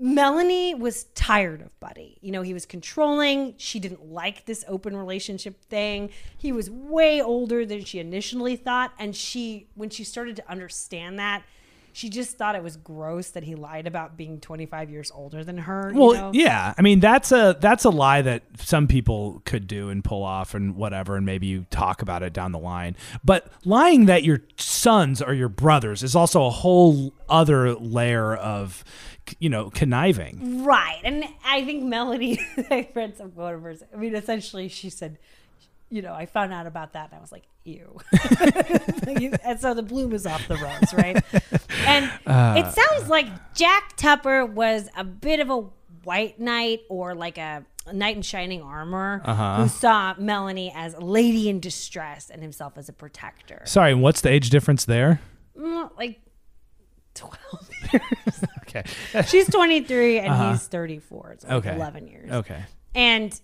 Melanie 0.00 0.74
was 0.74 1.04
tired 1.14 1.60
of 1.60 1.78
Buddy. 1.80 2.18
You 2.20 2.30
know, 2.30 2.42
he 2.42 2.54
was 2.54 2.64
controlling. 2.66 3.54
She 3.58 3.80
didn't 3.80 4.06
like 4.12 4.46
this 4.46 4.64
open 4.68 4.96
relationship 4.96 5.64
thing. 5.64 6.10
He 6.36 6.52
was 6.52 6.70
way 6.70 7.20
older 7.20 7.66
than 7.66 7.84
she 7.84 7.98
initially 7.98 8.54
thought. 8.54 8.92
And 8.98 9.14
she, 9.16 9.66
when 9.74 9.90
she 9.90 10.04
started 10.04 10.36
to 10.36 10.48
understand 10.50 11.18
that, 11.18 11.42
she 11.98 12.08
just 12.08 12.38
thought 12.38 12.54
it 12.54 12.62
was 12.62 12.76
gross 12.76 13.30
that 13.30 13.42
he 13.42 13.56
lied 13.56 13.88
about 13.88 14.16
being 14.16 14.38
25 14.38 14.88
years 14.88 15.10
older 15.12 15.42
than 15.42 15.58
her. 15.58 15.90
you 15.92 15.98
Well, 15.98 16.12
know? 16.12 16.30
yeah, 16.32 16.72
I 16.78 16.80
mean 16.80 17.00
that's 17.00 17.32
a 17.32 17.56
that's 17.58 17.84
a 17.84 17.90
lie 17.90 18.22
that 18.22 18.44
some 18.56 18.86
people 18.86 19.42
could 19.44 19.66
do 19.66 19.88
and 19.88 20.04
pull 20.04 20.22
off 20.22 20.54
and 20.54 20.76
whatever, 20.76 21.16
and 21.16 21.26
maybe 21.26 21.48
you 21.48 21.66
talk 21.70 22.00
about 22.00 22.22
it 22.22 22.32
down 22.32 22.52
the 22.52 22.58
line. 22.60 22.94
But 23.24 23.50
lying 23.64 24.06
that 24.06 24.22
your 24.22 24.42
sons 24.56 25.20
are 25.20 25.34
your 25.34 25.48
brothers 25.48 26.04
is 26.04 26.14
also 26.14 26.44
a 26.46 26.50
whole 26.50 27.14
other 27.28 27.74
layer 27.74 28.32
of, 28.32 28.84
you 29.40 29.48
know, 29.50 29.68
conniving. 29.68 30.62
Right. 30.62 31.00
And 31.02 31.24
I 31.44 31.64
think 31.64 31.82
Melanie, 31.82 32.38
I 32.70 32.88
read 32.94 33.16
some 33.16 33.32
quote 33.32 33.56
of 33.56 33.62
hers. 33.62 33.82
I 33.92 33.96
mean, 33.96 34.14
essentially, 34.14 34.68
she 34.68 34.88
said, 34.88 35.18
you 35.90 36.02
know, 36.02 36.12
I 36.14 36.26
found 36.26 36.52
out 36.52 36.66
about 36.68 36.92
that 36.92 37.10
and 37.10 37.18
I 37.18 37.20
was 37.20 37.32
like, 37.32 37.44
ew. 37.64 37.98
and 39.44 39.60
so 39.60 39.74
the 39.74 39.82
bloom 39.82 40.12
is 40.12 40.26
off 40.26 40.46
the 40.48 40.56
rose, 40.56 40.94
right? 40.94 41.24
And 42.04 42.10
uh, 42.26 42.54
it 42.66 42.72
sounds 42.74 43.08
like 43.08 43.26
Jack 43.54 43.96
Tupper 43.96 44.44
was 44.46 44.88
a 44.96 45.04
bit 45.04 45.40
of 45.40 45.50
a 45.50 45.64
white 46.04 46.38
knight 46.40 46.80
or 46.88 47.14
like 47.14 47.38
a, 47.38 47.64
knight 47.92 48.16
in 48.16 48.22
shining 48.22 48.62
armor 48.62 49.22
uh-huh. 49.24 49.62
who 49.62 49.68
saw 49.68 50.14
Melanie 50.18 50.72
as 50.74 50.94
a 50.94 51.00
lady 51.00 51.48
in 51.48 51.58
distress 51.60 52.28
and 52.30 52.42
himself 52.42 52.76
as 52.76 52.88
a 52.88 52.92
protector. 52.92 53.62
Sorry, 53.64 53.92
and 53.92 54.02
what's 54.02 54.20
the 54.20 54.30
age 54.30 54.50
difference 54.50 54.84
there? 54.84 55.20
Mm, 55.58 55.90
Like 55.96 56.20
12 57.14 57.70
years. 57.92 58.44
Okay, 58.62 58.82
She's 59.26 59.48
23 59.48 60.18
and 60.18 60.28
uh-huh. 60.28 60.52
he's 60.52 60.66
34. 60.66 61.32
It's 61.32 61.44
like 61.44 61.52
Okay. 61.54 61.74
11 61.74 62.08
years. 62.08 62.30
okay, 62.30 62.62
And 62.94 63.38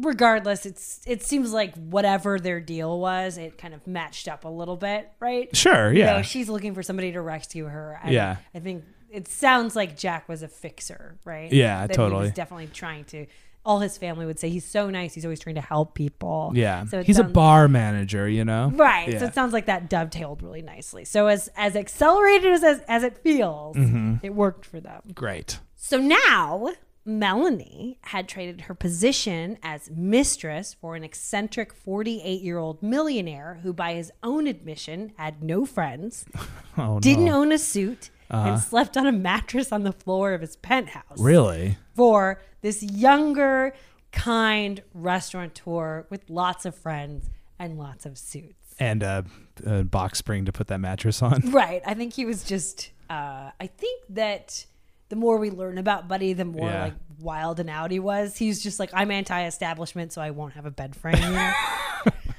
regardless, 0.00 0.66
it's 0.66 1.00
it 1.06 1.22
seems 1.22 1.52
like 1.52 1.74
whatever 1.74 2.38
their 2.38 2.60
deal 2.60 2.98
was, 2.98 3.38
it 3.38 3.58
kind 3.58 3.74
of 3.74 3.86
matched 3.86 4.28
up 4.28 4.44
a 4.44 4.48
little 4.48 4.76
bit, 4.76 5.10
right? 5.20 5.54
Sure, 5.56 5.92
You 5.92 6.00
yeah. 6.00 6.16
know, 6.16 6.22
she's 6.22 6.48
looking 6.48 6.74
for 6.74 6.82
somebody 6.82 7.12
to 7.12 7.20
rescue 7.20 7.66
her. 7.66 7.98
And 8.02 8.12
Yeah. 8.12 8.36
I 8.54 8.60
think 8.60 8.84
it 9.10 9.28
sounds 9.28 9.74
like 9.76 9.96
Jack 9.96 10.28
was 10.28 10.42
a 10.42 10.48
fixer, 10.48 11.16
right? 11.24 11.52
Yeah, 11.52 11.86
That 11.86 11.90
He 11.90 11.96
totally. 11.96 12.22
was 12.24 12.32
definitely 12.32 12.68
trying 12.68 13.04
to. 13.06 13.26
All 13.64 13.80
his 13.80 13.98
family 13.98 14.24
would 14.24 14.38
say 14.38 14.48
he's 14.48 14.64
so 14.64 14.88
nice. 14.88 15.12
He's 15.12 15.26
always 15.26 15.40
trying 15.40 15.56
to 15.56 15.60
help 15.60 15.94
people. 15.94 16.52
yeah. 16.54 16.86
So 16.86 17.02
He's 17.02 17.18
a 17.18 17.24
bar 17.24 17.68
manager, 17.68 18.26
you 18.26 18.42
know? 18.44 18.70
Right. 18.74 19.18
So 19.18 19.26
it 19.26 19.34
sounds 19.34 19.52
like 19.52 19.66
that 19.66 19.90
dovetailed 19.90 20.42
really 20.42 20.62
nicely. 20.62 21.04
So 21.04 21.26
as 21.26 21.50
as 21.54 21.76
accelerated 21.76 22.50
as 22.52 22.64
as, 22.64 22.80
as 22.88 23.02
it 23.02 23.18
feels, 23.18 23.76
Mm-hmm. 23.76 24.14
it 24.24 24.34
worked 24.34 24.64
for 24.64 24.80
them. 24.80 25.02
Great. 25.14 25.58
So 25.74 25.98
now 25.98 26.70
Melanie 27.08 27.98
had 28.02 28.28
traded 28.28 28.62
her 28.62 28.74
position 28.74 29.58
as 29.62 29.90
mistress 29.90 30.74
for 30.74 30.94
an 30.94 31.02
eccentric 31.02 31.72
48 31.72 32.42
year 32.42 32.58
old 32.58 32.82
millionaire 32.82 33.58
who, 33.62 33.72
by 33.72 33.94
his 33.94 34.12
own 34.22 34.46
admission, 34.46 35.12
had 35.16 35.42
no 35.42 35.64
friends, 35.64 36.26
Oh, 36.76 37.00
didn't 37.00 37.24
no. 37.24 37.40
own 37.40 37.50
a 37.50 37.58
suit, 37.58 38.10
and 38.30 38.60
slept 38.60 38.96
on 38.96 39.06
a 39.06 39.12
mattress 39.12 39.72
on 39.72 39.82
the 39.84 39.92
floor 39.92 40.34
of 40.34 40.42
his 40.42 40.54
penthouse 40.56 41.18
Really? 41.18 41.78
for 41.96 42.40
this 42.60 42.82
younger, 42.82 43.74
kind 44.12 44.82
restaurateur 44.94 46.06
with 46.10 46.28
lots 46.28 46.64
of 46.66 46.74
friends 46.76 47.30
and 47.58 47.78
lots 47.78 48.04
of 48.06 48.16
suits. 48.18 48.74
And 48.78 49.02
uh, 49.02 49.22
a 49.66 49.82
box 49.82 50.18
spring 50.18 50.44
to 50.44 50.52
put 50.52 50.68
that 50.68 50.78
mattress 50.78 51.20
on. 51.22 51.50
Right. 51.50 51.82
I 51.86 51.94
think 51.94 52.12
he 52.12 52.24
was 52.24 52.44
just. 52.44 52.90
Uh, 53.10 53.50
I 53.58 53.66
think 53.66 54.04
that 54.10 54.66
the 55.08 55.16
more 55.16 55.38
we 55.38 55.50
learn 55.50 55.78
about 55.78 56.08
Buddy, 56.08 56.32
the 56.32 56.44
more 56.44 56.68
Yeah. 56.68 56.82
like 56.84 56.94
wild 57.18 57.58
and 57.60 57.68
out 57.70 57.90
he 57.90 57.98
was. 57.98 58.36
He's 58.36 58.62
just 58.62 58.78
like, 58.78 58.90
I'm 58.92 59.10
anti-establishment, 59.10 60.12
so 60.12 60.20
I 60.22 60.30
won't 60.30 60.54
have 60.54 60.66
a 60.66 60.70
bed 60.70 60.94
frame. 60.96 61.16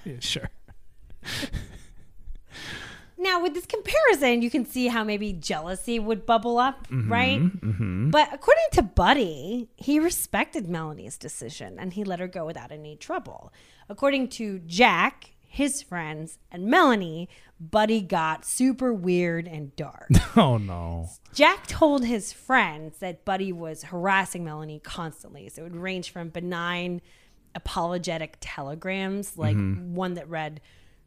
Yeah, 0.06 0.16
sure. 0.20 0.50
now, 3.18 3.42
with 3.42 3.54
this 3.54 3.66
comparison, 3.66 4.42
you 4.42 4.50
can 4.50 4.66
see 4.66 4.88
how 4.88 5.04
maybe 5.04 5.34
jealousy 5.34 6.00
would 6.00 6.26
bubble 6.26 6.58
up, 6.58 6.88
mm-hmm, 6.88 7.12
right? 7.12 7.40
Mm-hmm. 7.42 8.10
But 8.12 8.30
according 8.34 8.64
to 8.74 8.82
Buddy, 8.82 9.68
he 9.76 10.00
respected 10.00 10.70
Melanie's 10.70 11.18
decision 11.18 11.78
and 11.78 11.94
he 11.94 12.04
let 12.06 12.20
her 12.20 12.28
go 12.28 12.46
without 12.46 12.72
any 12.72 12.96
trouble. 12.96 13.52
According 13.90 14.30
to 14.30 14.60
Jack, 14.60 15.32
his 15.42 15.82
friends, 15.82 16.40
and 16.50 16.68
Melanie, 16.68 17.28
Buddy 17.60 18.02
got 18.02 18.46
super 18.46 18.94
weird 18.94 19.48
and 19.48 19.76
dark. 19.76 20.10
Oh, 20.36 20.58
no. 20.58 21.10
Jack 21.34 21.68
told 21.68 22.06
his 22.06 22.32
friends 22.32 23.00
that 23.00 23.26
Buddy 23.26 23.52
was 23.52 23.84
harassing 23.84 24.46
Melanie 24.46 24.80
constantly. 24.80 25.50
So 25.50 25.62
it 25.62 25.66
would 25.66 25.76
range 25.76 26.12
from 26.12 26.30
benign 26.30 27.02
apologetic 27.56 28.38
telegrams, 28.40 29.38
like 29.38 29.58
mm-hmm. 29.58 29.96
one 29.96 30.14
that 30.14 30.30
read, 30.30 30.62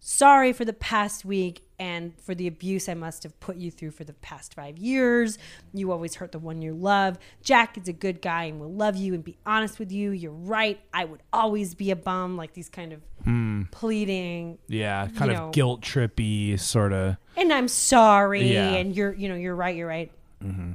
Sorry 0.05 0.53
for 0.53 0.65
the 0.65 0.73
past 0.73 1.25
week 1.25 1.63
and 1.79 2.13
for 2.19 2.35
the 2.35 2.49
abuse 2.49 2.89
I 2.89 2.95
must 2.95 3.23
have 3.23 3.39
put 3.39 3.57
you 3.57 3.71
through 3.71 3.93
for 3.93 4.03
the 4.03 4.15
past 4.15 4.53
five 4.53 4.77
years. 4.77 5.39
You 5.73 5.93
always 5.93 6.17
hurt 6.17 6.33
the 6.33 6.41
one 6.41 6.61
you 6.61 6.75
love. 6.75 7.19
Jack 7.45 7.79
is 7.79 7.87
a 7.87 7.93
good 7.93 8.21
guy 8.21 8.47
and 8.47 8.59
will 8.59 8.73
love 8.73 8.97
you 8.97 9.15
and 9.15 9.23
be 9.23 9.37
honest 9.47 9.79
with 9.79 9.93
you. 9.93 10.11
You're 10.11 10.33
right. 10.33 10.81
I 10.93 11.05
would 11.05 11.21
always 11.33 11.77
be 11.77 11.93
a 11.93 11.97
bum. 11.97 12.37
Like 12.37 12.53
these 12.53 12.69
kind 12.69 12.93
of 12.93 13.01
hmm. 13.23 13.63
pleading 13.71 14.59
Yeah, 14.67 15.07
kind 15.17 15.31
of 15.31 15.37
know. 15.37 15.51
guilt 15.51 15.83
trippy, 15.83 16.59
sort 16.59 16.93
of. 16.93 17.17
and 17.37 17.53
I'm 17.53 17.69
sorry, 17.69 18.55
Yeah. 18.55 18.71
and 18.71 18.97
you're, 18.97 19.13
you 19.13 19.29
know, 19.29 19.37
you're 19.37 19.55
right, 19.55 19.77
you're 19.77 19.87
right. 19.87 20.11
Mm-hmm. 20.43 20.73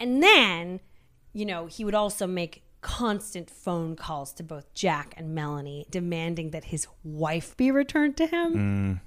And 0.00 0.20
then, 0.20 0.80
you 1.32 1.46
know, 1.46 1.66
he 1.66 1.84
would 1.84 1.94
also 1.94 2.26
make 2.26 2.64
constant 2.86 3.50
phone 3.50 3.96
calls 3.96 4.32
to 4.32 4.44
both 4.44 4.72
Jack 4.72 5.12
and 5.16 5.34
Melanie, 5.34 5.88
demanding 5.90 6.50
that 6.50 6.66
his 6.66 6.86
wife 7.02 7.56
be 7.56 7.72
returned 7.72 8.16
to 8.16 8.26
him. 8.28 8.54
Mm. 8.54 9.00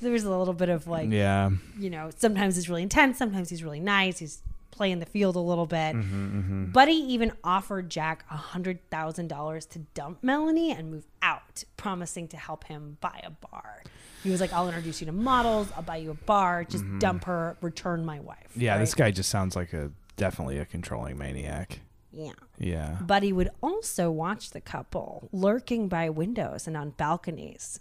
There 0.00 0.10
was 0.10 0.24
a 0.24 0.34
little 0.34 0.54
bit 0.54 0.70
of 0.70 0.86
like, 0.86 1.10
Yeah. 1.10 1.50
you 1.78 1.90
know, 1.90 2.08
sometimes 2.16 2.56
he's 2.56 2.70
really 2.70 2.82
intense, 2.82 3.18
sometimes 3.18 3.50
he's 3.50 3.62
really 3.62 3.78
nice. 3.78 4.18
He's 4.18 4.40
playing 4.70 5.00
the 5.00 5.06
field 5.06 5.36
a 5.36 5.40
little 5.40 5.66
bit. 5.66 5.94
Mm-hmm, 5.94 6.38
mm-hmm. 6.38 6.64
Buddy 6.72 6.94
even 6.94 7.32
offered 7.44 7.90
Jack 7.90 8.24
a 8.30 8.38
hundred 8.38 8.88
thousand 8.88 9.28
dollars 9.28 9.66
to 9.66 9.80
dump 9.92 10.20
Melanie 10.22 10.72
and 10.72 10.90
move 10.90 11.04
out, 11.20 11.62
promising 11.76 12.26
to 12.28 12.38
help 12.38 12.64
him 12.64 12.96
buy 13.02 13.20
a 13.22 13.30
bar. 13.30 13.82
He 14.22 14.30
was 14.30 14.40
like, 14.40 14.54
"I'll 14.54 14.66
introduce 14.68 15.02
you 15.02 15.06
to 15.06 15.12
models. 15.12 15.68
I'll 15.76 15.82
buy 15.82 15.98
you 15.98 16.10
a 16.12 16.14
bar. 16.14 16.64
Just 16.64 16.84
mm-hmm. 16.84 16.98
dump 17.00 17.24
her, 17.24 17.58
return 17.60 18.06
my 18.06 18.20
wife." 18.20 18.52
Yeah, 18.56 18.78
this 18.78 18.94
guy 18.94 19.10
just 19.10 19.28
sounds 19.28 19.54
like 19.56 19.74
a 19.74 19.90
definitely 20.16 20.56
a 20.56 20.64
controlling 20.64 21.18
maniac. 21.18 21.80
Yeah. 22.12 22.32
Yeah. 22.60 22.98
But 23.00 23.22
he 23.22 23.32
would 23.32 23.50
also 23.62 24.10
watch 24.10 24.50
the 24.50 24.60
couple 24.60 25.28
lurking 25.32 25.88
by 25.88 26.10
windows 26.10 26.66
and 26.66 26.76
on 26.76 26.90
balconies. 26.90 27.80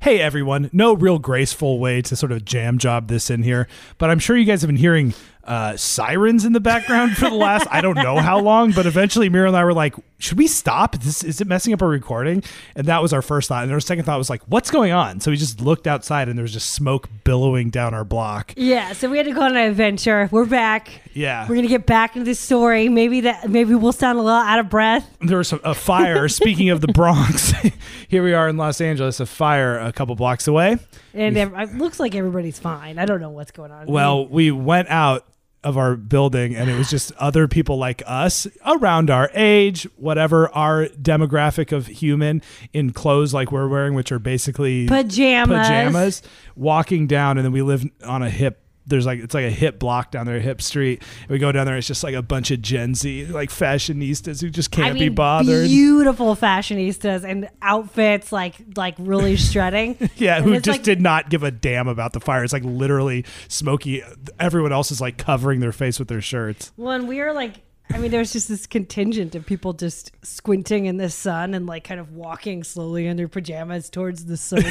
Hey 0.00 0.20
everyone, 0.20 0.68
no 0.74 0.92
real 0.92 1.18
graceful 1.18 1.78
way 1.78 2.02
to 2.02 2.14
sort 2.14 2.30
of 2.30 2.44
jam 2.44 2.76
job 2.76 3.08
this 3.08 3.30
in 3.30 3.42
here, 3.42 3.66
but 3.96 4.10
I'm 4.10 4.18
sure 4.18 4.36
you 4.36 4.44
guys 4.44 4.60
have 4.60 4.68
been 4.68 4.76
hearing 4.76 5.14
uh, 5.46 5.76
sirens 5.76 6.44
in 6.44 6.52
the 6.52 6.60
background 6.60 7.16
for 7.16 7.30
the 7.30 7.36
last 7.36 7.66
I 7.70 7.80
don't 7.80 7.94
know 7.96 8.18
how 8.18 8.38
long, 8.40 8.72
but 8.72 8.86
eventually 8.86 9.28
Mira 9.28 9.48
and 9.48 9.56
I 9.56 9.64
were 9.64 9.72
like, 9.72 9.94
should 10.18 10.38
we 10.38 10.46
stop? 10.46 10.96
This 10.98 11.22
is 11.22 11.40
it 11.40 11.46
messing 11.46 11.72
up 11.72 11.82
our 11.82 11.88
recording? 11.88 12.42
And 12.74 12.86
that 12.86 13.02
was 13.02 13.12
our 13.12 13.22
first 13.22 13.48
thought. 13.48 13.62
And 13.64 13.72
our 13.72 13.80
second 13.80 14.04
thought 14.04 14.18
was 14.18 14.30
like, 14.30 14.42
what's 14.46 14.70
going 14.70 14.92
on? 14.92 15.20
So 15.20 15.30
we 15.30 15.36
just 15.36 15.60
looked 15.60 15.86
outside 15.86 16.28
and 16.28 16.38
there 16.38 16.42
was 16.42 16.52
just 16.52 16.70
smoke 16.70 17.08
billowing 17.24 17.70
down 17.70 17.94
our 17.94 18.04
block. 18.04 18.54
Yeah, 18.56 18.92
so 18.92 19.10
we 19.10 19.18
had 19.18 19.26
to 19.26 19.32
go 19.32 19.42
on 19.42 19.56
an 19.56 19.68
adventure. 19.68 20.28
We're 20.32 20.46
back. 20.46 21.02
Yeah. 21.12 21.46
We're 21.48 21.54
gonna 21.54 21.68
get 21.68 21.86
back 21.86 22.16
into 22.16 22.24
this 22.24 22.40
story. 22.40 22.88
Maybe 22.88 23.20
that 23.22 23.48
maybe 23.48 23.74
we'll 23.74 23.92
sound 23.92 24.18
a 24.18 24.22
little 24.22 24.38
out 24.40 24.58
of 24.58 24.68
breath. 24.68 25.08
there 25.20 25.38
was 25.38 25.52
a 25.52 25.74
fire. 25.74 26.28
Speaking 26.36 26.70
of 26.70 26.80
the 26.80 26.88
Bronx, 26.88 27.52
here 28.08 28.22
we 28.24 28.32
are 28.32 28.48
in 28.48 28.56
Los 28.56 28.80
Angeles, 28.80 29.20
a 29.20 29.26
fire 29.26 29.78
a 29.78 29.92
couple 29.92 30.14
blocks 30.16 30.48
away. 30.48 30.78
And 31.14 31.36
it 31.36 31.74
looks 31.76 31.98
like 31.98 32.14
everybody's 32.14 32.58
fine. 32.58 32.98
I 32.98 33.06
don't 33.06 33.20
know 33.20 33.30
what's 33.30 33.50
going 33.50 33.70
on. 33.70 33.86
Well, 33.86 34.26
we 34.26 34.50
went 34.50 34.88
out 34.88 35.24
of 35.64 35.76
our 35.76 35.96
building 35.96 36.54
and 36.54 36.70
it 36.70 36.76
was 36.76 36.88
just 36.88 37.10
other 37.12 37.48
people 37.48 37.76
like 37.76 38.02
us 38.06 38.46
around 38.64 39.10
our 39.10 39.30
age, 39.34 39.84
whatever 39.96 40.48
our 40.50 40.86
demographic 40.86 41.72
of 41.72 41.86
human 41.86 42.40
in 42.72 42.92
clothes 42.92 43.34
like 43.34 43.50
we're 43.50 43.66
wearing, 43.68 43.94
which 43.94 44.12
are 44.12 44.18
basically 44.18 44.86
pajamas. 44.86 45.56
pajamas, 45.58 46.22
walking 46.54 47.06
down. 47.06 47.36
And 47.38 47.44
then 47.44 47.52
we 47.52 47.62
live 47.62 47.84
on 48.04 48.22
a 48.22 48.30
hip. 48.30 48.62
There's 48.86 49.04
like 49.06 49.18
it's 49.20 49.34
like 49.34 49.44
a 49.44 49.50
hip 49.50 49.78
block 49.78 50.12
down 50.12 50.26
there, 50.26 50.38
hip 50.38 50.62
street. 50.62 51.02
We 51.28 51.38
go 51.38 51.50
down 51.52 51.66
there. 51.66 51.76
It's 51.76 51.86
just 51.88 52.04
like 52.04 52.14
a 52.14 52.22
bunch 52.22 52.50
of 52.50 52.62
Gen 52.62 52.94
Z 52.94 53.26
like 53.26 53.50
fashionistas 53.50 54.40
who 54.40 54.48
just 54.48 54.70
can't 54.70 54.88
I 54.88 54.92
mean, 54.92 55.02
be 55.02 55.08
bothered. 55.08 55.66
beautiful 55.66 56.36
fashionistas 56.36 57.24
and 57.24 57.48
outfits 57.62 58.30
like 58.32 58.54
like 58.76 58.94
really 58.98 59.36
shredding. 59.36 59.96
Yeah, 60.16 60.36
And 60.36 60.44
who 60.44 60.52
just 60.60 60.68
like- 60.78 60.82
did 60.84 61.00
not 61.00 61.30
give 61.30 61.42
a 61.42 61.50
damn 61.50 61.88
about 61.88 62.12
the 62.12 62.20
fire. 62.20 62.44
It's 62.44 62.52
like 62.52 62.64
literally 62.64 63.24
smoky. 63.48 64.02
Everyone 64.38 64.72
else 64.72 64.90
is 64.92 65.00
like 65.00 65.18
covering 65.18 65.60
their 65.60 65.72
face 65.72 65.98
with 65.98 66.08
their 66.08 66.20
shirts. 66.20 66.72
Well, 66.76 66.92
and 66.92 67.08
we 67.08 67.20
are 67.20 67.32
like, 67.32 67.54
I 67.94 67.98
mean, 67.98 68.10
there 68.10 68.20
was 68.20 68.32
just 68.32 68.48
this 68.48 68.66
contingent 68.66 69.34
of 69.34 69.46
people 69.46 69.72
just 69.72 70.10
squinting 70.22 70.86
in 70.86 70.96
the 70.96 71.08
sun 71.08 71.54
and 71.54 71.66
like 71.66 71.84
kind 71.84 72.00
of 72.00 72.12
walking 72.12 72.62
slowly 72.64 73.06
in 73.06 73.16
their 73.16 73.28
pajamas 73.28 73.88
towards 73.88 74.24
the 74.26 74.36
sun, 74.36 74.64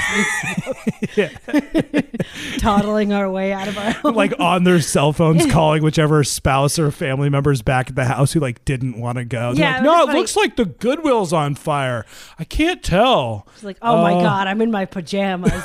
toddling 2.59 3.13
our 3.13 3.29
way 3.29 3.53
out 3.53 3.67
of 3.67 3.77
our 3.77 3.91
home. 3.91 4.15
like 4.15 4.33
on 4.39 4.63
their 4.63 4.81
cell 4.81 5.13
phones 5.13 5.45
calling 5.51 5.81
whichever 5.81 6.23
spouse 6.23 6.77
or 6.77 6.91
family 6.91 7.29
members 7.29 7.61
back 7.61 7.89
at 7.89 7.95
the 7.95 8.05
house 8.05 8.33
who 8.33 8.39
like 8.39 8.63
didn't 8.65 8.99
want 8.99 9.17
to 9.17 9.25
go. 9.25 9.53
They're 9.53 9.63
Yeah, 9.65 9.73
like, 9.75 9.83
no, 9.83 10.09
it 10.09 10.13
looks 10.13 10.35
like 10.35 10.55
the 10.55 10.65
Goodwill's 10.65 11.33
on 11.33 11.55
fire. 11.55 12.05
I 12.37 12.43
can't 12.43 12.83
tell. 12.83 13.47
It's 13.53 13.63
like, 13.63 13.77
oh 13.81 14.01
my 14.01 14.13
Uh, 14.13 14.21
god, 14.23 14.47
I'm 14.47 14.61
in 14.61 14.71
my 14.71 14.85
pajamas. 14.85 15.63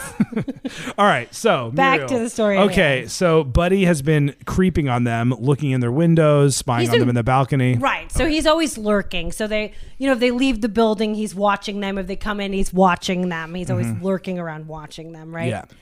All 0.97 1.05
right, 1.07 1.33
so 1.35 1.71
Back 1.73 2.01
Muriel. 2.01 2.09
to 2.09 2.19
the 2.25 2.31
story 2.31 2.59
Okay, 2.59 3.07
so 3.07 3.43
Buddy 3.45 3.85
has 3.85 4.03
been 4.03 4.35
creeping 4.47 4.89
on 4.89 5.05
them, 5.05 5.35
looking 5.39 5.73
in 5.73 5.81
their 5.81 5.93
windows, 5.93 6.57
spying 6.57 6.81
He's 6.83 6.89
on 6.91 6.95
been- 6.95 7.01
them 7.01 7.09
in 7.11 7.15
the 7.17 7.23
balcony. 7.25 7.40
Right. 7.79 8.11
So 8.13 8.27
he's 8.27 8.47
always 8.47 8.77
lurking. 8.79 9.33
So 9.33 9.47
they, 9.47 9.73
you 9.99 10.07
know, 10.07 10.13
if 10.15 10.19
they 10.21 10.31
leave 10.31 10.61
the 10.61 10.69
building, 10.69 11.15
he's 11.15 11.35
watching 11.35 11.81
them. 11.81 11.99
If 11.99 12.07
they 12.07 12.17
come 12.17 12.41
in, 12.41 12.53
he's 12.53 12.73
watching 12.73 13.29
them. 13.29 13.55
He's 13.55 13.71
always 13.71 13.91
lurking 14.03 14.39
around 14.39 14.67
watching 14.69 15.13
them. 15.13 15.35
Right. 15.35 15.53
Mm-hmm. 15.53 15.71
Yeah. 15.71 15.77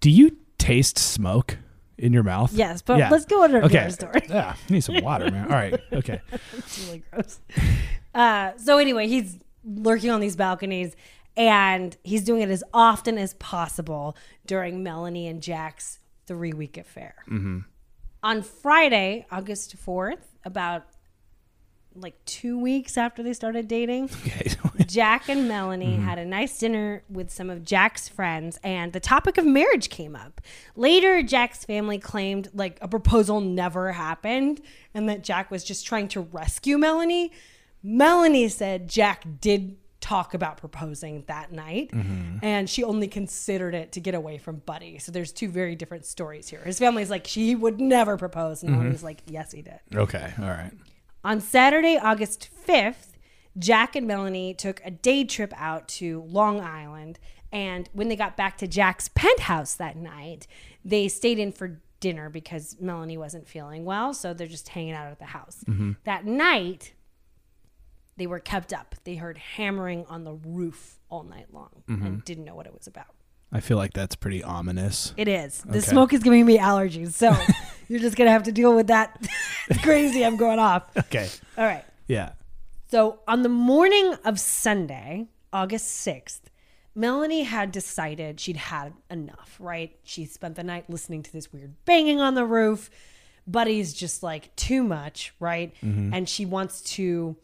Do 0.00 0.10
you 0.10 0.36
taste 0.58 0.98
smoke 0.98 1.58
in 1.98 2.12
your 2.12 2.22
mouth? 2.24 2.52
Yes, 2.52 2.82
but 2.82 2.98
Yeah. 2.98 3.08
let's 3.10 3.24
go 3.24 3.44
on 3.44 3.50
to 3.50 3.64
Okay. 3.64 3.88
story. 3.90 4.20
Yeah, 4.28 4.54
I 4.68 4.72
need 4.72 4.82
some 4.82 5.02
water, 5.02 5.30
man. 5.30 5.44
All 5.44 5.50
right. 5.56 5.78
Okay. 5.92 6.20
It's 6.52 6.78
really 6.86 7.02
gross. 7.10 7.40
Uh, 8.14 8.52
so 8.56 8.78
anyway, 8.78 9.06
he's 9.08 9.38
lurking 9.64 10.10
on 10.10 10.20
these 10.20 10.34
balconies, 10.36 10.96
and 11.36 11.96
he's 12.02 12.24
doing 12.24 12.42
it 12.42 12.50
as 12.50 12.64
often 12.74 13.16
as 13.18 13.34
possible 13.34 14.16
during 14.46 14.82
Melanie 14.82 15.28
and 15.28 15.40
Jack's 15.42 15.98
three-week 16.26 16.76
affair. 16.76 17.14
On 18.22 18.42
Friday, 18.42 19.26
August 19.30 19.76
fourth, 19.76 20.36
about 20.44 20.84
like 21.94 22.24
two 22.24 22.58
weeks 22.58 22.96
after 22.96 23.22
they 23.22 23.32
started 23.32 23.68
dating, 23.68 24.10
Okay. 24.82 24.84
Jack 24.86 25.28
and 25.28 25.48
Melanie 25.48 25.94
mm-hmm. 25.94 26.04
had 26.04 26.18
a 26.18 26.24
nice 26.24 26.58
dinner 26.58 27.02
with 27.08 27.30
some 27.30 27.50
of 27.50 27.64
Jack's 27.64 28.08
friends, 28.08 28.58
and 28.62 28.92
the 28.92 29.00
topic 29.00 29.38
of 29.38 29.44
marriage 29.44 29.90
came 29.90 30.16
up. 30.16 30.40
Later, 30.76 31.22
Jack's 31.22 31.64
family 31.64 31.98
claimed 31.98 32.48
like 32.54 32.78
a 32.80 32.88
proposal 32.88 33.40
never 33.40 33.92
happened 33.92 34.60
and 34.94 35.08
that 35.08 35.22
Jack 35.22 35.50
was 35.50 35.64
just 35.64 35.86
trying 35.86 36.08
to 36.08 36.20
rescue 36.20 36.78
Melanie. 36.78 37.32
Melanie 37.82 38.48
said 38.48 38.88
Jack 38.88 39.24
did 39.40 39.76
talk 40.02 40.34
about 40.34 40.58
proposing 40.58 41.24
that 41.28 41.50
night 41.52 41.90
Mm-hmm. 41.92 42.38
and 42.42 42.68
she 42.68 42.84
only 42.84 43.08
considered 43.08 43.74
it 43.74 43.92
to 43.92 44.00
get 44.00 44.14
away 44.14 44.36
from 44.36 44.56
Buddy. 44.56 44.98
So 44.98 45.10
there's 45.12 45.32
two 45.32 45.48
very 45.48 45.74
different 45.76 46.04
stories 46.04 46.48
here. 46.48 46.60
His 46.60 46.78
family's 46.78 47.08
like, 47.08 47.26
she 47.26 47.54
would 47.54 47.80
never 47.80 48.18
propose. 48.18 48.62
And 48.62 48.70
Mm-hmm. 48.72 48.80
Melanie's 48.80 49.02
like, 49.04 49.22
yes, 49.26 49.52
he 49.52 49.62
did. 49.62 49.78
Okay. 49.94 50.34
All 50.38 50.44
right. 50.50 50.72
On 51.24 51.40
Saturday, 51.40 51.96
August 51.96 52.50
5th, 52.66 53.12
Jack 53.58 53.94
and 53.96 54.06
Melanie 54.06 54.54
took 54.54 54.80
a 54.84 54.90
day 54.90 55.24
trip 55.24 55.54
out 55.56 55.86
to 55.88 56.22
Long 56.26 56.60
Island. 56.60 57.18
And 57.52 57.88
when 57.92 58.08
they 58.08 58.16
got 58.16 58.36
back 58.36 58.58
to 58.58 58.66
Jack's 58.66 59.08
penthouse 59.14 59.74
that 59.74 59.96
night, 59.96 60.46
they 60.84 61.06
stayed 61.08 61.38
in 61.38 61.52
for 61.52 61.80
dinner 62.00 62.28
because 62.28 62.76
Melanie 62.80 63.18
wasn't 63.18 63.46
feeling 63.46 63.84
well. 63.84 64.14
So 64.14 64.34
they're 64.34 64.46
just 64.48 64.70
hanging 64.70 64.94
out 64.94 65.06
at 65.12 65.18
the 65.20 65.26
house. 65.26 65.64
That 66.04 66.24
night, 66.26 66.94
they 68.16 68.26
were 68.26 68.38
kept 68.40 68.72
up. 68.72 68.94
They 69.04 69.16
heard 69.16 69.38
hammering 69.38 70.04
on 70.08 70.24
the 70.24 70.34
roof 70.34 70.98
all 71.08 71.22
night 71.22 71.52
long 71.52 71.82
and 71.88 71.98
mm-hmm. 71.98 72.18
didn't 72.18 72.44
know 72.44 72.54
what 72.54 72.66
it 72.66 72.74
was 72.74 72.86
about. 72.86 73.14
I 73.50 73.60
feel 73.60 73.76
like 73.76 73.92
that's 73.92 74.16
pretty 74.16 74.42
ominous. 74.42 75.12
It 75.16 75.28
is. 75.28 75.62
The 75.62 75.78
Okay. 75.78 75.80
smoke 75.80 76.12
is 76.14 76.22
giving 76.22 76.46
me 76.46 76.58
allergies. 76.58 77.12
So 77.12 77.36
you're 77.88 78.00
just 78.00 78.16
going 78.16 78.26
to 78.26 78.32
have 78.32 78.44
to 78.44 78.52
deal 78.52 78.74
with 78.74 78.86
that. 78.86 79.26
crazy. 79.82 80.24
I'm 80.24 80.36
going 80.36 80.58
off. 80.58 80.84
Okay. 80.96 81.28
All 81.58 81.64
right. 81.64 81.84
Yeah. 82.06 82.32
So 82.90 83.20
on 83.28 83.42
the 83.42 83.48
morning 83.50 84.14
of 84.24 84.40
Sunday, 84.40 85.28
August 85.52 86.06
6th, 86.06 86.40
Melanie 86.94 87.42
had 87.44 87.72
decided 87.72 88.38
she'd 88.40 88.56
had 88.56 88.92
enough, 89.10 89.56
right? 89.58 89.98
She 90.02 90.24
spent 90.26 90.56
the 90.56 90.64
night 90.64 90.88
listening 90.90 91.22
to 91.22 91.32
this 91.32 91.52
weird 91.52 91.74
banging 91.84 92.20
on 92.20 92.34
the 92.34 92.44
roof. 92.44 92.90
Buddy's 93.46 93.92
just 93.92 94.22
like 94.22 94.54
too 94.56 94.82
much, 94.82 95.34
right? 95.40 95.74
Mm-hmm. 95.82 96.14
And 96.14 96.28
she 96.28 96.44
wants 96.44 96.80
to 96.94 97.36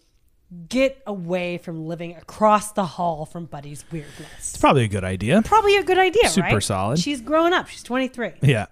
get 0.68 1.03
away 1.07 1.59
from 1.59 1.86
living 1.86 2.16
across 2.16 2.72
the 2.72 2.84
hall 2.84 3.26
from 3.26 3.44
Buddy's 3.46 3.84
weirdness. 3.92 4.32
It's 4.38 4.57
probably 4.57 4.84
a 4.84 4.88
good 4.88 5.05
idea. 5.05 5.42
Probably 5.42 5.76
a 5.76 5.82
good 5.82 5.99
idea, 5.99 6.28
Super 6.28 6.46
right? 6.55 6.62
solid. 6.62 6.99
She's 6.99 7.20
grown 7.20 7.53
up. 7.53 7.68
She's 7.68 7.82
23. 7.82 8.32
Yeah. 8.42 8.66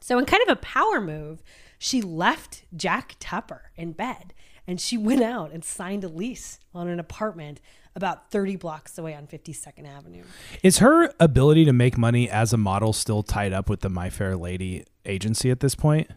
So, 0.00 0.18
in 0.18 0.24
kind 0.24 0.42
of 0.42 0.48
a 0.48 0.56
power 0.56 1.00
move, 1.00 1.42
she 1.78 2.02
left 2.02 2.64
Jack 2.74 3.16
Tupper 3.20 3.70
in 3.76 3.92
bed 3.92 4.34
and 4.66 4.80
she 4.80 4.96
went 4.98 5.22
out 5.22 5.52
and 5.52 5.64
signed 5.64 6.04
a 6.04 6.08
lease 6.08 6.58
on 6.74 6.88
an 6.88 6.98
apartment 6.98 7.60
about 7.94 8.30
30 8.30 8.56
blocks 8.56 8.96
away 8.98 9.14
on 9.14 9.26
52nd 9.26 9.86
Avenue. 9.88 10.22
Is 10.62 10.78
her 10.78 11.12
ability 11.18 11.64
to 11.64 11.72
make 11.72 11.98
money 11.98 12.28
as 12.30 12.52
a 12.52 12.56
model 12.56 12.92
still 12.92 13.22
tied 13.22 13.52
up 13.52 13.68
with 13.68 13.80
the 13.80 13.88
My 13.88 14.08
Fair 14.10 14.36
Lady 14.36 14.84
agency 15.04 15.50
at 15.50 15.60
this 15.60 15.74
point? 15.74 16.08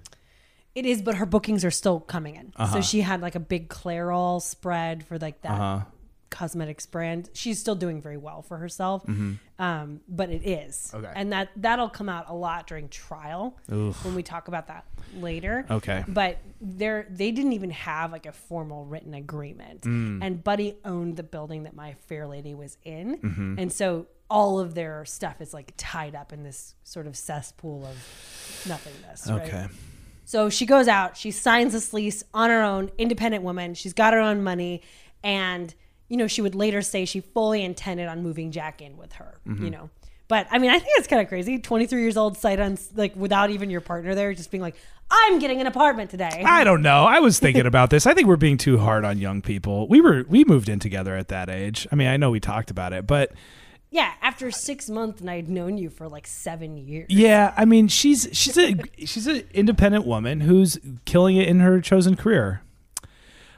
It 0.76 0.86
is, 0.86 1.02
but 1.02 1.16
her 1.16 1.26
bookings 1.26 1.66
are 1.66 1.72
still 1.72 2.00
coming 2.00 2.36
in. 2.36 2.54
Uh-huh. 2.56 2.76
So, 2.76 2.82
she 2.82 3.02
had 3.02 3.22
like 3.22 3.36
a 3.36 3.40
big 3.42 3.68
Clairol 3.70 4.42
spread 4.42 5.04
for 5.06 5.18
like 5.20 5.42
that 5.42 5.86
cosmetics 6.30 6.86
brand. 6.86 7.30
She's 7.34 7.60
still 7.60 7.76
doing 7.76 8.02
very 8.02 8.16
well 8.16 8.42
for 8.42 8.56
herself, 8.58 9.04
um, 9.60 10.00
but 10.08 10.30
it 10.30 10.48
is. 10.48 10.92
Mm-hmm. 10.94 10.98
Okay. 11.06 11.14
And 11.14 11.34
that, 11.34 11.50
that'll 11.58 11.90
come 11.90 12.08
out 12.08 12.30
a 12.30 12.34
lot 12.34 12.68
during 12.68 12.88
trial 12.88 13.58
Oof. 13.70 14.06
when 14.06 14.16
we 14.16 14.24
talk 14.24 14.48
about 14.48 14.68
that 14.68 14.86
later. 15.18 15.66
Okay. 15.70 16.06
but 16.08 16.38
they're 16.62 17.06
they 17.10 17.32
didn't 17.32 17.52
even 17.54 17.72
have 17.72 18.14
like 18.14 18.26
a 18.26 18.32
formal 18.32 18.86
written 18.86 19.14
agreement 19.14 19.82
Mm. 19.82 20.20
and 20.24 20.42
buddy 20.44 20.76
owned 20.86 21.18
the 21.18 21.24
building 21.24 21.64
that 21.64 21.76
my 21.76 21.96
fair 22.08 22.28
lady 22.28 22.54
was 22.54 22.78
in 22.86 23.18
Mm-hmm. 23.18 23.56
and 23.60 23.74
so 23.74 24.06
all 24.30 24.60
of 24.62 24.74
their 24.76 25.04
stuff 25.04 25.42
is 25.42 25.54
like 25.54 25.74
tied 25.76 26.16
up 26.16 26.32
in 26.32 26.44
this 26.44 26.76
sort 26.84 27.08
of 27.08 27.18
cesspool 27.18 27.84
of 27.86 28.68
nothingness 28.70 29.28
right? 29.30 29.42
So 30.32 30.50
she 30.50 30.66
goes 30.66 30.88
out 30.88 31.18
she 31.18 31.32
signs 31.32 31.74
this 31.74 31.92
lease 31.94 32.24
on 32.34 32.50
her 32.50 32.62
own 32.62 32.90
independent 32.98 33.44
woman 33.44 33.74
she's 33.74 33.92
got 33.92 34.14
her 34.14 34.20
own 34.22 34.44
money 34.44 34.82
and 35.24 35.76
you 36.08 36.16
know 36.16 36.28
she 36.28 36.42
would 36.42 36.56
later 36.56 36.82
say 36.82 37.04
she 37.04 37.20
fully 37.20 37.62
intended 37.66 38.08
on 38.08 38.24
moving 38.24 38.52
jack 38.52 38.82
in 38.82 38.96
with 38.96 39.12
her 39.14 39.40
Mm-hmm. 39.46 39.66
you 39.66 39.72
know 39.72 39.90
but 40.32 40.48
I 40.50 40.60
mean, 40.60 40.72
I 40.72 40.80
think 40.80 40.94
it's 40.98 41.10
kind 41.10 41.22
of 41.22 41.28
crazy. 41.28 41.60
23 41.60 42.02
years 42.02 42.16
old, 42.16 42.38
sight 42.38 42.58
on, 42.62 42.78
like, 42.96 43.14
without 43.18 43.50
even 43.50 43.70
your 43.70 43.82
partner 43.82 44.16
there, 44.16 44.34
just 44.34 44.50
being 44.50 44.62
like, 44.62 44.78
I'm 45.12 45.40
getting 45.40 45.60
an 45.60 45.68
apartment 45.68 46.10
today. 46.10 46.46
I 46.46 46.64
don't 46.64 46.82
know. 46.82 47.04
I 47.04 47.20
was 47.20 47.38
thinking 47.38 47.66
about 47.66 47.90
this. 47.90 48.08
I 48.08 48.14
think 48.14 48.30
we're 48.30 48.38
being 48.38 48.56
too 48.56 48.78
hard 48.78 49.04
on 49.04 49.18
young 49.18 49.42
people. 49.42 49.90
We 49.90 50.00
were 50.00 50.24
we 50.30 50.46
moved 50.46 50.70
in 50.70 50.80
together 50.80 51.18
at 51.18 51.28
that 51.28 51.50
age. 51.50 51.86
I 51.92 51.96
mean, 51.96 52.08
I 52.08 52.16
know 52.16 52.32
we 52.32 52.40
talked 52.40 52.72
about 52.72 52.94
it, 52.94 53.06
but 53.06 53.34
Yeah, 53.94 54.14
after 54.22 54.50
six 54.52 54.90
months, 54.90 55.20
and 55.20 55.30
I'd 55.30 55.50
known 55.50 55.78
you 55.78 55.90
for 55.90 56.08
like 56.08 56.26
seven 56.26 56.78
years. 56.78 57.08
yeah, 57.10 57.54
I 57.58 57.66
mean, 57.66 57.90
she's 57.90 58.30
she's 58.32 58.58
a 58.58 58.76
she's 59.00 59.28
an 59.28 59.44
independent 59.54 60.06
woman 60.06 60.42
who's 60.42 60.80
killing 61.04 61.36
it 61.36 61.48
in 61.50 61.60
her 61.60 61.82
chosen 61.82 62.16
career. 62.16 62.62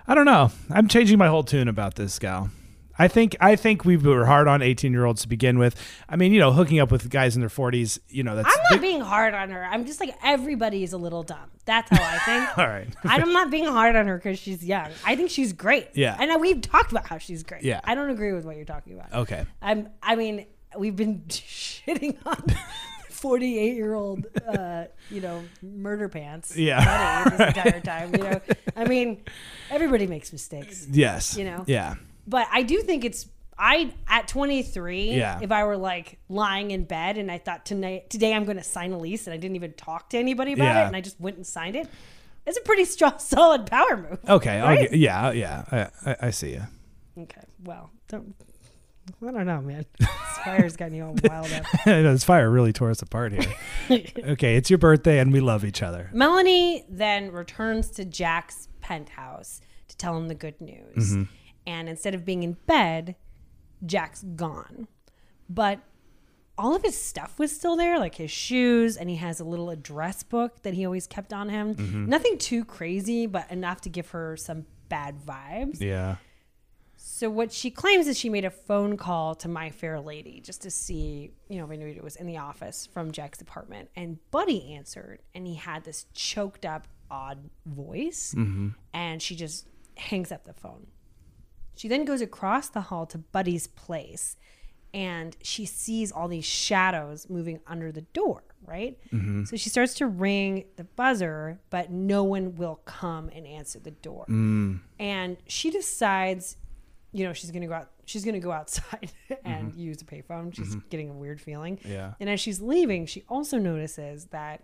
I 0.07 0.15
don't 0.15 0.25
know. 0.25 0.51
I'm 0.71 0.87
changing 0.87 1.19
my 1.19 1.27
whole 1.27 1.43
tune 1.43 1.67
about 1.67 1.95
this 1.95 2.17
gal. 2.17 2.49
I 2.97 3.07
think 3.07 3.35
I 3.39 3.55
think 3.55 3.85
we 3.85 3.97
were 3.97 4.25
hard 4.25 4.47
on 4.47 4.61
18 4.61 4.91
year 4.91 5.05
olds 5.05 5.23
to 5.23 5.27
begin 5.27 5.57
with. 5.57 5.75
I 6.07 6.15
mean, 6.15 6.31
you 6.31 6.39
know, 6.39 6.51
hooking 6.51 6.79
up 6.79 6.91
with 6.91 7.09
guys 7.09 7.35
in 7.35 7.41
their 7.41 7.49
40s, 7.49 7.99
you 8.09 8.23
know, 8.23 8.35
that's 8.35 8.47
I'm 8.47 8.63
not 8.71 8.81
being 8.81 9.01
hard 9.01 9.33
on 9.33 9.49
her. 9.49 9.65
I'm 9.65 9.85
just 9.85 9.99
like 9.99 10.15
everybody's 10.23 10.93
a 10.93 10.97
little 10.97 11.23
dumb. 11.23 11.49
That's 11.65 11.89
how 11.89 12.03
I 12.03 12.19
think. 12.19 12.57
all 12.57 12.67
right. 12.67 12.87
I'm 13.03 13.33
not 13.33 13.49
being 13.49 13.65
hard 13.65 13.95
on 13.95 14.07
her 14.07 14.17
because 14.17 14.37
she's 14.37 14.63
young. 14.63 14.89
I 15.05 15.15
think 15.15 15.31
she's 15.31 15.53
great. 15.53 15.89
Yeah. 15.93 16.15
and 16.19 16.39
we've 16.41 16.61
talked 16.61 16.91
about 16.91 17.07
how 17.07 17.17
she's 17.17 17.43
great. 17.43 17.63
Yeah. 17.63 17.81
I 17.83 17.95
don't 17.95 18.09
agree 18.09 18.33
with 18.33 18.45
what 18.45 18.55
you're 18.55 18.65
talking 18.65 18.93
about. 18.93 19.13
Okay. 19.13 19.45
I'm. 19.61 19.89
I 20.01 20.15
mean, 20.15 20.45
we've 20.77 20.95
been 20.95 21.21
shitting 21.27 22.17
on 22.25 22.43
48 23.09 23.75
year 23.75 23.93
old, 23.93 24.25
uh, 24.47 24.85
you 25.09 25.21
know, 25.21 25.43
murder 25.61 26.09
pants. 26.09 26.55
Yeah. 26.55 27.23
Buddy 27.23 27.37
this 27.37 27.47
entire 27.47 27.81
time. 27.81 28.13
You 28.13 28.23
know, 28.23 28.41
I 28.75 28.85
mean, 28.85 29.23
everybody 29.71 30.07
makes 30.07 30.31
mistakes. 30.31 30.85
Yes. 30.91 31.37
You 31.37 31.45
know? 31.45 31.63
Yeah. 31.65 31.95
But 32.27 32.47
I 32.51 32.63
do 32.63 32.81
think 32.81 33.03
it's 33.05 33.27
I 33.57 33.93
at 34.07 34.27
23. 34.27 35.11
Yeah. 35.11 35.39
If 35.41 35.51
I 35.51 35.63
were 35.63 35.77
like 35.77 36.17
lying 36.29 36.71
in 36.71 36.85
bed 36.85 37.17
and 37.17 37.31
I 37.31 37.37
thought 37.37 37.65
tonight 37.65 38.09
today 38.09 38.33
I'm 38.33 38.45
going 38.45 38.57
to 38.57 38.63
sign 38.63 38.91
a 38.93 38.97
lease 38.97 39.27
and 39.27 39.33
I 39.33 39.37
didn't 39.37 39.55
even 39.55 39.73
talk 39.73 40.09
to 40.11 40.17
anybody 40.17 40.53
about 40.53 40.63
Yeah. 40.65 40.83
it 40.83 40.87
and 40.87 40.95
I 40.95 41.01
just 41.01 41.19
went 41.19 41.37
and 41.37 41.45
signed 41.45 41.75
it, 41.75 41.87
it's 42.47 42.57
a 42.57 42.61
pretty 42.61 42.85
strong, 42.85 43.13
solid 43.19 43.65
power 43.67 43.97
move. 43.97 44.19
Okay. 44.27 44.59
Right? 44.61 44.89
get- 44.89 44.97
yeah. 44.99 45.31
Yeah. 45.31 45.63
I, 46.05 46.11
I, 46.11 46.15
I 46.21 46.29
see 46.31 46.51
you. 46.53 46.63
Okay. 47.17 47.41
Well, 47.63 47.91
don't. 48.07 48.33
I 49.21 49.31
don't 49.31 49.45
know, 49.45 49.61
man. 49.61 49.85
This 50.43 50.45
fire's 50.45 50.75
gotten 50.75 50.95
you 50.95 51.05
all 51.05 51.15
wild 51.23 51.49
up. 51.53 51.63
this 51.85 52.23
fire 52.25 52.49
really 52.49 52.73
tore 52.73 52.89
us 52.89 53.01
apart 53.01 53.31
here. 53.31 54.03
okay, 54.27 54.57
it's 54.57 54.69
your 54.69 54.77
birthday 54.77 55.19
and 55.19 55.31
we 55.31 55.39
love 55.39 55.63
each 55.63 55.81
other. 55.81 56.09
Melanie 56.11 56.83
then 56.89 57.31
returns 57.31 57.89
to 57.91 58.03
Jack's 58.03 58.67
penthouse 58.81 59.61
to 59.87 59.95
tell 59.95 60.17
him 60.17 60.27
the 60.27 60.35
good 60.35 60.59
news. 60.59 61.13
Mm-hmm. 61.13 61.23
And 61.65 61.87
instead 61.87 62.15
of 62.15 62.25
being 62.25 62.43
in 62.43 62.57
bed, 62.65 63.15
Jack's 63.85 64.23
gone. 64.23 64.87
But 65.49 65.79
all 66.57 66.75
of 66.75 66.83
his 66.83 66.99
stuff 66.99 67.39
was 67.39 67.55
still 67.55 67.75
there, 67.75 67.97
like 67.99 68.15
his 68.15 68.31
shoes, 68.31 68.95
and 68.95 69.09
he 69.09 69.15
has 69.17 69.39
a 69.39 69.43
little 69.43 69.69
address 69.69 70.23
book 70.23 70.61
that 70.63 70.73
he 70.73 70.85
always 70.85 71.07
kept 71.07 71.33
on 71.33 71.49
him. 71.49 71.75
Mm-hmm. 71.75 72.05
Nothing 72.05 72.37
too 72.37 72.63
crazy, 72.63 73.25
but 73.25 73.49
enough 73.49 73.81
to 73.81 73.89
give 73.89 74.09
her 74.11 74.37
some 74.37 74.65
bad 74.89 75.19
vibes. 75.25 75.81
Yeah. 75.81 76.17
So 76.95 77.29
what 77.29 77.51
she 77.51 77.69
claims 77.69 78.07
is 78.07 78.17
she 78.17 78.29
made 78.29 78.45
a 78.45 78.49
phone 78.49 78.97
call 78.97 79.35
to 79.35 79.49
My 79.49 79.71
Fair 79.71 79.99
Lady 79.99 80.39
just 80.39 80.61
to 80.61 80.71
see, 80.71 81.31
you 81.49 81.57
know, 81.57 81.65
if 81.65 81.71
anybody 81.71 81.99
was 81.99 82.15
in 82.15 82.27
the 82.27 82.37
office 82.37 82.87
from 82.93 83.11
Jack's 83.11 83.41
apartment. 83.41 83.89
And 83.95 84.19
Buddy 84.31 84.73
answered, 84.73 85.21
and 85.35 85.45
he 85.45 85.55
had 85.55 85.83
this 85.83 86.05
choked 86.13 86.65
up, 86.65 86.87
odd 87.11 87.49
voice, 87.65 88.33
mm-hmm. 88.37 88.69
and 88.93 89.21
she 89.21 89.35
just 89.35 89.67
hangs 89.97 90.31
up 90.31 90.45
the 90.45 90.53
phone. 90.53 90.87
She 91.75 91.87
then 91.87 92.05
goes 92.05 92.21
across 92.21 92.69
the 92.69 92.81
hall 92.81 93.05
to 93.07 93.17
Buddy's 93.17 93.67
place, 93.67 94.37
and 94.93 95.35
she 95.41 95.65
sees 95.65 96.11
all 96.11 96.27
these 96.27 96.45
shadows 96.45 97.29
moving 97.29 97.59
under 97.67 97.91
the 97.91 98.01
door. 98.01 98.43
Right, 98.65 98.97
mm-hmm. 99.11 99.43
so 99.43 99.57
she 99.57 99.67
starts 99.67 99.93
to 99.95 100.07
ring 100.07 100.63
the 100.77 100.85
buzzer, 100.85 101.59
but 101.69 101.91
no 101.91 102.23
one 102.23 102.55
will 102.55 102.79
come 102.85 103.29
and 103.35 103.45
answer 103.45 103.77
the 103.77 103.91
door. 103.91 104.25
Mm. 104.29 104.79
And 104.99 105.35
she 105.47 105.69
decides 105.69 106.55
you 107.13 107.25
know 107.25 107.31
she's 107.31 107.51
gonna 107.51 107.67
go 107.67 107.73
out 107.73 107.89
she's 108.05 108.25
gonna 108.25 108.39
go 108.39 108.51
outside 108.51 109.11
and 109.45 109.71
mm-hmm. 109.71 109.79
use 109.79 110.01
a 110.01 110.05
payphone. 110.05 110.53
She's 110.53 110.75
mm-hmm. 110.75 110.87
getting 110.89 111.09
a 111.09 111.13
weird 111.13 111.39
feeling. 111.39 111.79
Yeah. 111.85 112.13
and 112.19 112.29
as 112.29 112.41
she's 112.41 112.61
leaving 112.61 113.05
she 113.05 113.23
also 113.29 113.57
notices 113.57 114.25
that 114.25 114.63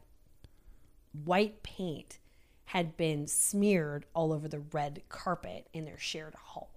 white 1.23 1.63
paint 1.63 2.19
had 2.65 2.97
been 2.97 3.25
smeared 3.25 4.05
all 4.13 4.31
over 4.33 4.47
the 4.47 4.59
red 4.59 5.01
carpet 5.09 5.67
in 5.73 5.85
their 5.85 5.97
shared 5.97 6.35
hallway 6.35 6.68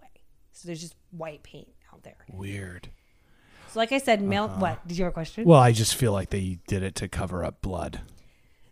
so 0.62 0.68
there's 0.68 0.80
just 0.80 0.94
white 1.10 1.42
paint 1.42 1.68
out 1.92 2.02
there 2.04 2.16
Weird. 2.32 2.88
so 3.70 3.80
like 3.80 3.90
i 3.90 3.98
said 3.98 4.22
Mel, 4.22 4.44
uh-huh. 4.44 4.60
what 4.60 4.86
did 4.86 4.96
you 4.96 5.04
have 5.04 5.12
a 5.12 5.14
question 5.14 5.44
Well, 5.44 5.58
I 5.60 5.72
just 5.72 5.96
feel 5.96 6.12
like 6.12 6.30
they 6.30 6.58
did 6.68 6.82
it 6.82 6.94
to 6.96 7.08
cover 7.08 7.44
up 7.44 7.60
blood. 7.60 8.00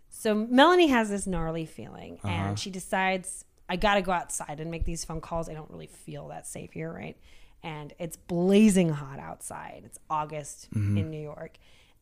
So 0.09 0.35
Melanie 0.35 0.87
has 0.87 1.09
this 1.09 1.25
gnarly 1.25 1.65
feeling, 1.65 2.19
and 2.23 2.31
uh-huh. 2.31 2.55
she 2.55 2.69
decides, 2.69 3.43
I 3.67 3.75
got 3.75 3.95
to 3.95 4.03
go 4.03 4.11
outside 4.11 4.59
and 4.59 4.69
make 4.69 4.85
these 4.85 5.03
phone 5.03 5.19
calls. 5.19 5.49
I 5.49 5.53
don't 5.53 5.71
really 5.71 5.87
feel 5.87 6.27
that 6.27 6.45
safe 6.45 6.73
here, 6.73 6.93
right? 6.93 7.17
And 7.63 7.93
it's 7.97 8.17
blazing 8.17 8.89
hot 8.89 9.17
outside. 9.17 9.81
It's 9.85 9.97
August 10.09 10.69
mm-hmm. 10.75 10.97
in 10.97 11.09
New 11.09 11.21
York. 11.21 11.57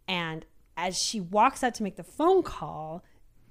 And 0.07 0.45
as 0.75 0.97
she 1.01 1.21
walks 1.21 1.63
out 1.63 1.75
to 1.75 1.83
make 1.83 1.95
the 1.95 2.03
phone 2.03 2.43
call, 2.43 3.03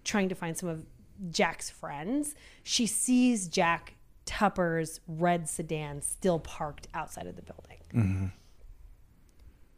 trying 0.05 0.28
to 0.28 0.34
find 0.34 0.57
some 0.57 0.68
of 0.68 0.84
Jack's 1.30 1.70
friends, 1.70 2.34
she 2.62 2.86
sees 2.86 3.49
Jack 3.49 3.95
Tupper's 4.29 5.01
red 5.09 5.49
sedan 5.49 6.03
still 6.03 6.39
parked 6.39 6.87
outside 6.93 7.26
of 7.26 7.35
the 7.35 7.43
building. 7.43 7.79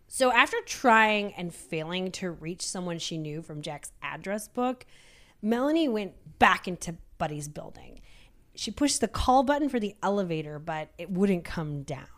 So 0.09 0.33
after 0.33 0.57
trying 0.67 1.33
and 1.35 1.55
failing 1.55 2.11
to 2.13 2.33
reach 2.33 2.63
someone 2.63 2.99
she 2.99 3.17
knew 3.17 3.43
from 3.43 3.63
Jack's 3.63 3.93
address 4.03 4.49
book, 4.49 4.85
Melanie 5.41 5.89
went 5.89 6.15
back 6.41 6.67
into 6.67 6.97
Buddy's 7.17 7.47
building. 7.47 8.01
She 8.57 8.73
pushed 8.73 9.01
the 9.01 9.07
call 9.07 9.45
button 9.45 9.69
for 9.69 9.79
the 9.79 9.95
elevator, 10.03 10.59
but 10.59 10.89
it 10.99 11.11
wouldn't 11.11 11.45
come 11.45 11.85
down. 11.85 12.09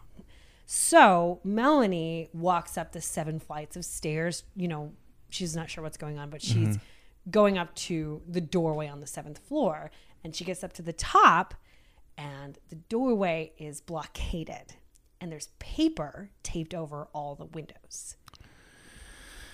So 0.65 1.41
Melanie 1.45 2.31
walks 2.33 2.79
up 2.79 2.93
the 2.93 3.03
seven 3.03 3.39
flights 3.39 3.77
of 3.77 3.85
stairs. 3.85 4.45
You 4.57 4.69
know, 4.69 4.95
she's 5.29 5.55
not 5.55 5.69
sure 5.69 5.85
what's 5.85 5.99
going 5.99 6.19
on, 6.19 6.31
but 6.31 6.41
she's 6.41 6.79
mm-hmm. 6.79 7.31
going 7.31 7.59
up 7.59 7.75
to 7.75 8.23
the 8.27 8.41
doorway 8.41 8.89
on 8.89 9.01
the 9.01 9.07
seventh 9.07 9.39
floor. 9.39 9.91
And 10.25 10.35
she 10.35 10.45
gets 10.45 10.65
up 10.65 10.73
to 10.75 10.83
the 10.83 10.95
top, 10.95 11.53
and 12.17 12.59
the 12.69 12.77
doorway 12.77 13.53
is 13.59 13.81
blockaded. 13.81 14.75
And 15.21 15.31
there's 15.31 15.49
paper 15.59 16.31
taped 16.43 16.75
over 16.75 17.09
all 17.15 17.35
the 17.35 17.45
windows. 17.45 18.17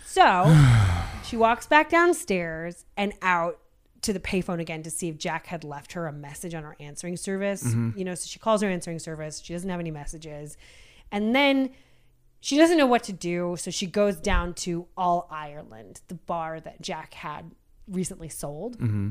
So 0.04 0.56
she 1.24 1.36
walks 1.36 1.66
back 1.66 1.90
downstairs 1.90 2.86
and 2.96 3.12
out 3.20 3.60
to 4.02 4.12
the 4.12 4.20
payphone 4.20 4.60
again 4.60 4.82
to 4.82 4.90
see 4.90 5.08
if 5.08 5.18
Jack 5.18 5.46
had 5.46 5.64
left 5.64 5.92
her 5.92 6.06
a 6.06 6.12
message 6.12 6.54
on 6.54 6.62
her 6.62 6.76
answering 6.80 7.16
service. 7.16 7.62
Mm-hmm. 7.62 7.98
You 7.98 8.04
know, 8.04 8.14
so 8.14 8.26
she 8.26 8.38
calls 8.38 8.62
her 8.62 8.68
answering 8.68 8.98
service. 8.98 9.40
She 9.42 9.52
doesn't 9.52 9.68
have 9.68 9.80
any 9.80 9.90
messages. 9.90 10.56
And 11.10 11.34
then 11.34 11.70
she 12.40 12.56
doesn't 12.56 12.78
know 12.78 12.86
what 12.86 13.02
to 13.04 13.12
do. 13.12 13.56
So 13.58 13.70
she 13.70 13.86
goes 13.86 14.16
down 14.16 14.54
to 14.54 14.86
All 14.96 15.26
Ireland, 15.30 16.00
the 16.08 16.14
bar 16.14 16.60
that 16.60 16.80
Jack 16.80 17.14
had 17.14 17.50
recently 17.88 18.28
sold. 18.28 18.78
Mm-hmm. 18.78 19.10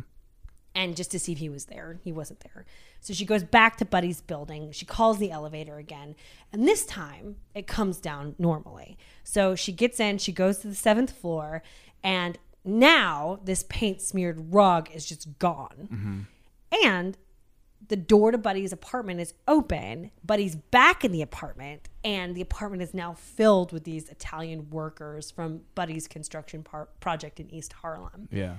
And 0.73 0.95
just 0.95 1.11
to 1.11 1.19
see 1.19 1.31
if 1.31 1.39
he 1.39 1.49
was 1.49 1.65
there, 1.65 1.99
he 2.03 2.11
wasn't 2.11 2.39
there. 2.41 2.65
So 3.07 3.13
she 3.13 3.23
goes 3.23 3.45
back 3.45 3.77
to 3.77 3.85
Buddy's 3.85 4.19
building. 4.19 4.69
She 4.73 4.85
calls 4.85 5.17
the 5.17 5.31
elevator 5.31 5.77
again. 5.77 6.13
And 6.51 6.67
this 6.67 6.85
time 6.85 7.37
it 7.55 7.65
comes 7.65 8.01
down 8.01 8.35
normally. 8.37 8.97
So 9.23 9.55
she 9.55 9.71
gets 9.71 10.01
in, 10.01 10.17
she 10.17 10.33
goes 10.33 10.57
to 10.57 10.67
the 10.67 10.75
seventh 10.75 11.11
floor, 11.11 11.63
and 12.03 12.37
now 12.65 13.39
this 13.45 13.63
paint 13.69 14.01
smeared 14.01 14.53
rug 14.53 14.89
is 14.93 15.05
just 15.05 15.39
gone. 15.39 15.87
Mm-hmm. 15.89 16.85
And 16.85 17.17
the 17.87 17.95
door 17.95 18.31
to 18.31 18.37
Buddy's 18.37 18.73
apartment 18.73 19.21
is 19.21 19.33
open. 19.47 20.11
Buddy's 20.25 20.57
back 20.57 21.05
in 21.05 21.13
the 21.13 21.21
apartment, 21.21 21.87
and 22.03 22.35
the 22.35 22.41
apartment 22.41 22.83
is 22.83 22.93
now 22.93 23.13
filled 23.13 23.71
with 23.71 23.85
these 23.85 24.09
Italian 24.09 24.69
workers 24.69 25.31
from 25.31 25.61
Buddy's 25.75 26.09
construction 26.09 26.61
par- 26.61 26.89
project 26.99 27.39
in 27.39 27.49
East 27.53 27.71
Harlem. 27.71 28.27
Yeah. 28.33 28.55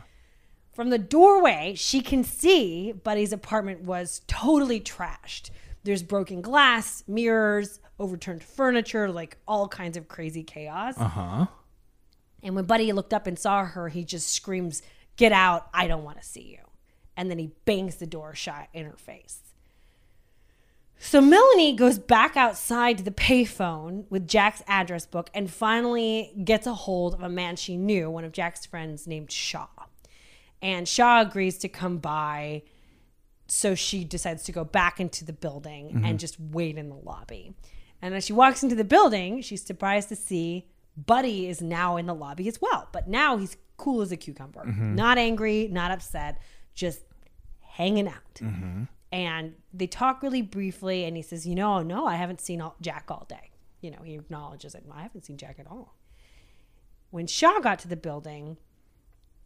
From 0.78 0.90
the 0.90 0.98
doorway, 0.98 1.74
she 1.76 2.00
can 2.00 2.22
see 2.22 2.92
Buddy's 2.92 3.32
apartment 3.32 3.80
was 3.80 4.20
totally 4.28 4.78
trashed. 4.78 5.50
There's 5.82 6.04
broken 6.04 6.40
glass, 6.40 7.02
mirrors, 7.08 7.80
overturned 7.98 8.44
furniture, 8.44 9.10
like 9.10 9.38
all 9.48 9.66
kinds 9.66 9.96
of 9.96 10.06
crazy 10.06 10.44
chaos. 10.44 10.94
Uh 10.96 11.08
huh. 11.08 11.46
And 12.44 12.54
when 12.54 12.64
Buddy 12.64 12.92
looked 12.92 13.12
up 13.12 13.26
and 13.26 13.36
saw 13.36 13.64
her, 13.64 13.88
he 13.88 14.04
just 14.04 14.28
screams, 14.32 14.82
Get 15.16 15.32
out. 15.32 15.68
I 15.74 15.88
don't 15.88 16.04
want 16.04 16.22
to 16.22 16.24
see 16.24 16.42
you. 16.42 16.70
And 17.16 17.28
then 17.28 17.40
he 17.40 17.50
bangs 17.64 17.96
the 17.96 18.06
door 18.06 18.36
shut 18.36 18.68
in 18.72 18.86
her 18.86 18.96
face. 18.96 19.40
So 21.00 21.20
Melanie 21.20 21.74
goes 21.74 21.98
back 21.98 22.36
outside 22.36 22.98
to 22.98 23.02
the 23.02 23.10
payphone 23.10 24.04
with 24.10 24.28
Jack's 24.28 24.62
address 24.68 25.06
book 25.06 25.28
and 25.34 25.50
finally 25.50 26.32
gets 26.44 26.68
a 26.68 26.74
hold 26.74 27.14
of 27.14 27.22
a 27.22 27.28
man 27.28 27.56
she 27.56 27.76
knew, 27.76 28.08
one 28.08 28.22
of 28.22 28.30
Jack's 28.30 28.64
friends 28.64 29.08
named 29.08 29.32
Shaw. 29.32 29.66
And 30.62 30.88
Shaw 30.88 31.20
agrees 31.20 31.58
to 31.58 31.68
come 31.68 31.98
by. 31.98 32.62
So 33.46 33.74
she 33.74 34.04
decides 34.04 34.42
to 34.44 34.52
go 34.52 34.64
back 34.64 35.00
into 35.00 35.24
the 35.24 35.32
building 35.32 35.90
and 35.90 36.04
mm-hmm. 36.04 36.16
just 36.16 36.38
wait 36.38 36.76
in 36.76 36.90
the 36.90 36.96
lobby. 36.96 37.54
And 38.02 38.14
as 38.14 38.24
she 38.24 38.32
walks 38.32 38.62
into 38.62 38.74
the 38.74 38.84
building, 38.84 39.40
she's 39.40 39.64
surprised 39.64 40.10
to 40.10 40.16
see 40.16 40.66
Buddy 41.06 41.48
is 41.48 41.62
now 41.62 41.96
in 41.96 42.06
the 42.06 42.14
lobby 42.14 42.48
as 42.48 42.60
well. 42.60 42.88
But 42.92 43.08
now 43.08 43.36
he's 43.36 43.56
cool 43.76 44.02
as 44.02 44.10
a 44.10 44.16
cucumber, 44.16 44.64
mm-hmm. 44.64 44.96
not 44.96 45.16
angry, 45.16 45.68
not 45.70 45.92
upset, 45.92 46.40
just 46.74 47.00
hanging 47.60 48.08
out. 48.08 48.34
Mm-hmm. 48.34 48.84
And 49.12 49.54
they 49.72 49.86
talk 49.86 50.22
really 50.22 50.42
briefly, 50.42 51.04
and 51.04 51.16
he 51.16 51.22
says, 51.22 51.46
"You 51.46 51.54
know, 51.54 51.82
no, 51.82 52.06
I 52.06 52.16
haven't 52.16 52.40
seen 52.40 52.60
all, 52.60 52.76
Jack 52.80 53.10
all 53.10 53.24
day." 53.28 53.50
You 53.80 53.92
know, 53.92 54.02
he 54.04 54.14
acknowledges 54.14 54.74
it. 54.74 54.84
I 54.92 55.02
haven't 55.02 55.24
seen 55.24 55.38
Jack 55.38 55.58
at 55.58 55.66
all. 55.66 55.94
When 57.10 57.26
Shaw 57.26 57.60
got 57.60 57.78
to 57.80 57.88
the 57.88 57.96
building, 57.96 58.58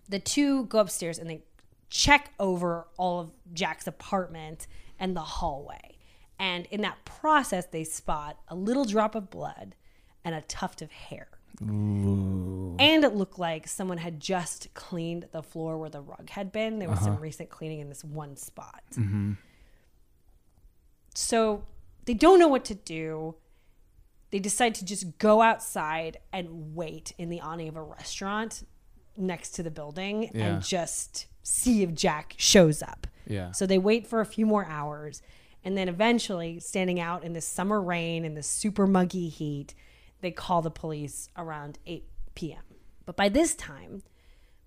the 0.08 0.18
two 0.18 0.64
go 0.66 0.80
upstairs 0.80 1.18
and 1.18 1.28
they 1.28 1.42
check 1.90 2.32
over 2.40 2.86
all 2.96 3.20
of 3.20 3.30
Jack's 3.52 3.86
apartment 3.86 4.66
and 4.98 5.16
the 5.16 5.20
hallway. 5.20 5.98
And 6.38 6.66
in 6.70 6.80
that 6.80 7.04
process, 7.04 7.66
they 7.66 7.84
spot 7.84 8.38
a 8.48 8.54
little 8.54 8.84
drop 8.84 9.14
of 9.14 9.30
blood 9.30 9.76
and 10.24 10.34
a 10.34 10.40
tuft 10.40 10.82
of 10.82 10.90
hair. 10.90 11.28
Ooh. 11.62 12.76
And 12.78 13.04
it 13.04 13.14
looked 13.14 13.38
like 13.38 13.68
someone 13.68 13.98
had 13.98 14.18
just 14.18 14.72
cleaned 14.74 15.28
the 15.32 15.42
floor 15.42 15.78
where 15.78 15.90
the 15.90 16.00
rug 16.00 16.30
had 16.30 16.50
been. 16.50 16.78
There 16.78 16.88
was 16.88 17.00
some 17.00 17.12
uh-huh. 17.12 17.20
recent 17.20 17.50
cleaning 17.50 17.80
in 17.80 17.88
this 17.88 18.02
one 18.02 18.36
spot. 18.36 18.82
Mm-hmm. 18.96 19.32
So 21.14 21.64
they 22.06 22.14
don't 22.14 22.38
know 22.38 22.48
what 22.48 22.64
to 22.66 22.74
do. 22.74 23.36
They 24.30 24.38
decide 24.38 24.74
to 24.76 24.84
just 24.84 25.18
go 25.18 25.42
outside 25.42 26.16
and 26.32 26.74
wait 26.74 27.12
in 27.18 27.28
the 27.28 27.40
awning 27.40 27.68
of 27.68 27.76
a 27.76 27.82
restaurant 27.82 28.64
next 29.16 29.50
to 29.52 29.62
the 29.62 29.70
building 29.70 30.30
Yeah. 30.34 30.46
and 30.46 30.62
just 30.62 31.26
see 31.42 31.82
if 31.82 31.94
Jack 31.94 32.34
shows 32.38 32.82
up. 32.82 33.06
Yeah. 33.26 33.52
So 33.52 33.66
they 33.66 33.78
wait 33.78 34.06
for 34.06 34.20
a 34.20 34.26
few 34.26 34.46
more 34.46 34.64
hours. 34.66 35.22
And 35.64 35.76
then 35.76 35.88
eventually, 35.88 36.58
standing 36.58 36.98
out 36.98 37.22
in 37.22 37.34
the 37.34 37.40
summer 37.40 37.80
rain 37.80 38.24
and 38.24 38.36
the 38.36 38.42
super 38.42 38.86
muggy 38.86 39.28
heat, 39.28 39.74
they 40.20 40.30
call 40.32 40.60
the 40.62 40.70
police 40.70 41.28
around 41.36 41.78
8 41.86 42.04
p.m. 42.34 42.62
But 43.06 43.16
by 43.16 43.28
this 43.28 43.54
time, 43.54 44.02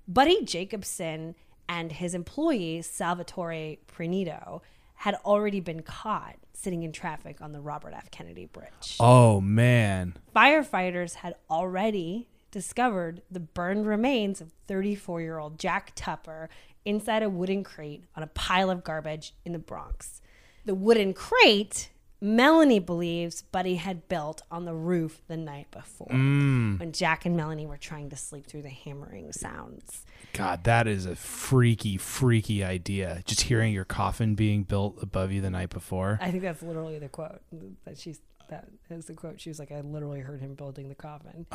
Buddy 0.08 0.44
Jacobson 0.46 1.36
and 1.68 1.92
his 1.92 2.14
employee, 2.14 2.82
Salvatore 2.82 3.80
Prainito, 3.88 4.62
had 5.00 5.16
already 5.26 5.60
been 5.60 5.82
caught 5.82 6.36
sitting 6.54 6.84
in 6.84 6.92
traffic 6.94 7.42
on 7.42 7.52
the 7.52 7.60
Robert 7.60 7.94
F. 7.94 8.10
Kennedy 8.12 8.46
Bridge. 8.46 8.96
Oh 9.00 9.42
man. 9.42 10.16
Firefighters 10.34 11.16
had 11.16 11.36
already 11.50 12.30
discovered 12.56 13.22
the 13.30 13.42
burned 13.42 13.86
remains 13.86 14.40
of 14.40 14.54
34 14.68 15.20
year 15.20 15.38
old 15.40 15.60
Jack 15.60 15.92
Tupper 15.94 16.48
inside 16.86 17.22
a 17.22 17.30
wooden 17.30 17.66
crate 17.66 18.06
on 18.16 18.24
a 18.24 18.28
pile 18.28 18.70
of 18.70 18.82
garbage 18.82 19.34
in 19.44 19.52
the 19.52 19.60
Bronx. 19.60 20.22
The 20.64 20.74
wooden 20.74 21.14
crate, 21.14 21.90
Melanie 22.22 22.80
believes 22.80 23.42
Buddy 23.42 23.76
had 23.76 24.08
built 24.08 24.42
on 24.50 24.64
the 24.64 24.74
roof 24.74 25.22
the 25.28 25.36
night 25.36 25.70
before 25.70 26.08
mm. 26.08 26.80
when 26.80 26.94
Jack 26.94 27.26
and 27.26 27.36
Melanie 27.36 27.66
were 27.66 27.76
trying 27.76 28.10
to 28.12 28.16
sleep 28.16 28.48
through 28.48 28.62
the 28.62 28.70
hammering 28.70 29.34
sounds. 29.34 30.06
God, 30.32 30.64
that 30.64 30.88
is 30.88 31.06
a 31.06 31.18
freaky, 31.18 31.98
freaky 31.98 32.64
idea. 32.64 33.22
Just 33.26 33.42
hearing 33.42 33.74
your 33.74 33.84
coffin 33.84 34.34
being 34.34 34.64
built 34.64 35.04
above 35.04 35.34
you 35.34 35.42
the 35.42 35.50
night 35.50 35.72
before. 35.72 36.20
I 36.22 36.32
think 36.32 36.44
that's 36.44 36.62
literally 36.62 37.00
the 37.00 37.10
quote 37.10 37.42
that 37.84 37.98
she's 37.98 38.22
that 38.50 38.68
is 38.90 39.06
the 39.06 39.14
quote. 39.14 39.40
She 39.40 39.50
was 39.50 39.60
like, 39.60 39.72
I 39.72 39.82
literally 39.82 40.22
heard 40.22 40.42
him 40.42 40.56
building 40.56 40.90
the 40.90 40.96
coffin. 40.96 41.46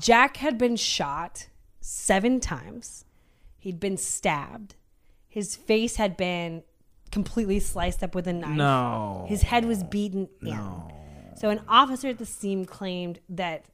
Jack 0.00 0.36
had 0.38 0.58
been 0.58 0.76
shot 0.76 1.48
seven 1.80 2.40
times. 2.40 3.04
He'd 3.58 3.80
been 3.80 3.96
stabbed. 3.96 4.74
His 5.28 5.56
face 5.56 5.96
had 5.96 6.16
been 6.16 6.62
completely 7.10 7.60
sliced 7.60 8.02
up 8.02 8.14
with 8.14 8.26
a 8.26 8.32
knife. 8.32 8.56
No. 8.56 9.26
His 9.28 9.42
head 9.42 9.64
was 9.64 9.82
beaten 9.84 10.28
in. 10.42 10.82
So 11.36 11.50
an 11.50 11.60
officer 11.68 12.08
at 12.08 12.18
the 12.18 12.26
scene 12.26 12.64
claimed 12.64 13.20
that 13.28 13.66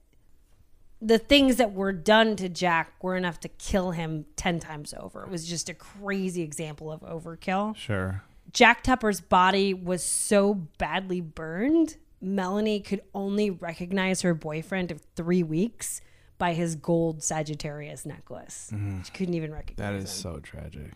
the 1.01 1.19
things 1.19 1.57
that 1.57 1.73
were 1.73 1.93
done 1.93 2.37
to 2.37 2.49
Jack 2.49 3.03
were 3.03 3.17
enough 3.17 3.41
to 3.41 3.49
kill 3.49 3.93
him 3.93 4.27
10 4.37 4.59
times 4.59 4.95
over. 4.99 5.23
It 5.23 5.31
was 5.31 5.47
just 5.47 5.69
a 5.69 5.75
crazy 5.75 6.43
example 6.43 6.91
of 6.91 7.01
overkill. 7.03 7.77
Sure. 7.77 8.23
Jack 8.53 8.83
Tupper's 8.83 9.21
body 9.21 9.75
was 9.75 10.03
so 10.03 10.55
badly 10.55 11.21
burned, 11.21 11.97
Melanie 12.21 12.81
could 12.81 13.03
only 13.14 13.51
recognize 13.51 14.23
her 14.23 14.35
boyfriend 14.35 14.91
of 14.91 15.01
three 15.14 15.43
weeks 15.43 16.01
by 16.37 16.53
his 16.55 16.75
gold 16.77 17.23
Sagittarius 17.23 18.07
necklace. 18.07 18.71
Mm-hmm. 18.73 19.03
She 19.03 19.11
couldn't 19.12 19.35
even 19.35 19.53
recognize 19.53 19.77
That 19.77 19.95
is 19.95 20.05
him. 20.05 20.33
so 20.35 20.41
tragic. 20.41 20.93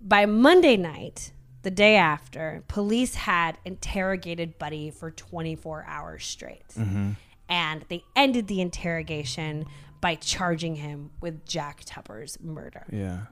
By 0.00 0.26
Monday 0.26 0.76
night, 0.76 1.32
the 1.62 1.70
day 1.70 1.96
after, 1.96 2.64
police 2.68 3.14
had 3.14 3.58
interrogated 3.64 4.58
Buddy 4.58 4.90
for 4.90 5.10
24 5.10 5.84
hours 5.86 6.24
straight. 6.24 6.68
Mm-hmm. 6.76 7.12
And 7.48 7.84
they 7.88 8.04
ended 8.16 8.48
the 8.48 8.60
interrogation 8.60 9.66
by 10.00 10.16
charging 10.16 10.76
him 10.76 11.10
with 11.20 11.44
Jack 11.46 11.82
Tupper's 11.84 12.38
murder. 12.40 12.86
Yeah. 12.90 13.26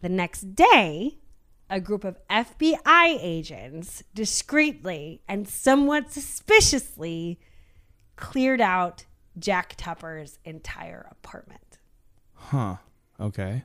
The 0.00 0.08
next 0.08 0.54
day, 0.54 1.18
a 1.68 1.80
group 1.80 2.04
of 2.04 2.16
FBI 2.28 3.18
agents 3.20 4.02
discreetly 4.14 5.20
and 5.28 5.48
somewhat 5.48 6.12
suspiciously 6.12 7.38
cleared 8.16 8.60
out 8.60 9.04
Jack 9.38 9.74
Tupper's 9.76 10.38
entire 10.44 11.06
apartment. 11.10 11.78
Huh. 12.34 12.76
Okay. 13.20 13.64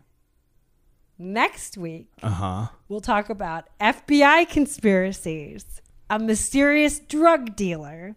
Next 1.17 1.77
week, 1.77 2.07
Uh 2.23 2.29
huh. 2.29 2.67
we'll 2.89 2.99
talk 3.01 3.29
about 3.29 3.67
FBI 3.79 4.49
conspiracies, 4.49 5.81
a 6.09 6.17
mysterious 6.17 6.99
drug 6.99 7.55
dealer, 7.55 8.15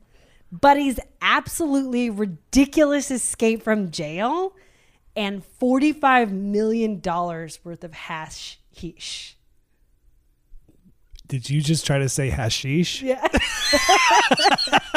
Buddy's 0.50 0.98
absolutely 1.20 2.08
ridiculous 2.08 3.10
escape 3.10 3.62
from 3.62 3.90
jail, 3.90 4.54
and 5.16 5.42
$45 5.60 6.30
million 6.30 7.00
worth 7.02 7.84
of 7.84 7.92
hashish. 7.92 9.36
Did 11.34 11.50
you 11.50 11.60
just 11.60 11.84
try 11.84 11.98
to 11.98 12.08
say 12.08 12.30
hashish? 12.30 13.02
Yeah. 13.02 13.26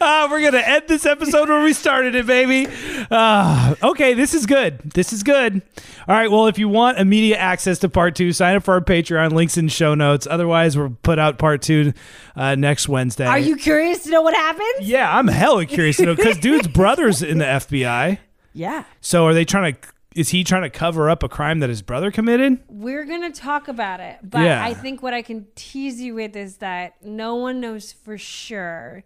Ah, 0.00 0.28
we're 0.30 0.42
gonna 0.42 0.62
end 0.64 0.84
this 0.88 1.06
episode 1.06 1.48
where 1.48 1.62
we 1.62 1.72
started 1.72 2.14
it, 2.14 2.26
baby. 2.26 2.70
Ah, 3.10 3.74
okay, 3.82 4.14
this 4.14 4.34
is 4.34 4.46
good. 4.46 4.78
This 4.80 5.12
is 5.12 5.22
good. 5.22 5.62
All 6.08 6.14
right. 6.14 6.30
Well, 6.30 6.46
if 6.46 6.58
you 6.58 6.68
want 6.68 6.98
immediate 6.98 7.38
access 7.38 7.78
to 7.80 7.88
part 7.88 8.14
two, 8.14 8.32
sign 8.32 8.56
up 8.56 8.64
for 8.64 8.74
our 8.74 8.80
Patreon. 8.80 9.32
Links 9.32 9.56
in 9.56 9.68
show 9.68 9.94
notes. 9.94 10.26
Otherwise, 10.28 10.76
we'll 10.76 10.96
put 11.02 11.18
out 11.18 11.38
part 11.38 11.62
two 11.62 11.92
uh, 12.36 12.54
next 12.56 12.88
Wednesday. 12.88 13.26
Are 13.26 13.38
you 13.38 13.56
curious 13.56 14.04
to 14.04 14.10
know 14.10 14.22
what 14.22 14.34
happened? 14.34 14.86
Yeah, 14.86 15.16
I'm 15.16 15.28
hella 15.28 15.66
curious 15.66 15.96
to 15.98 16.06
know 16.06 16.14
because 16.14 16.38
dude's 16.38 16.68
brother's 16.74 17.22
in 17.22 17.38
the 17.38 17.44
FBI. 17.46 18.18
Yeah. 18.52 18.84
So 19.00 19.26
are 19.26 19.34
they 19.34 19.44
trying 19.44 19.74
to? 19.74 19.78
Is 20.14 20.28
he 20.30 20.44
trying 20.44 20.62
to 20.62 20.70
cover 20.70 21.10
up 21.10 21.22
a 21.22 21.28
crime 21.28 21.58
that 21.58 21.68
his 21.68 21.82
brother 21.82 22.10
committed? 22.12 22.60
We're 22.68 23.04
going 23.04 23.22
to 23.32 23.38
talk 23.40 23.66
about 23.68 23.98
it. 24.00 24.18
But 24.22 24.42
Yeah. 24.42 24.64
I 24.64 24.72
think 24.74 25.02
what 25.02 25.12
I 25.12 25.22
can 25.22 25.46
tease 25.56 26.00
you 26.00 26.14
with 26.14 26.36
is 26.36 26.58
that 26.58 27.04
no 27.04 27.34
one 27.34 27.60
knows 27.60 27.92
for 27.92 28.16
sure, 28.16 29.02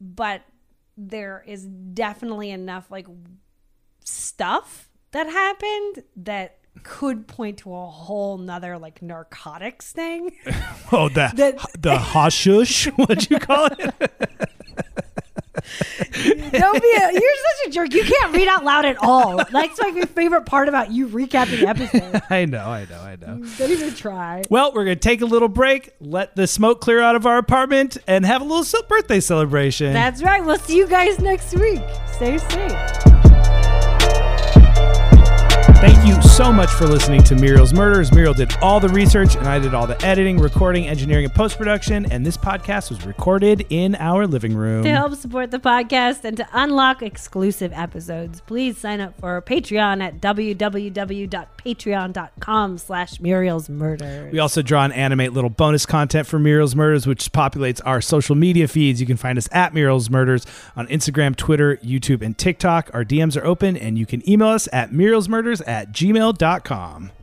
but 0.00 0.42
there 0.96 1.44
is 1.46 1.64
definitely 1.66 2.50
enough 2.50 2.90
like 2.90 3.06
stuff 4.04 4.88
that 5.12 5.26
happened 5.28 6.04
that 6.16 6.58
could 6.82 7.28
point 7.28 7.58
to 7.58 7.72
a 7.74 7.86
whole 7.86 8.36
nother 8.36 8.76
like 8.78 9.00
narcotics 9.02 9.92
thing. 9.92 10.32
Oh, 10.92 11.08
the 11.08 11.30
That- 11.34 11.58
the 11.80 11.96
hashush. 11.96 12.86
What'd 12.96 13.30
you 13.30 13.38
call 13.38 13.68
it? 13.78 13.94
Don't 16.52 16.82
be 16.82 16.96
a, 16.96 17.12
you're 17.12 17.34
such 17.36 17.68
a 17.68 17.70
jerk. 17.70 17.94
You 17.94 18.04
can't 18.04 18.34
read 18.34 18.48
out 18.48 18.64
loud 18.64 18.84
at 18.84 18.96
all. 18.98 19.36
That's 19.36 19.78
like 19.78 19.94
my 19.94 20.02
favorite 20.02 20.46
part 20.46 20.68
about 20.68 20.90
you 20.90 21.08
recapping 21.08 21.62
episodes. 21.62 22.24
I 22.30 22.44
know, 22.44 22.66
I 22.66 22.86
know, 22.88 23.00
I 23.00 23.16
know. 23.16 23.44
Don't 23.58 23.70
even 23.70 23.94
try. 23.94 24.42
Well, 24.50 24.72
we're 24.74 24.84
going 24.84 24.96
to 24.96 25.00
take 25.00 25.20
a 25.20 25.26
little 25.26 25.48
break, 25.48 25.94
let 26.00 26.36
the 26.36 26.46
smoke 26.46 26.80
clear 26.80 27.00
out 27.00 27.16
of 27.16 27.26
our 27.26 27.38
apartment, 27.38 27.96
and 28.06 28.24
have 28.24 28.42
a 28.42 28.44
little 28.44 28.64
birthday 28.88 29.20
celebration. 29.20 29.92
That's 29.92 30.22
right. 30.22 30.44
We'll 30.44 30.58
see 30.58 30.76
you 30.76 30.86
guys 30.86 31.18
next 31.18 31.54
week. 31.54 31.82
Stay 32.12 32.38
safe. 32.38 33.13
Much 36.64 36.72
for 36.76 36.86
listening 36.86 37.22
to 37.22 37.34
Muriel's 37.34 37.74
Murders. 37.74 38.10
Muriel 38.10 38.32
did 38.32 38.56
all 38.62 38.80
the 38.80 38.88
research, 38.88 39.36
and 39.36 39.46
I 39.46 39.58
did 39.58 39.74
all 39.74 39.86
the 39.86 40.02
editing, 40.02 40.38
recording, 40.38 40.86
engineering, 40.86 41.26
and 41.26 41.34
post 41.34 41.58
production. 41.58 42.10
And 42.10 42.24
this 42.24 42.38
podcast 42.38 42.88
was 42.88 43.04
recorded 43.04 43.66
in 43.68 43.94
our 43.96 44.26
living 44.26 44.54
room. 44.54 44.82
To 44.84 44.90
help 44.90 45.14
support 45.16 45.50
the 45.50 45.58
podcast 45.58 46.24
and 46.24 46.38
to 46.38 46.48
unlock 46.54 47.02
exclusive 47.02 47.70
episodes, 47.74 48.40
please 48.40 48.78
sign 48.78 49.00
up 49.00 49.20
for 49.20 49.28
our 49.28 49.42
Patreon 49.42 50.02
at 50.02 50.22
www.patreon.com 50.22 52.78
slash 52.78 53.20
Muriel's 53.20 53.68
Murders. 53.68 54.32
We 54.32 54.38
also 54.38 54.62
draw 54.62 54.84
and 54.84 54.94
animate 54.94 55.34
little 55.34 55.50
bonus 55.50 55.84
content 55.84 56.26
for 56.26 56.38
Muriel's 56.38 56.74
Murders, 56.74 57.06
which 57.06 57.30
populates 57.30 57.82
our 57.84 58.00
social 58.00 58.36
media 58.36 58.68
feeds. 58.68 59.02
You 59.02 59.06
can 59.06 59.18
find 59.18 59.36
us 59.36 59.50
at 59.52 59.74
Muriel's 59.74 60.08
Murders 60.08 60.46
on 60.76 60.86
Instagram, 60.86 61.36
Twitter, 61.36 61.76
YouTube, 61.84 62.22
and 62.22 62.38
TikTok. 62.38 62.90
Our 62.94 63.04
DMs 63.04 63.38
are 63.38 63.44
open, 63.44 63.76
and 63.76 63.98
you 63.98 64.06
can 64.06 64.26
email 64.26 64.48
us 64.48 64.66
at 64.72 64.92
murielsmurders 64.92 65.60
at 65.68 65.92
gmail.com. 65.92 66.53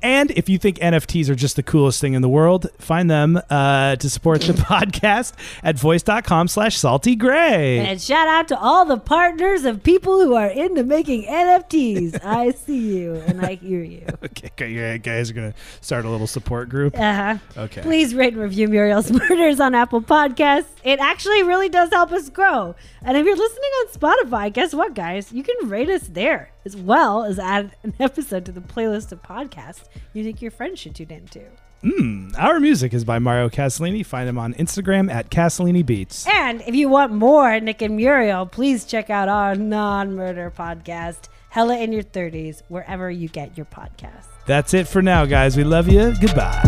And 0.01 0.31
if 0.31 0.49
you 0.49 0.57
think 0.57 0.77
NFTs 0.77 1.29
are 1.29 1.35
just 1.35 1.55
the 1.55 1.63
coolest 1.63 2.01
thing 2.01 2.13
in 2.13 2.21
the 2.21 2.29
world, 2.29 2.67
find 2.77 3.09
them 3.09 3.39
uh, 3.49 3.95
to 3.97 4.09
support 4.09 4.41
the 4.41 4.53
podcast 4.71 5.33
at 5.63 5.77
voice.com 5.77 6.47
slash 6.47 6.77
salty 6.77 7.15
gray. 7.15 7.79
and 7.79 8.01
shout 8.01 8.27
out 8.27 8.47
to 8.49 8.59
all 8.59 8.85
the 8.85 8.97
partners 8.97 9.65
of 9.65 9.83
people 9.83 10.19
who 10.19 10.33
are 10.33 10.47
into 10.47 10.83
making 10.83 11.23
NFTs. 11.25 12.19
I 12.25 12.51
see 12.51 12.97
you 12.97 13.15
and 13.15 13.45
I 13.45 13.55
hear 13.55 13.83
you. 13.83 14.05
Okay, 14.23 14.47
okay, 14.47 14.93
you 14.93 14.97
guys 14.99 15.29
are 15.29 15.33
going 15.33 15.51
to 15.51 15.57
start 15.81 16.05
a 16.05 16.09
little 16.09 16.27
support 16.27 16.69
group. 16.69 16.97
Uh-huh. 16.97 17.37
Okay. 17.57 17.81
Please 17.81 18.13
rate 18.15 18.33
and 18.33 18.41
review 18.41 18.67
Muriel's 18.67 19.11
Murders 19.11 19.59
on 19.59 19.75
Apple 19.75 20.01
Podcasts. 20.01 20.67
It 20.83 20.99
actually 20.99 21.43
really 21.43 21.69
does 21.69 21.89
help 21.89 22.11
us 22.11 22.29
grow. 22.29 22.75
And 23.01 23.17
if 23.17 23.25
you're 23.25 23.35
listening 23.35 23.71
on 23.81 23.87
Spotify, 23.87 24.53
guess 24.53 24.73
what, 24.73 24.93
guys? 24.93 25.31
You 25.31 25.43
can 25.43 25.69
rate 25.69 25.89
us 25.89 26.07
there 26.07 26.50
as 26.65 26.75
well 26.75 27.23
as 27.23 27.39
add 27.39 27.75
an 27.83 27.93
episode 27.99 28.45
to 28.45 28.51
the 28.51 28.61
playlist 28.61 29.11
of 29.11 29.21
podcasts 29.21 29.83
you 30.13 30.23
think 30.23 30.41
your 30.41 30.51
friends 30.51 30.79
should 30.79 30.95
tune 30.95 31.11
into. 31.11 31.41
Hmm, 31.83 32.29
our 32.37 32.59
music 32.59 32.93
is 32.93 33.03
by 33.03 33.17
Mario 33.17 33.49
Castellini. 33.49 34.05
Find 34.05 34.29
him 34.29 34.37
on 34.37 34.53
Instagram 34.53 35.11
at 35.11 35.31
Castellini 35.31 35.83
Beats. 35.83 36.27
And 36.27 36.61
if 36.67 36.75
you 36.75 36.89
want 36.89 37.11
more 37.11 37.59
Nick 37.59 37.81
and 37.81 37.95
Muriel, 37.95 38.45
please 38.45 38.85
check 38.85 39.09
out 39.09 39.27
our 39.27 39.55
non 39.55 40.15
murder 40.15 40.53
podcast, 40.55 41.29
Hella 41.49 41.79
in 41.79 41.91
Your 41.91 42.03
30s, 42.03 42.61
wherever 42.67 43.09
you 43.09 43.27
get 43.29 43.57
your 43.57 43.65
podcasts. 43.65 44.27
That's 44.45 44.75
it 44.75 44.87
for 44.87 45.01
now, 45.01 45.25
guys. 45.25 45.57
We 45.57 45.63
love 45.63 45.87
you. 45.87 46.13
Goodbye. 46.21 46.61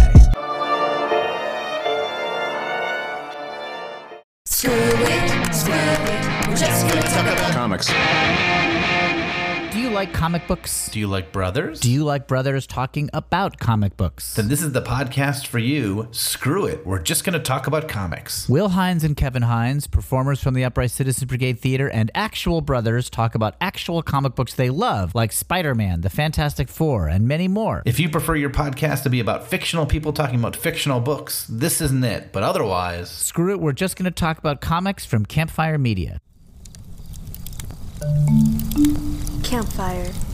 Screw 4.48 4.72
it, 4.74 5.54
screw 5.54 5.74
it. 5.76 6.48
We're 6.48 6.56
just 6.56 6.88
gonna 6.88 7.02
talk 7.04 7.28
about 7.28 7.54
Comics. 7.54 8.72
Do 9.94 9.98
you 10.00 10.06
like 10.06 10.14
comic 10.16 10.48
books? 10.48 10.89
Do 10.89 11.00
you 11.00 11.06
like 11.06 11.32
brothers? 11.32 11.80
Do 11.80 11.91
you 11.91 12.04
like 12.04 12.28
brothers 12.28 12.66
talking 12.66 13.12
about 13.14 13.60
comic 13.60 13.96
books? 13.96 14.34
then 14.34 14.48
this 14.48 14.64
is 14.64 14.72
the 14.72 14.82
podcast 14.82 15.46
for 15.46 15.60
you. 15.60 16.08
Screw 16.10 16.66
it. 16.66 16.84
We're 16.84 16.98
just 16.98 17.24
going 17.24 17.34
to 17.34 17.39
talk 17.39 17.68
about 17.68 17.88
comics. 17.88 18.50
Will 18.50 18.70
Hines 18.70 19.04
and 19.04 19.16
Kevin 19.16 19.44
Hines, 19.44 19.86
performers 19.86 20.41
from 20.41 20.56
the 20.56 20.66
Upright 20.66 20.89
Citizens 20.89 21.26
Brigade 21.26 21.60
Theater, 21.60 21.88
and 21.88 22.10
actual 22.16 22.62
brothers 22.62 23.08
talk 23.08 23.36
about 23.36 23.54
actual 23.62 24.02
comic 24.02 24.34
books 24.34 24.56
they 24.56 24.72
love, 24.72 25.14
like 25.14 25.32
Spider 25.32 25.76
Man, 25.76 26.02
The 26.02 26.10
Fantastic 26.10 26.70
Four, 26.70 27.08
and 27.08 27.28
many 27.28 27.48
more. 27.48 27.84
If 27.86 28.00
you 28.00 28.10
prefer 28.10 28.36
your 28.36 28.50
podcast 28.50 29.04
to 29.04 29.12
be 29.12 29.20
about 29.20 29.48
fictional 29.48 29.86
people 29.86 30.12
talking 30.12 30.39
about 30.39 30.56
fictional 30.56 31.02
books, 31.02 31.46
this 31.48 31.82
isn't 31.82 32.04
it. 32.04 32.32
But 32.32 32.41
otherwise, 32.41 33.12
Screw 33.12 33.52
it, 33.52 33.60
we're 33.60 33.74
just 33.74 33.96
going 33.96 34.06
to 34.06 34.12
talk 34.12 34.39
about 34.39 34.60
comics 34.60 35.06
from 35.06 35.28
Campfire 35.28 35.78
Media. 35.78 36.20
Campfire. 39.43 40.33